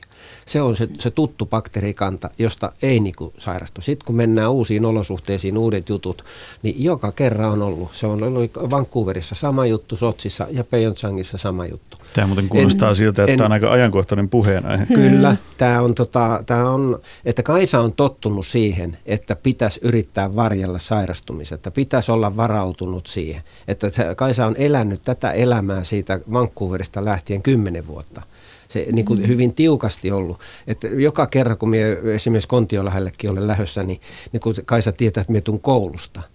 Se 0.45 0.61
on 0.61 0.75
se, 0.75 0.89
se 0.99 1.11
tuttu 1.11 1.45
bakteerikanta, 1.45 2.29
josta 2.37 2.71
ei 2.81 2.99
niin 2.99 3.15
kuin 3.15 3.33
sairastu. 3.37 3.81
Sitten 3.81 4.05
kun 4.05 4.15
mennään 4.15 4.51
uusiin 4.51 4.85
olosuhteisiin, 4.85 5.57
uudet 5.57 5.89
jutut, 5.89 6.25
niin 6.63 6.83
joka 6.83 7.11
kerran 7.11 7.51
on 7.51 7.61
ollut. 7.61 7.89
Se 7.93 8.07
on 8.07 8.23
ollut 8.23 8.51
Vancouverissa 8.69 9.35
sama 9.35 9.65
juttu, 9.65 9.95
Sotsissa 9.95 10.47
ja 10.51 10.63
Pyeongchangissa 10.63 11.37
sama 11.37 11.65
juttu. 11.65 11.97
Tämä 12.14 12.28
muuten 12.28 12.49
kuulostaa 12.49 12.89
en, 12.89 12.95
siltä, 12.95 13.22
että 13.22 13.32
en, 13.32 13.38
tämä 13.38 13.45
on 13.45 13.51
aika 13.51 13.72
ajankohtainen 13.72 14.30
puheenaihe. 14.30 14.86
Kyllä, 14.86 15.36
tämä 15.57 15.82
on, 15.82 15.95
tota, 15.95 16.43
tämä 16.45 16.70
on, 16.70 16.99
että 17.26 17.43
Kaisa 17.43 17.80
on 17.80 17.93
tottunut 17.93 18.47
siihen, 18.47 18.97
että 19.05 19.36
pitäisi 19.36 19.80
yrittää 19.84 20.36
varjella 20.36 20.80
sairastumista, 20.80 21.55
että 21.55 21.72
pitäisi 21.72 22.12
olla 22.12 22.38
varautunut 22.38 23.07
siihen. 23.07 23.41
Että 23.68 23.88
Kaisa 24.16 24.45
on 24.45 24.55
elänyt 24.57 25.01
tätä 25.01 25.32
elämää 25.32 25.84
siitä 25.84 26.20
Vancouverista 26.34 27.05
lähtien 27.05 27.43
kymmenen 27.43 27.88
vuotta 27.88 28.22
se 28.68 28.88
niin 28.91 29.05
kuin 29.05 29.28
hyvin 29.28 29.53
tiukasti 29.53 30.12
ollut. 30.12 30.39
Että 30.68 30.88
joka 30.88 31.28
kerran, 31.28 31.57
kun 31.57 31.70
minä 31.70 31.86
esimerkiksi 32.14 32.47
Kontiolahdellekin 32.47 33.30
olen 33.30 33.47
lähdössä, 33.47 33.84
niin, 33.84 34.01
niin 34.32 34.41
kun 34.41 34.53
Kaisa 34.66 34.91
tietää, 34.91 35.22
että 35.22 35.32
minä 35.32 35.41
tuun 35.41 35.62
koulusta– 35.62 36.22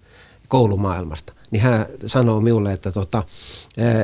koulumaailmasta, 0.47 1.33
niin 1.51 1.61
hän 1.61 1.85
sanoo 2.05 2.41
minulle, 2.41 2.73
että 2.73 2.91
tota, 2.91 3.23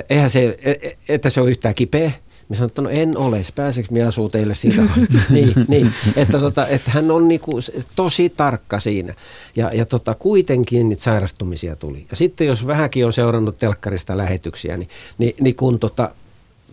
eihän 0.10 0.30
se, 0.30 0.58
e, 0.64 0.72
e, 0.72 0.98
että 1.10 1.30
se 1.30 1.42
on 1.42 1.50
yhtään 1.50 1.76
kipeä, 1.76 2.12
Mä 2.50 2.56
sanoin, 2.56 2.70
että 2.70 2.82
no 2.82 2.90
en 2.90 3.18
ole, 3.18 3.42
pääseekö 3.56 3.90
minä 3.92 4.08
asuu 4.08 4.30
teille 4.30 4.56
siitä? 4.56 4.82
niin, 5.30 5.54
niin, 5.68 5.94
että, 6.16 6.40
tota, 6.40 6.68
että 6.68 6.92
hän 6.92 7.12
on 7.12 7.28
niinku 7.28 7.52
tosi 7.96 8.30
tarkka 8.30 8.80
siinä. 8.80 9.14
Ja, 9.56 9.72
ja 9.74 9.86
tota, 9.86 10.16
kuitenkin 10.16 10.90
niitä 10.90 11.04
sairastumisia 11.04 11.76
tuli. 11.76 12.06
Ja 12.10 12.16
sitten 12.16 12.48
jos 12.48 12.68
vähänkin 12.68 13.06
on 13.06 13.14
seurannut 13.14 13.60
telkkarista 13.60 14.18
lähetyksiä, 14.18 14.78
niin, 14.78 14.90
niin, 15.18 15.36
niin 15.42 15.56
kun 15.56 15.80
tota, 15.80 16.10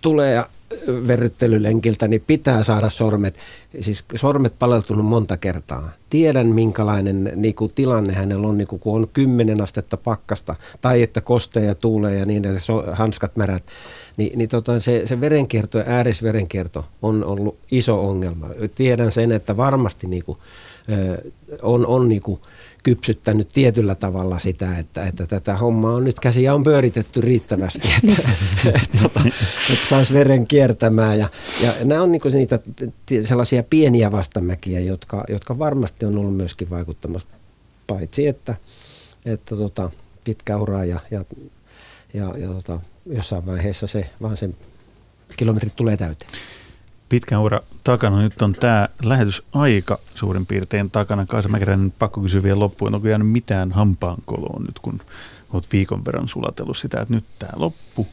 tulee 0.00 0.44
verryttelylenkiltä, 1.06 2.08
niin 2.08 2.22
pitää 2.26 2.62
saada 2.62 2.90
sormet, 2.90 3.34
siis 3.80 4.04
sormet 4.14 4.58
paleltunut 4.58 5.06
monta 5.06 5.36
kertaa. 5.36 5.90
Tiedän, 6.10 6.46
minkälainen 6.46 7.32
niin 7.36 7.54
kuin, 7.54 7.72
tilanne 7.74 8.12
hänellä 8.12 8.48
on, 8.48 8.58
niin 8.58 8.68
kuin, 8.68 8.80
kun 8.80 8.96
on 8.96 9.08
kymmenen 9.12 9.60
astetta 9.60 9.96
pakkasta, 9.96 10.54
tai 10.80 11.02
että 11.02 11.20
kostea 11.20 11.64
ja 11.64 11.74
tuulee 11.74 12.18
ja 12.18 12.26
niin, 12.26 12.44
että 12.44 12.60
so, 12.60 12.84
hanskat 12.92 13.36
märät. 13.36 13.62
Niin, 14.16 14.38
niin 14.38 14.48
tota, 14.48 14.80
se, 14.80 15.02
se 15.04 15.20
verenkierto 15.20 15.78
ja 15.78 15.84
äärisverenkierto 15.86 16.84
on 17.02 17.24
ollut 17.24 17.58
iso 17.70 18.08
ongelma. 18.08 18.46
Tiedän 18.74 19.12
sen, 19.12 19.32
että 19.32 19.56
varmasti 19.56 20.06
niin 20.06 20.24
kuin, 20.24 20.38
on, 21.62 21.86
on 21.86 22.08
niin 22.08 22.22
kuin, 22.22 22.40
kypsyttänyt 22.82 23.48
tietyllä 23.48 23.94
tavalla 23.94 24.40
sitä, 24.40 24.78
että, 24.78 25.04
että 25.04 25.26
tätä 25.26 25.56
hommaa 25.56 25.94
on 25.94 26.04
nyt 26.04 26.20
käsiä 26.20 26.54
on 26.54 26.62
pyöritetty 26.62 27.20
riittävästi, 27.20 27.88
että, 28.04 28.22
että, 28.66 28.98
tota, 29.02 29.20
että, 29.26 29.44
että 29.72 29.88
saisi 29.88 30.14
veren 30.14 30.46
kiertämään. 30.46 31.18
Ja, 31.18 31.28
ja 31.62 31.72
nämä 31.84 32.02
on 32.02 32.12
niin 32.12 32.22
niitä 32.34 32.58
sellaisia 33.24 33.62
pieniä 33.62 34.12
vastamäkiä, 34.12 34.80
jotka, 34.80 35.24
jotka 35.28 35.58
varmasti 35.58 36.06
on 36.06 36.18
ollut 36.18 36.36
myöskin 36.36 36.70
vaikuttamassa, 36.70 37.28
paitsi 37.86 38.26
että, 38.26 38.54
että 39.24 39.56
tota, 39.56 39.90
pitkä 40.24 40.56
ura 40.56 40.84
ja, 40.84 41.00
ja, 41.10 41.24
ja, 42.14 42.34
ja 42.38 42.48
tota, 42.48 42.80
jossain 43.06 43.46
vaiheessa 43.46 43.86
se 43.86 44.10
vaan 44.22 44.36
sen 44.36 44.56
kilometrit 45.36 45.76
tulee 45.76 45.96
täyteen 45.96 46.30
pitkän 47.10 47.40
ura 47.40 47.60
takana. 47.84 48.22
Nyt 48.22 48.42
on 48.42 48.52
tämä 48.52 48.88
lähetysaika 49.02 49.98
suurin 50.14 50.46
piirtein 50.46 50.90
takana. 50.90 51.26
Kaisa 51.26 51.48
Mäkeräinen, 51.48 51.92
pakko 51.98 52.20
kysyä 52.20 52.42
vielä 52.42 52.58
loppuun. 52.58 52.94
Onko 52.94 53.08
jäänyt 53.08 53.28
mitään 53.28 53.72
hampaankoloon 53.72 54.62
nyt, 54.62 54.78
kun 54.78 55.00
olet 55.52 55.72
viikon 55.72 56.04
verran 56.04 56.28
sulatellut 56.28 56.78
sitä, 56.78 57.00
että 57.00 57.14
nyt 57.14 57.24
tämä 57.38 57.52
loppu, 57.56 58.06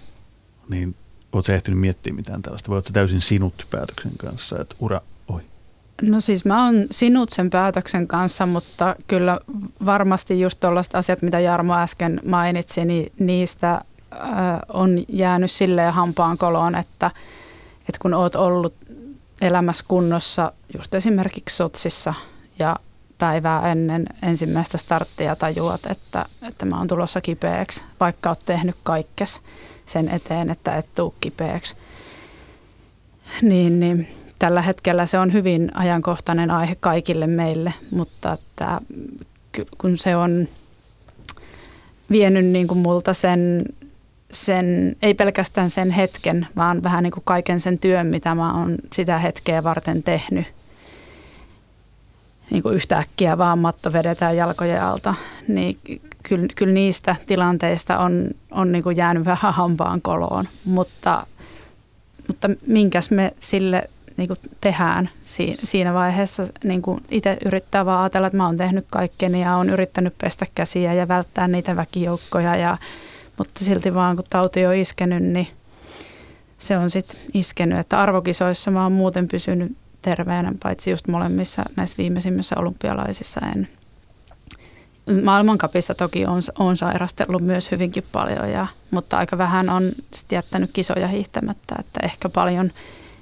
niin 0.70 0.96
oletko 1.34 1.52
ehtinyt 1.52 1.80
miettiä 1.80 2.14
mitään 2.14 2.42
tällaista? 2.42 2.70
Vai 2.70 2.76
oletko 2.76 2.92
täysin 2.94 3.22
sinut 3.22 3.68
päätöksen 3.72 4.12
kanssa, 4.18 4.62
että 4.62 4.76
ura 4.80 5.02
oi? 5.28 5.42
No 6.02 6.22
siis 6.22 6.46
mä 6.46 6.66
oon 6.66 6.88
sinut 6.92 7.30
sen 7.30 7.50
päätöksen 7.50 8.08
kanssa, 8.08 8.46
mutta 8.46 8.96
kyllä 9.08 9.40
varmasti 9.86 10.40
just 10.40 10.60
tuollaiset 10.60 10.96
asiat, 10.96 11.22
mitä 11.22 11.40
Jarmo 11.40 11.76
äsken 11.76 12.22
mainitsi, 12.26 12.86
niin 12.86 13.12
niistä 13.20 13.74
äh, 13.74 13.82
on 14.70 15.04
jäänyt 15.08 15.52
silleen 15.52 15.94
hampaan 15.94 16.38
koloon, 16.38 16.76
että, 16.76 17.12
että 17.80 18.00
kun 18.02 18.14
oot 18.14 18.36
ollut 18.36 18.74
elämässä 19.42 19.86
kunnossa 19.88 20.52
just 20.78 20.96
esimerkiksi 20.96 21.56
Sotsissa 21.56 22.14
ja 22.60 22.76
päivää 23.18 23.72
ennen 23.72 24.06
ensimmäistä 24.24 24.78
starttia 24.78 25.36
tajuat, 25.36 25.86
että, 25.90 26.26
että 26.48 26.66
mä 26.66 26.78
oon 26.78 26.88
tulossa 26.88 27.22
kipeäksi, 27.22 27.84
vaikka 28.00 28.30
oot 28.30 28.46
tehnyt 28.46 28.76
kaikkes 28.84 29.42
sen 29.86 30.10
eteen, 30.10 30.50
että 30.50 30.76
et 30.76 30.88
tuu 30.96 31.16
kipeäksi. 31.22 31.76
Niin, 33.42 33.80
niin 33.80 34.08
tällä 34.40 34.62
hetkellä 34.62 35.06
se 35.06 35.20
on 35.20 35.34
hyvin 35.34 35.72
ajankohtainen 35.74 36.52
aihe 36.52 36.76
kaikille 36.80 37.28
meille, 37.28 37.74
mutta 37.92 38.34
että 38.34 38.80
kun 39.78 39.98
se 39.98 40.16
on 40.16 40.48
vienyt 42.12 42.46
niin 42.46 42.68
kuin 42.68 42.78
multa 42.78 43.14
sen 43.14 43.62
sen, 44.32 44.96
ei 45.02 45.14
pelkästään 45.14 45.70
sen 45.70 45.92
hetken, 45.92 46.48
vaan 46.56 46.84
vähän 46.84 47.04
niin 47.04 47.12
kuin 47.12 47.24
kaiken 47.26 47.60
sen 47.60 47.80
työn, 47.80 48.08
mitä 48.08 48.36
mä 48.36 48.54
oon 48.54 48.76
sitä 48.94 49.20
hetkeä 49.20 49.64
varten 49.64 50.04
tehnyt. 50.04 50.46
Niin 52.50 52.64
kuin 52.64 52.76
yhtäkkiä 52.76 53.38
vaan 53.38 53.60
matto 53.60 53.94
vedetään 53.94 54.38
jalkojen 54.38 54.84
alta, 54.84 55.14
niin 55.48 55.78
kyllä, 56.24 56.48
kyllä 56.56 56.74
niistä 56.74 57.16
tilanteista 57.26 58.00
on, 58.00 58.30
on 58.52 58.72
niin 58.72 58.84
kuin 58.84 58.98
jäänyt 58.98 59.26
vähän 59.26 59.54
hampaan 59.54 60.02
koloon, 60.02 60.46
mutta, 60.66 61.28
mutta 62.28 62.50
minkäs 62.68 63.12
me 63.12 63.34
sille 63.40 63.90
niin 64.18 64.28
kuin 64.28 64.40
tehdään 64.62 65.10
siinä 65.64 65.94
vaiheessa. 65.94 66.44
Niin 66.64 66.82
kuin 66.82 67.04
itse 67.12 67.38
yrittää 67.46 67.86
vaan 67.86 68.04
ajatella, 68.04 68.28
että 68.28 68.38
mä 68.38 68.46
oon 68.46 68.58
tehnyt 68.58 68.86
kaikkeni 68.90 69.42
ja 69.42 69.56
on 69.56 69.70
yrittänyt 69.70 70.14
pestä 70.18 70.46
käsiä 70.56 70.94
ja 70.94 71.08
välttää 71.08 71.48
niitä 71.48 71.76
väkijoukkoja 71.76 72.56
ja 72.56 72.78
mutta 73.38 73.66
silti 73.66 73.94
vaan 73.94 74.16
kun 74.16 74.26
tauti 74.30 74.66
on 74.66 74.76
iskenyt, 74.76 75.24
niin 75.24 75.48
se 76.58 76.78
on 76.78 76.90
sitten 76.90 77.20
iskenyt. 77.34 77.80
Että 77.80 78.00
arvokisoissa 78.00 78.72
mä 78.72 78.84
oon 78.84 78.92
muuten 78.92 79.28
pysynyt 79.28 79.78
terveenä, 80.02 80.54
paitsi 80.64 80.90
just 80.90 81.08
molemmissa 81.08 81.64
näissä 81.76 81.98
viimeisimmissä 81.98 82.56
olympialaisissa 82.60 83.42
en. 83.56 83.68
Maailmankapissa 85.24 85.96
toki 85.96 86.26
on, 86.26 86.42
on 86.60 86.78
sairastellut 86.78 87.42
myös 87.42 87.72
hyvinkin 87.72 88.04
paljon, 88.12 88.52
ja, 88.52 88.68
mutta 88.92 89.18
aika 89.18 89.38
vähän 89.38 89.70
on 89.70 89.92
jättänyt 90.32 90.70
kisoja 90.74 91.08
hiihtämättä, 91.08 91.76
että 91.80 92.00
ehkä 92.04 92.30
paljon 92.30 92.72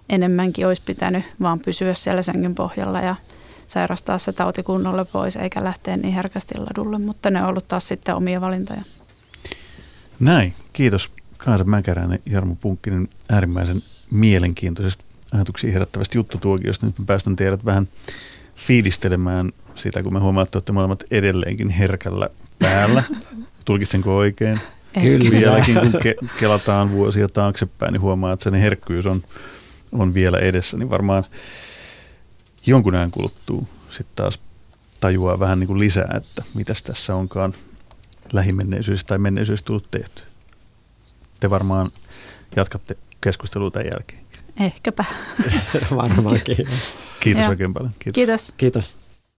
enemmänkin 0.10 0.68
olisi 0.68 0.82
pitänyt 0.86 1.24
vaan 1.42 1.60
pysyä 1.60 1.94
siellä 1.94 2.22
senkin 2.22 2.56
pohjalla 2.56 3.02
ja 3.02 3.16
sairastaa 3.68 4.18
se 4.18 4.34
tauti 4.34 4.64
kunnolla 4.64 5.06
pois, 5.06 5.36
eikä 5.36 5.64
lähteä 5.64 5.98
niin 5.98 6.14
herkästi 6.14 6.56
ladulle, 6.58 6.98
mutta 7.00 7.30
ne 7.30 7.42
on 7.42 7.50
ollut 7.50 7.68
taas 7.68 7.88
sitten 7.88 8.16
omia 8.16 8.42
valintoja. 8.42 8.82
Näin, 10.20 10.54
kiitos 10.74 11.12
Kaisa 11.38 11.64
Mäkäräinen 11.64 12.20
Jarmo 12.26 12.56
Punkkinen 12.56 13.10
äärimmäisen 13.30 13.84
mielenkiintoisesta 14.12 15.06
ajatuksia 15.34 15.72
herättävästä 15.72 16.18
juttutuokiosta. 16.18 16.86
Nyt 16.86 17.00
mä 17.00 17.06
päästän 17.06 17.36
teidät 17.36 17.66
vähän 17.66 17.88
fiilistelemään 18.56 19.52
sitä, 19.76 20.04
kun 20.04 20.14
me 20.14 20.20
huomaatte, 20.20 20.58
että 20.58 20.74
molemmat 20.74 21.04
edelleenkin 21.12 21.70
herkällä 21.70 22.30
päällä. 22.60 23.04
Tulkitsenko 23.66 24.18
oikein? 24.18 24.60
Kyllä. 25.02 25.32
Vieläkin 25.32 25.80
kun 25.80 25.94
ke- 25.94 26.28
kelataan 26.40 26.92
vuosia 26.92 27.28
taaksepäin, 27.30 27.94
niin 27.94 28.02
huomaa, 28.02 28.34
että 28.34 28.44
sen 28.44 28.54
herkkyys 28.54 29.06
on, 29.06 29.24
on 29.92 30.14
vielä 30.14 30.40
edessä, 30.40 30.78
niin 30.78 30.90
varmaan 30.90 31.24
jonkun 32.66 32.96
ajan 32.96 33.12
kuluttuu 33.12 33.68
sitten 33.90 34.16
taas 34.16 34.40
tajuaa 35.00 35.40
vähän 35.40 35.60
niin 35.60 35.68
kuin 35.68 35.80
lisää, 35.80 36.14
että 36.18 36.44
mitäs 36.54 36.84
tässä 36.84 37.16
onkaan 37.16 37.54
lähimenneisyydessä 38.34 39.08
tai 39.08 39.18
menneisyydessä 39.18 39.66
tullut 39.66 39.92
tehty. 39.92 40.24
Te 41.40 41.50
varmaan 41.50 41.92
jatkatte 42.56 42.98
keskustelua 43.22 43.72
tämän 43.72 43.88
jälkeen. 43.88 44.22
Ehkäpä. 44.60 45.06
Varmaankin. 45.96 46.68
Kiitos 47.20 47.48
oikein 47.48 47.74
paljon. 47.74 47.92
Kiitos. 48.00 48.16
Kiitos. 48.16 48.54
Kiitos. 48.58 49.05